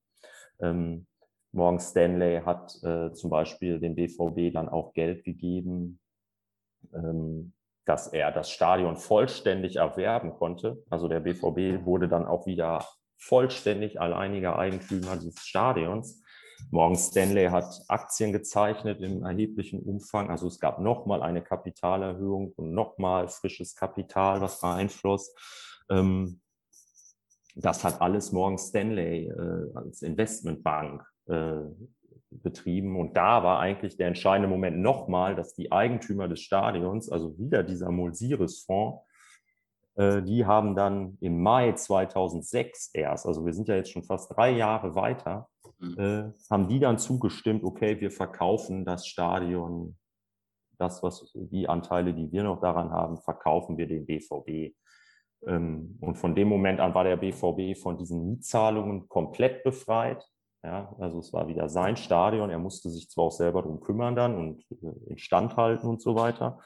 [0.61, 1.07] Ähm,
[1.53, 6.01] Morgan Stanley hat äh, zum Beispiel dem BVB dann auch Geld gegeben,
[6.95, 7.53] ähm,
[7.87, 10.83] dass er das Stadion vollständig erwerben konnte.
[10.91, 12.87] Also der BVB wurde dann auch wieder
[13.19, 16.23] vollständig alleiniger Eigentümer dieses Stadions.
[16.71, 20.31] Morgan Stanley hat Aktien gezeichnet im erheblichen Umfang.
[20.31, 25.37] Also es gab nochmal eine Kapitalerhöhung und nochmal frisches Kapital, was beeinflusst.
[25.91, 26.41] Ähm,
[27.57, 31.61] das hat alles Morgan Stanley äh, als Investmentbank äh,
[32.31, 32.99] betrieben.
[32.99, 37.63] Und da war eigentlich der entscheidende Moment nochmal, dass die Eigentümer des Stadions, also wieder
[37.63, 39.03] dieser Mulsiris-Fonds,
[39.97, 44.35] äh, die haben dann im Mai 2006 erst, also wir sind ja jetzt schon fast
[44.35, 45.49] drei Jahre weiter,
[45.81, 45.99] mhm.
[45.99, 49.97] äh, haben die dann zugestimmt, okay, wir verkaufen das Stadion,
[50.79, 54.75] das, was die Anteile, die wir noch daran haben, verkaufen wir den BVB.
[55.47, 60.27] Ähm, und von dem Moment an war der BVB von diesen Mietzahlungen komplett befreit.
[60.63, 62.51] Ja, also es war wieder sein Stadion.
[62.51, 66.15] Er musste sich zwar auch selber darum kümmern dann und äh, instand halten und so
[66.15, 66.59] weiter.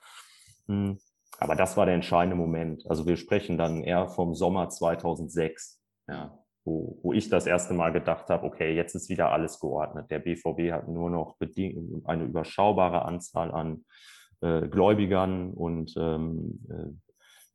[0.66, 0.99] Hm,
[1.39, 2.89] aber das war der entscheidende Moment.
[2.89, 7.93] Also wir sprechen dann eher vom Sommer 2006, ja, wo, wo ich das erste Mal
[7.93, 10.11] gedacht habe, okay, jetzt ist wieder alles geordnet.
[10.11, 11.36] Der BVB hat nur noch
[12.05, 13.85] eine überschaubare Anzahl an
[14.41, 16.91] äh, Gläubigern und ähm, äh,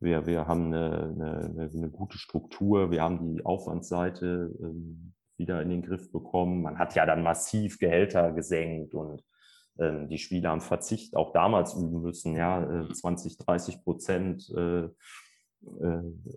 [0.01, 1.13] wir, wir haben eine,
[1.53, 6.61] eine, eine, gute Struktur, wir haben die Aufwandsseite ähm, wieder in den Griff bekommen.
[6.61, 9.23] Man hat ja dann massiv Gehälter gesenkt und
[9.77, 14.87] äh, die Spieler haben Verzicht auch damals üben müssen, ja, äh, 20, 30 Prozent äh,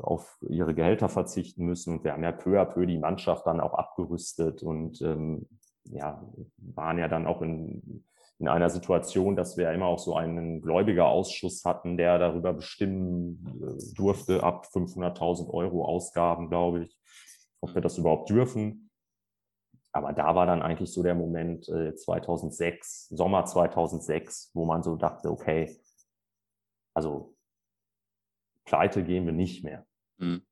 [0.01, 1.95] auf ihre Gehälter verzichten müssen.
[1.95, 5.47] Und wir haben ja peu à peu die Mannschaft dann auch abgerüstet und ähm,
[5.85, 6.23] ja,
[6.57, 8.05] waren ja dann auch in,
[8.39, 13.95] in einer Situation, dass wir immer auch so einen Gläubigerausschuss hatten, der darüber bestimmen äh,
[13.95, 16.99] durfte, ab 500.000 Euro Ausgaben, glaube ich,
[17.61, 18.91] ob wir das überhaupt dürfen.
[19.95, 24.97] Aber da war dann eigentlich so der Moment äh, 2006, Sommer 2006, wo man so
[24.97, 25.79] dachte, okay,
[26.95, 27.32] also
[28.65, 29.87] pleite gehen wir nicht mehr.
[30.19, 30.43] Mhm.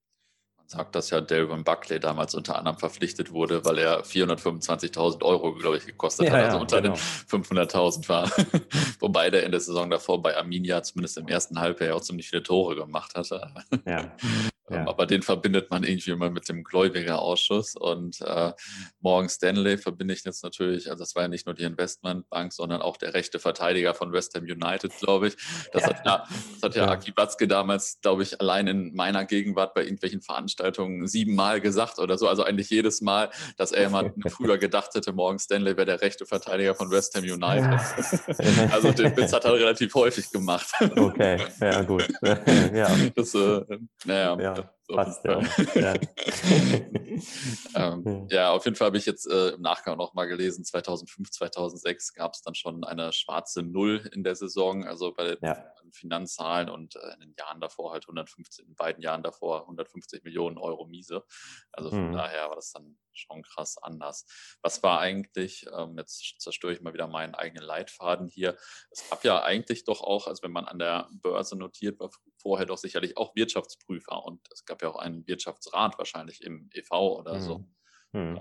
[0.56, 5.54] Man sagt, dass ja Delvin Buckley damals unter anderem verpflichtet wurde, weil er 425.000 Euro,
[5.54, 6.94] glaube ich, gekostet ja, hat, also ja, unter genau.
[6.94, 8.30] den 500.000 war.
[9.00, 12.42] Wobei der in der Saison davor bei Arminia zumindest im ersten Halbjahr auch ziemlich viele
[12.42, 13.52] Tore gemacht hatte.
[13.86, 14.12] Ja.
[14.70, 14.86] Ja.
[14.86, 17.76] Aber den verbindet man irgendwie immer mit dem Gläubigerausschuss.
[17.76, 18.52] Und äh,
[19.00, 22.80] Morgan Stanley verbinde ich jetzt natürlich, also das war ja nicht nur die Investmentbank, sondern
[22.80, 25.36] auch der rechte Verteidiger von West Ham United, glaube ich.
[25.72, 25.88] Das, ja.
[25.88, 26.90] Hat, ja, das hat ja, ja.
[26.92, 32.16] Aki Watzke damals, glaube ich, allein in meiner Gegenwart bei irgendwelchen Veranstaltungen siebenmal gesagt oder
[32.16, 32.28] so.
[32.28, 36.26] Also eigentlich jedes Mal, dass er immer früher gedacht hätte, Morgan Stanley wäre der rechte
[36.26, 38.72] Verteidiger von West Ham United.
[38.72, 40.66] also den Witz hat er relativ häufig gemacht.
[40.80, 42.08] Okay, ja gut.
[42.22, 42.88] ja.
[43.14, 43.62] Das, äh,
[44.04, 44.59] naja.
[44.60, 44.79] Exato.
[44.94, 45.40] Passt, ja.
[45.74, 45.94] Ja.
[47.74, 48.52] ähm, ja.
[48.52, 52.34] auf jeden Fall habe ich jetzt äh, im Nachgang noch mal gelesen, 2005, 2006 gab
[52.34, 55.64] es dann schon eine schwarze Null in der Saison, also bei den ja.
[55.92, 60.58] Finanzzahlen und äh, in den Jahren davor halt 150, in beiden Jahren davor 150 Millionen
[60.58, 61.24] Euro Miese.
[61.72, 62.12] Also von mhm.
[62.12, 64.26] daher war das dann schon krass anders.
[64.62, 68.56] Was war eigentlich, ähm, jetzt zerstöre ich mal wieder meinen eigenen Leitfaden hier,
[68.90, 72.10] es gab ja eigentlich doch auch, also wenn man an der Börse notiert war,
[72.40, 77.18] vorher doch sicherlich auch Wirtschaftsprüfer und es gab ja auch einen Wirtschaftsrat wahrscheinlich im EV
[77.18, 77.40] oder mhm.
[77.40, 77.64] so.
[78.12, 78.40] Mhm.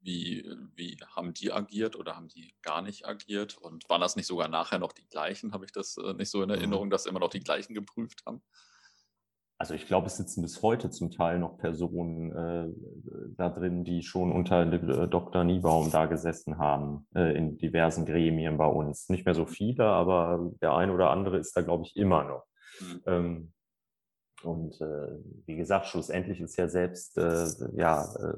[0.00, 3.56] Wie, wie haben die agiert oder haben die gar nicht agiert?
[3.56, 5.52] Und waren das nicht sogar nachher noch die gleichen?
[5.52, 6.56] Habe ich das äh, nicht so in mhm.
[6.56, 8.42] Erinnerung, dass immer noch die gleichen geprüft haben?
[9.62, 12.68] Also ich glaube, es sitzen bis heute zum Teil noch Personen äh,
[13.36, 15.44] da drin, die schon unter äh, Dr.
[15.44, 19.08] Niebaum da gesessen haben, äh, in diversen Gremien bei uns.
[19.08, 22.44] Nicht mehr so viele, aber der ein oder andere ist da, glaube ich, immer noch.
[22.80, 23.02] Mhm.
[23.06, 23.52] Ähm,
[24.44, 25.08] und äh,
[25.46, 28.36] wie gesagt, schlussendlich ist ja selbst äh, ja, äh,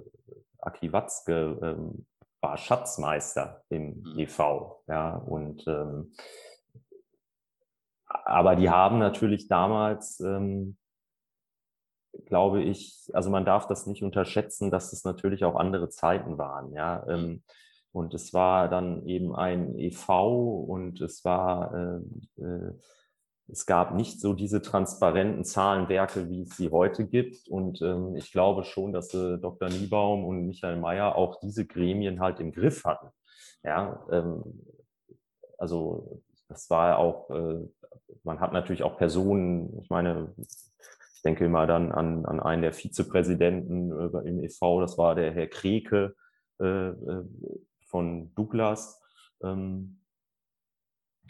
[0.59, 2.07] Aki Watzke ähm,
[2.41, 4.19] war Schatzmeister im mhm.
[4.19, 4.83] EV.
[4.87, 6.13] Ja, und ähm,
[8.07, 10.77] aber die haben natürlich damals, ähm,
[12.27, 16.73] glaube ich, also man darf das nicht unterschätzen, dass es natürlich auch andere Zeiten waren.
[16.73, 17.43] Ja, ähm,
[17.93, 22.73] und es war dann eben ein EV und es war äh, äh,
[23.49, 27.47] es gab nicht so diese transparenten Zahlenwerke, wie es sie heute gibt.
[27.49, 29.69] Und ähm, ich glaube schon, dass äh, Dr.
[29.69, 33.09] Niebaum und Michael Mayer auch diese Gremien halt im Griff hatten.
[33.63, 34.43] Ja, ähm,
[35.59, 37.69] also das war auch, äh,
[38.23, 42.73] man hat natürlich auch Personen, ich meine, ich denke immer dann an, an einen der
[42.73, 46.15] Vizepräsidenten äh, im EV, das war der Herr Kreke
[46.61, 47.25] äh, äh,
[47.87, 49.03] von Douglas
[49.43, 50.01] ähm,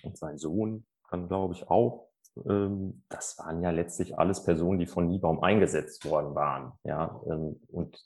[0.05, 2.09] und sein Sohn dann glaube ich auch.
[2.49, 6.73] Ähm, das waren ja letztlich alles Personen, die von Niebaum eingesetzt worden waren.
[6.85, 7.99] Ja, ähm, und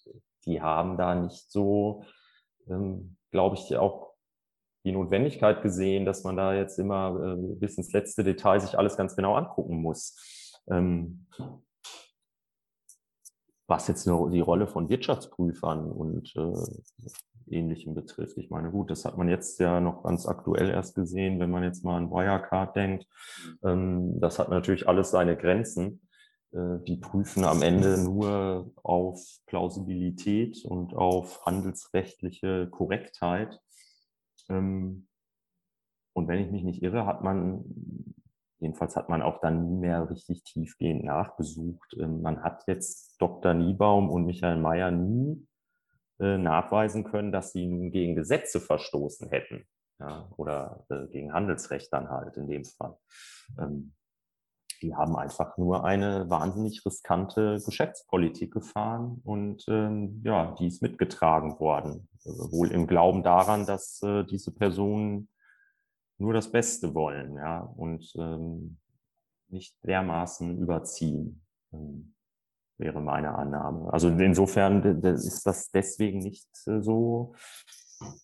[0.44, 2.04] die haben da nicht so,
[2.68, 4.14] ähm, glaube ich, auch
[4.84, 9.16] die Notwendigkeit gesehen, dass man da jetzt immer bis ins letzte Detail sich alles ganz
[9.16, 10.62] genau angucken muss.
[13.68, 17.12] Was jetzt nur die Rolle von Wirtschaftsprüfern und äh,
[17.50, 18.36] Ähnlichem betrifft.
[18.38, 21.62] Ich meine, gut, das hat man jetzt ja noch ganz aktuell erst gesehen, wenn man
[21.62, 23.06] jetzt mal an Wirecard denkt.
[23.62, 26.00] Ähm, das hat natürlich alles seine Grenzen.
[26.52, 33.60] Äh, die prüfen am Ende nur auf Plausibilität und auf handelsrechtliche Korrektheit.
[34.48, 35.06] Ähm,
[36.14, 37.64] und wenn ich mich nicht irre, hat man,
[38.60, 41.96] jedenfalls hat man auch dann nie mehr richtig tiefgehend nachgesucht.
[41.98, 43.54] Ähm, man hat jetzt Dr.
[43.54, 45.46] Niebaum und Michael Mayer nie
[46.20, 49.64] äh, nachweisen können, dass sie nun gegen Gesetze verstoßen hätten.
[50.00, 52.96] Ja, oder äh, gegen Handelsrecht dann halt in dem Fall.
[53.58, 53.94] Ähm,
[54.80, 61.58] die haben einfach nur eine wahnsinnig riskante Geschäftspolitik gefahren und ähm, ja, die ist mitgetragen
[61.58, 62.08] worden.
[62.24, 65.28] Also wohl im Glauben daran, dass äh, diese Personen
[66.18, 68.78] nur das Beste wollen, ja, und ähm,
[69.48, 71.42] nicht dermaßen überziehen.
[71.72, 72.14] Ähm,
[72.78, 73.92] wäre meine Annahme.
[73.92, 77.34] Also insofern ist das deswegen nicht äh, so,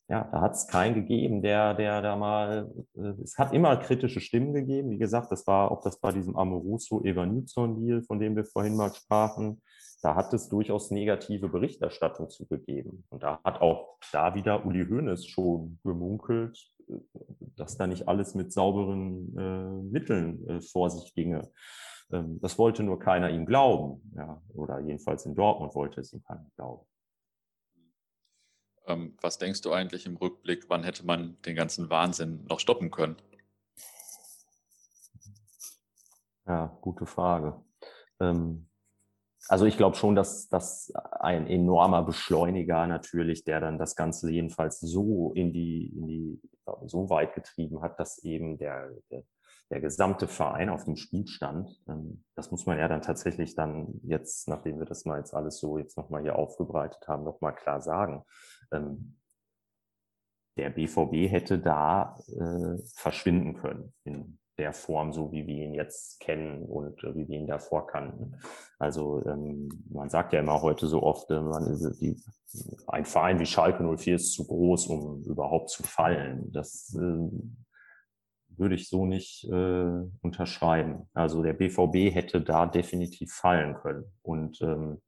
[0.09, 4.21] ja, da hat es keinen gegeben, der, der da mal, äh, es hat immer kritische
[4.21, 4.91] Stimmen gegeben.
[4.91, 8.77] Wie gesagt, das war, ob das bei diesem Amoruso Evanilson Deal, von dem wir vorhin
[8.77, 9.61] mal sprachen,
[10.05, 13.07] da hat es durchaus negative Berichterstattung zugegeben.
[13.09, 16.59] Und da hat auch da wieder Uli Hoeneß schon gemunkelt,
[16.89, 16.93] äh,
[17.57, 21.51] dass da nicht alles mit sauberen äh, Mitteln äh, vor sich ginge.
[22.13, 24.13] Ähm, das wollte nur keiner ihm glauben.
[24.15, 26.87] Ja, oder jedenfalls in Dortmund wollte es ihm keiner glauben.
[28.87, 32.91] Ähm, was denkst du eigentlich im Rückblick, wann hätte man den ganzen Wahnsinn noch stoppen
[32.91, 33.17] können?
[36.47, 37.59] Ja, gute Frage.
[38.21, 38.69] Ähm,
[39.49, 44.81] also ich glaube schon, dass das ein enormer Beschleuniger natürlich, der dann das Ganze jedenfalls
[44.81, 46.41] so in die, in die
[46.87, 49.25] so weit getrieben hat, dass eben der, der
[49.71, 51.83] der gesamte Verein auf dem Spiel stand.
[51.89, 55.59] Ähm, das muss man ja dann tatsächlich dann jetzt, nachdem wir das mal jetzt alles
[55.59, 58.25] so jetzt nochmal hier aufgebreitet haben, nochmal klar sagen.
[58.73, 59.19] Ähm,
[60.57, 66.21] der BVB hätte da äh, verschwinden können in der Form, so wie wir ihn jetzt
[66.21, 68.37] kennen und äh, wie wir ihn davor kannten.
[68.79, 72.17] Also ähm, man sagt ja immer heute so oft, äh, man ist die,
[72.87, 76.53] ein Verein wie Schalke 04 ist zu groß, um überhaupt zu fallen.
[76.53, 77.29] Das äh,
[78.57, 79.91] würde ich so nicht äh,
[80.23, 81.09] unterschreiben.
[81.15, 85.01] Also der BVB hätte da definitiv fallen können und ähm,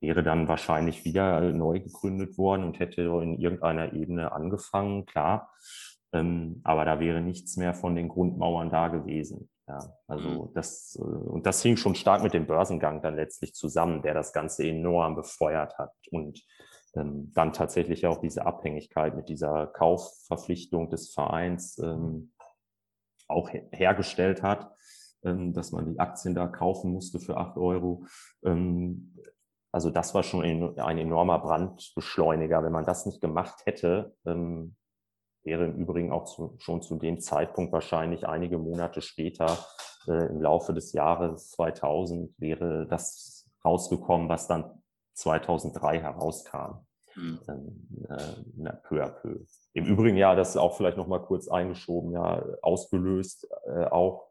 [0.00, 5.50] wäre dann wahrscheinlich wieder neu gegründet worden und hätte in irgendeiner Ebene angefangen, klar.
[6.12, 9.48] Ähm, aber da wäre nichts mehr von den Grundmauern da gewesen.
[9.68, 9.78] Ja,
[10.08, 10.54] also mhm.
[10.54, 14.32] das, äh, und das hing schon stark mit dem Börsengang dann letztlich zusammen, der das
[14.32, 16.42] Ganze enorm befeuert hat und
[16.94, 22.32] ähm, dann tatsächlich auch diese Abhängigkeit mit dieser Kaufverpflichtung des Vereins ähm,
[23.28, 24.70] auch hergestellt hat,
[25.24, 28.04] ähm, dass man die Aktien da kaufen musste für acht Euro.
[28.44, 29.16] Ähm,
[29.70, 32.62] also das war schon ein, enormer Brandbeschleuniger.
[32.62, 34.76] Wenn man das nicht gemacht hätte, ähm,
[35.44, 39.58] wäre im Übrigen auch zu, schon zu dem Zeitpunkt wahrscheinlich einige Monate später
[40.06, 44.82] äh, im Laufe des Jahres 2000 wäre das rausgekommen, was dann
[45.14, 46.84] 2003 herauskam.
[47.14, 48.66] mhm.
[48.66, 49.44] äh, peu à peu.
[49.74, 54.28] Im Übrigen, ja, das ist auch vielleicht noch mal kurz eingeschoben, ja, ausgelöst äh, auch,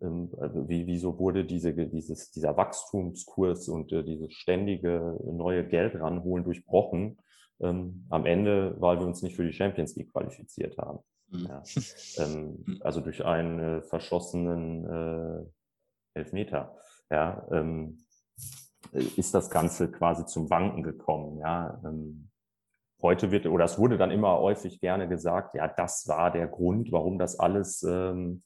[0.00, 6.00] ähm, also wie, wieso wurde diese, dieses, dieser Wachstumskurs und äh, dieses ständige neue Geld
[6.00, 7.18] ranholen durchbrochen?
[7.60, 10.98] Ähm, am Ende, weil wir uns nicht für die Champions League qualifiziert haben.
[11.28, 11.46] Mhm.
[11.46, 11.62] Ja.
[12.16, 12.80] Ähm, mhm.
[12.80, 15.44] also durch einen äh, verschossenen äh,
[16.14, 16.76] Elfmeter.
[17.10, 18.04] Ja, ähm,
[18.92, 21.38] ist das Ganze quasi zum Wanken gekommen.
[21.38, 22.30] Ja, ähm,
[23.02, 26.92] heute wird, oder es wurde dann immer häufig gerne gesagt, ja, das war der Grund,
[26.92, 28.42] warum das alles, ähm,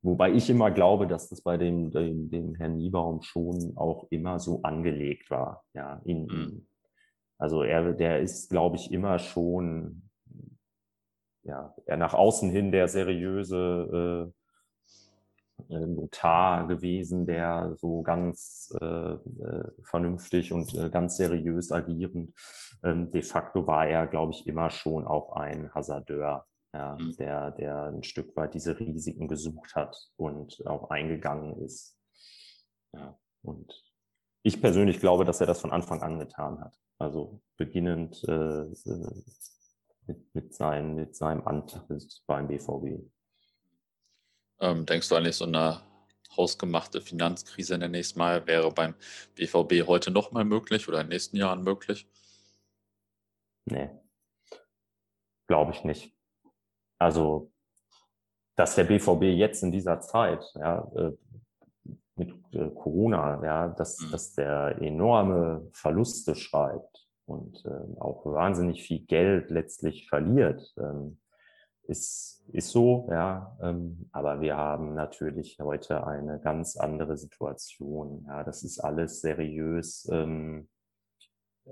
[0.03, 4.39] Wobei ich immer glaube, dass das bei dem, dem, dem Herrn Niebaum schon auch immer
[4.39, 5.65] so angelegt war.
[5.75, 6.67] Ja, in, mhm.
[7.37, 10.11] Also er, der ist, glaube ich, immer schon,
[11.45, 14.33] ja, er nach außen hin der seriöse
[15.69, 22.33] äh, Notar gewesen, der so ganz äh, äh, vernünftig und äh, ganz seriös agierend.
[22.83, 27.17] Ähm, de facto war er, glaube ich, immer schon auch ein Hasardeur, ja, mhm.
[27.17, 31.97] der, der ein Stück weit diese Risiken gesucht hat und auch eingegangen ist.
[32.95, 33.85] Ja, und
[34.43, 36.79] ich persönlich glaube, dass er das von Anfang an getan hat.
[36.99, 39.23] Also beginnend äh, äh
[40.07, 43.05] mit, mit, sein, mit seinem Antritt beim BVB.
[44.61, 45.81] Ähm, denkst du eigentlich, so eine
[46.37, 48.95] hausgemachte Finanzkrise, nenne ich es mal, wäre beim
[49.35, 52.09] BVB heute nochmal möglich oder in den nächsten Jahren möglich?
[53.67, 53.91] Nee,
[55.47, 56.15] glaube ich nicht.
[56.99, 57.53] Also,
[58.57, 61.13] dass der BVB jetzt in dieser Zeit, ja, äh,
[62.17, 64.11] mit äh, Corona, ja, dass, mhm.
[64.11, 71.21] dass der enorme Verluste schreibt und äh, auch wahnsinnig viel Geld letztlich verliert, ähm,
[71.89, 73.57] ist, ist so, ja.
[73.63, 78.25] Ähm, aber wir haben natürlich heute eine ganz andere Situation.
[78.29, 80.69] Ja, das ist alles seriös ähm,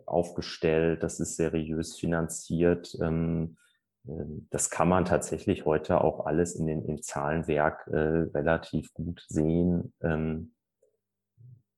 [0.07, 2.97] aufgestellt, das ist seriös finanziert.
[3.01, 3.59] Ähm,
[4.07, 7.97] äh, das kann man tatsächlich heute auch alles in den, im Zahlenwerk äh,
[8.35, 9.93] relativ gut sehen.
[10.03, 10.53] Ähm,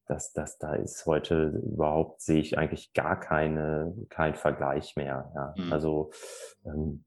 [0.06, 5.30] dass das da ist heute überhaupt sehe ich eigentlich gar keine kein Vergleich mehr.
[5.34, 5.54] Ja.
[5.56, 5.72] Mhm.
[5.72, 6.10] Also
[6.64, 7.04] ähm,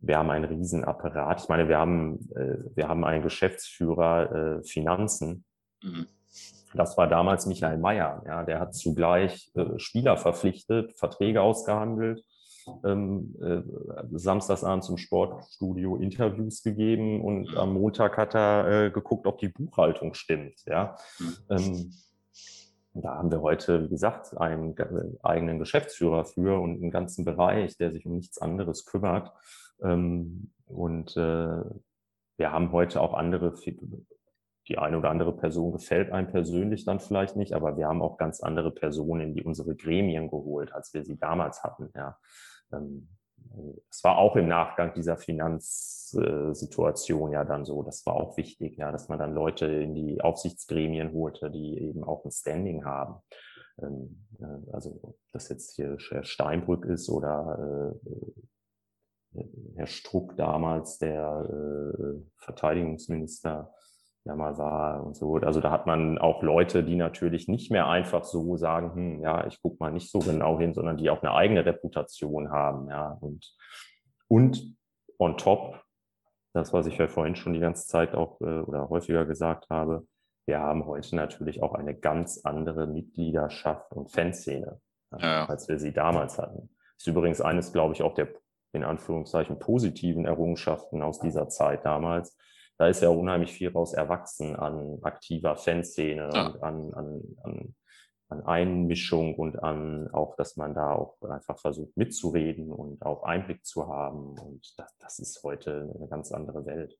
[0.00, 1.42] wir haben einen Riesenapparat.
[1.42, 5.44] Ich meine, wir haben, äh, wir haben einen Geschäftsführer äh, Finanzen.
[5.82, 6.06] Mhm.
[6.74, 8.22] Das war damals Michael Mayer.
[8.26, 12.24] Ja, der hat zugleich äh, Spieler verpflichtet, Verträge ausgehandelt,
[12.84, 13.62] ähm, äh,
[14.12, 17.58] samstagsabends im Sportstudio Interviews gegeben und mhm.
[17.58, 20.64] am Montag hat er äh, geguckt, ob die Buchhaltung stimmt.
[20.66, 20.96] Ja.
[21.18, 21.34] Mhm.
[21.50, 21.92] Ähm,
[22.94, 24.74] da haben wir heute, wie gesagt, einen
[25.22, 29.32] eigenen Geschäftsführer für und einen ganzen Bereich, der sich um nichts anderes kümmert.
[29.82, 31.62] Ähm, und äh,
[32.36, 33.54] wir haben heute auch andere,
[34.68, 38.16] die eine oder andere Person gefällt einem persönlich dann vielleicht nicht, aber wir haben auch
[38.16, 41.90] ganz andere Personen in die unsere Gremien geholt, als wir sie damals hatten.
[41.94, 42.16] Ja.
[42.72, 43.08] Ähm,
[43.90, 48.92] es war auch im Nachgang dieser Finanzsituation ja dann so, das war auch wichtig, ja,
[48.92, 53.16] dass man dann Leute in die Aufsichtsgremien holte, die eben auch ein Standing haben.
[53.82, 58.10] ähm, äh, also ob das jetzt hier Steinbrück ist oder äh,
[59.76, 63.72] Herr Struck damals, der äh, Verteidigungsminister,
[64.24, 65.36] ja mal war und so.
[65.36, 69.46] Also da hat man auch Leute, die natürlich nicht mehr einfach so sagen, hm, ja,
[69.46, 73.16] ich gucke mal nicht so genau hin, sondern die auch eine eigene Reputation haben, ja.
[73.20, 73.54] Und,
[74.28, 74.76] und
[75.18, 75.80] on top,
[76.52, 80.06] das, was ich ja vorhin schon die ganze Zeit auch äh, oder häufiger gesagt habe,
[80.46, 84.80] wir haben heute natürlich auch eine ganz andere Mitgliedschaft und Fanszene,
[85.16, 85.46] ja.
[85.46, 86.70] als wir sie damals hatten.
[86.96, 88.28] Ist übrigens eines, glaube ich, auch der
[88.72, 92.36] in Anführungszeichen positiven Errungenschaften aus dieser Zeit damals,
[92.80, 96.46] da ist ja unheimlich viel raus erwachsen an aktiver Fanszene ja.
[96.46, 97.74] und an, an, an,
[98.30, 103.66] an Einmischung und an auch, dass man da auch einfach versucht mitzureden und auch Einblick
[103.66, 104.38] zu haben.
[104.38, 106.96] Und das, das ist heute eine ganz andere Welt.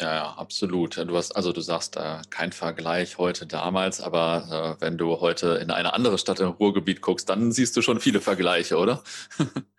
[0.00, 0.96] Ja, ja, absolut.
[0.96, 5.58] Du hast, also du sagst äh, kein Vergleich heute damals, aber äh, wenn du heute
[5.62, 9.04] in eine andere Stadt im Ruhrgebiet guckst, dann siehst du schon viele Vergleiche, oder?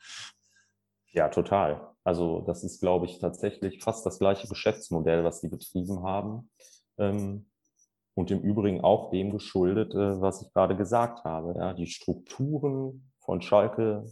[1.15, 1.95] ja, total.
[2.03, 6.51] Also das ist, glaube ich, tatsächlich fast das gleiche Geschäftsmodell, was die betrieben haben.
[6.97, 7.47] Ähm,
[8.13, 11.55] und im Übrigen auch dem geschuldet, äh, was ich gerade gesagt habe.
[11.57, 14.05] Ja, die Strukturen von Schalke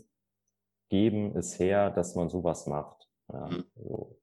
[0.90, 3.08] geben es her, dass man sowas macht.
[3.32, 3.64] Ja, mhm.
[3.76, 4.20] so.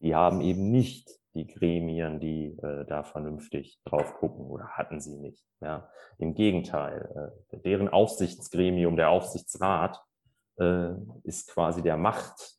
[0.00, 5.16] Die haben eben nicht die Gremien, die äh, da vernünftig drauf gucken oder hatten sie
[5.16, 5.44] nicht.
[5.60, 5.88] Ja,
[6.18, 10.02] Im Gegenteil, äh, deren Aufsichtsgremium, der Aufsichtsrat,
[10.58, 10.92] äh,
[11.24, 12.56] ist quasi der Macht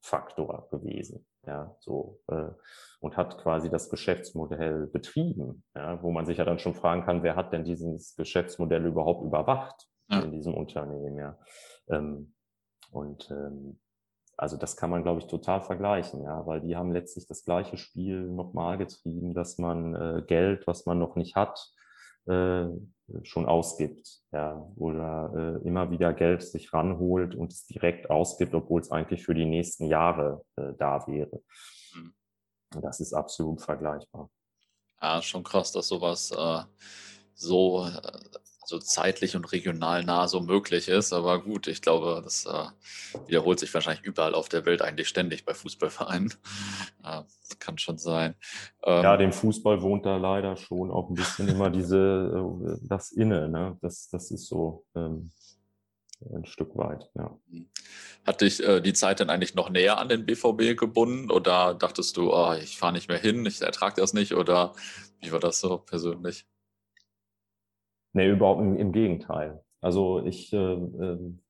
[0.00, 1.26] Faktor gewesen.
[1.46, 2.50] Ja, so, äh,
[3.00, 7.22] und hat quasi das Geschäftsmodell betrieben, ja, wo man sich ja dann schon fragen kann,
[7.22, 10.20] wer hat denn dieses Geschäftsmodell überhaupt überwacht ja.
[10.20, 11.38] in diesem Unternehmen, ja.
[11.88, 12.34] Ähm,
[12.90, 13.78] und ähm,
[14.36, 17.76] also das kann man, glaube ich, total vergleichen, ja, weil die haben letztlich das gleiche
[17.76, 21.72] Spiel nochmal getrieben, dass man äh, Geld, was man noch nicht hat,
[22.28, 22.68] äh,
[23.22, 28.80] schon ausgibt, ja, oder äh, immer wieder Geld sich ranholt und es direkt ausgibt, obwohl
[28.80, 31.42] es eigentlich für die nächsten Jahre äh, da wäre.
[31.94, 32.14] Mhm.
[32.82, 34.30] Das ist absolut vergleichbar.
[35.00, 36.62] Ja, schon krass, dass sowas äh,
[37.34, 38.38] so äh,
[38.68, 41.14] so zeitlich und regional nah so möglich ist.
[41.14, 42.66] Aber gut, ich glaube, das äh,
[43.26, 46.34] wiederholt sich wahrscheinlich überall auf der Welt eigentlich ständig bei Fußballvereinen.
[47.04, 47.22] Äh,
[47.58, 48.34] kann schon sein.
[48.84, 53.12] Ähm, ja, dem Fußball wohnt da leider schon auch ein bisschen immer diese, äh, das
[53.12, 53.48] Inne.
[53.48, 53.78] Ne?
[53.80, 54.84] Das, das ist so.
[54.94, 55.30] Ähm,
[56.34, 57.38] ein Stück weit, ja.
[57.48, 57.70] Hm.
[58.26, 62.16] Hat dich äh, die Zeit denn eigentlich noch näher an den BVB gebunden oder dachtest
[62.16, 64.74] du, oh, ich fahre nicht mehr hin, ich ertrage das nicht oder
[65.20, 66.44] wie war das so persönlich?
[68.12, 69.62] Nee, überhaupt im, im Gegenteil.
[69.80, 71.40] Also ich äh, ähm,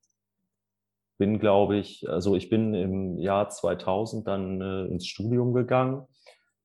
[1.18, 6.06] bin, glaube ich, also ich bin im Jahr 2000 dann äh, ins Studium gegangen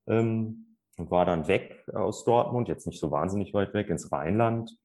[0.08, 4.78] ähm, und war dann weg aus Dortmund, jetzt nicht so wahnsinnig weit weg, ins Rheinland.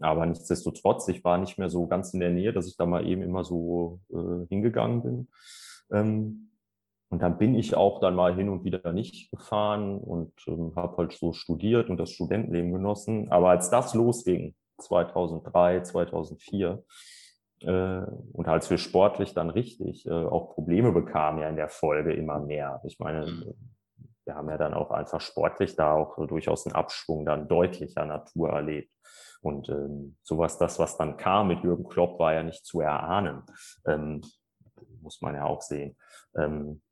[0.00, 3.06] Aber nichtsdestotrotz, ich war nicht mehr so ganz in der Nähe, dass ich da mal
[3.06, 5.28] eben immer so äh, hingegangen bin.
[5.92, 6.49] Ähm,
[7.10, 10.96] und dann bin ich auch dann mal hin und wieder nicht gefahren und ähm, habe
[10.96, 13.30] halt so studiert und das Studentenleben genossen.
[13.32, 16.84] Aber als das losging, 2003, 2004,
[17.62, 22.12] äh, und als wir sportlich dann richtig äh, auch Probleme bekamen ja in der Folge
[22.14, 22.80] immer mehr.
[22.84, 23.54] Ich meine, mhm.
[24.24, 28.50] wir haben ja dann auch einfach sportlich da auch durchaus einen Abschwung dann deutlicher Natur
[28.50, 28.92] erlebt.
[29.42, 33.42] Und ähm, sowas, das, was dann kam mit Jürgen Klopp, war ja nicht zu erahnen.
[33.84, 34.20] Ähm,
[35.00, 35.96] muss man ja auch sehen.
[36.36, 36.82] Ähm,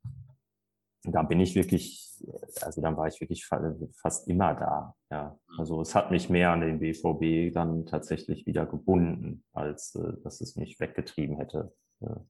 [1.03, 2.21] da bin ich wirklich,
[2.61, 4.95] also dann war ich wirklich fast immer da.
[5.11, 5.59] Ja, mhm.
[5.59, 10.41] also es hat mich mehr an den BVB dann tatsächlich wieder gebunden, als äh, dass
[10.41, 11.73] es mich weggetrieben hätte.
[12.01, 12.25] Ja.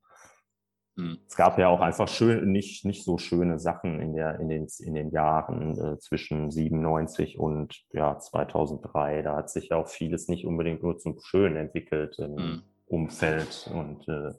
[1.00, 1.20] Mhm.
[1.28, 4.68] Es gab ja auch einfach schön, nicht, nicht so schöne Sachen in, der, in, den,
[4.80, 9.24] in den Jahren äh, zwischen 97 und ja, 2003.
[9.24, 12.64] Da hat sich ja auch vieles nicht unbedingt nur zum Schönen entwickelt im mhm.
[12.86, 14.34] Umfeld und äh,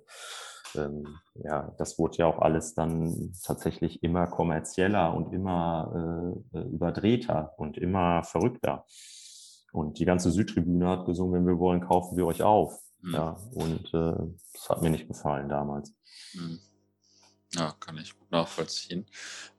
[0.75, 6.63] ähm, ja, das wurde ja auch alles dann tatsächlich immer kommerzieller und immer äh, äh,
[6.63, 8.85] überdrehter und immer verrückter.
[9.73, 12.81] Und die ganze Südtribüne hat gesungen, wenn wir wollen, kaufen wir euch auf.
[13.03, 13.15] Mhm.
[13.15, 15.95] Ja, und äh, das hat mir nicht gefallen damals.
[16.35, 16.61] Mhm.
[17.55, 19.07] Ja, kann ich gut nachvollziehen.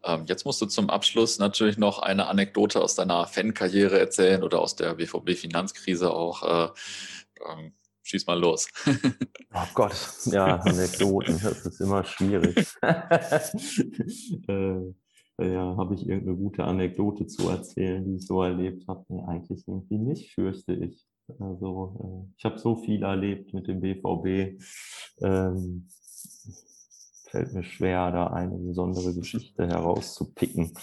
[0.04, 4.62] Ähm, jetzt musst du zum Abschluss natürlich noch eine Anekdote aus deiner Fankarriere erzählen oder
[4.62, 6.44] aus der BVB-Finanzkrise auch.
[6.44, 6.70] Äh,
[7.50, 7.74] ähm,
[8.04, 8.68] schieß mal los.
[9.54, 9.96] oh Gott,
[10.26, 12.68] ja, Anekdoten, das ist immer schwierig.
[14.48, 14.94] äh,
[15.40, 19.04] ja, habe ich irgendeine gute Anekdote zu erzählen, die ich so erlebt habe?
[19.10, 21.08] Nee, eigentlich irgendwie nicht, fürchte ich.
[21.40, 24.62] Also, äh, ich habe so viel erlebt mit dem BVB.
[25.22, 25.88] Ähm,
[27.30, 30.74] fällt mir schwer, da eine besondere Geschichte herauszupicken.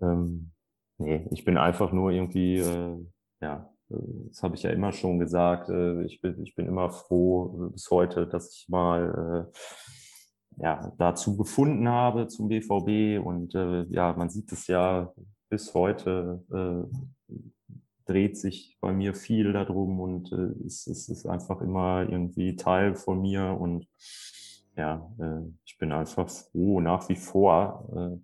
[0.00, 0.52] Ähm,
[0.98, 2.96] nee, ich bin einfach nur irgendwie, äh,
[3.40, 7.70] ja, das habe ich ja immer schon gesagt, äh, ich, bin, ich bin immer froh
[7.72, 13.24] bis heute, dass ich mal äh, ja, dazu gefunden habe zum BVB.
[13.24, 15.12] Und äh, ja, man sieht es ja
[15.48, 17.34] bis heute, äh,
[18.06, 22.94] dreht sich bei mir viel darum und äh, es, es ist einfach immer irgendwie Teil
[22.94, 23.56] von mir.
[23.58, 23.86] Und
[24.76, 28.18] ja, äh, ich bin einfach froh nach wie vor, äh,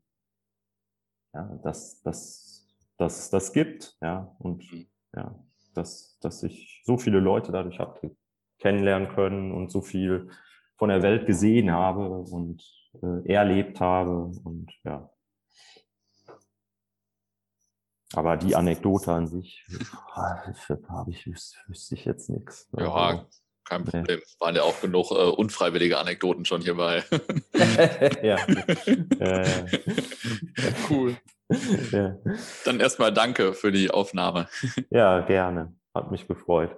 [1.34, 3.96] ja, dass, dass, dass es das gibt.
[4.00, 4.86] Ja, und mhm.
[5.14, 5.34] ja,
[5.80, 8.14] dass, dass ich so viele Leute dadurch habe
[8.58, 10.30] kennenlernen können und so viel
[10.76, 12.62] von der Welt gesehen habe und
[13.02, 15.10] äh, erlebt habe und ja.
[18.12, 19.64] Aber die Anekdote an sich
[20.12, 22.68] habe ich wüsste, ich jetzt nichts.
[22.76, 23.26] Ja, also,
[23.64, 24.18] kein Problem.
[24.18, 24.22] Nee.
[24.40, 27.04] Waren ja auch genug äh, unfreiwillige Anekdoten schon hierbei.
[28.22, 28.36] ja.
[29.18, 29.44] ja.
[30.90, 31.16] Cool.
[31.92, 32.16] Ja.
[32.64, 34.48] Dann erstmal danke für die Aufnahme.
[34.90, 35.74] Ja, gerne.
[35.94, 36.76] Hat mich gefreut.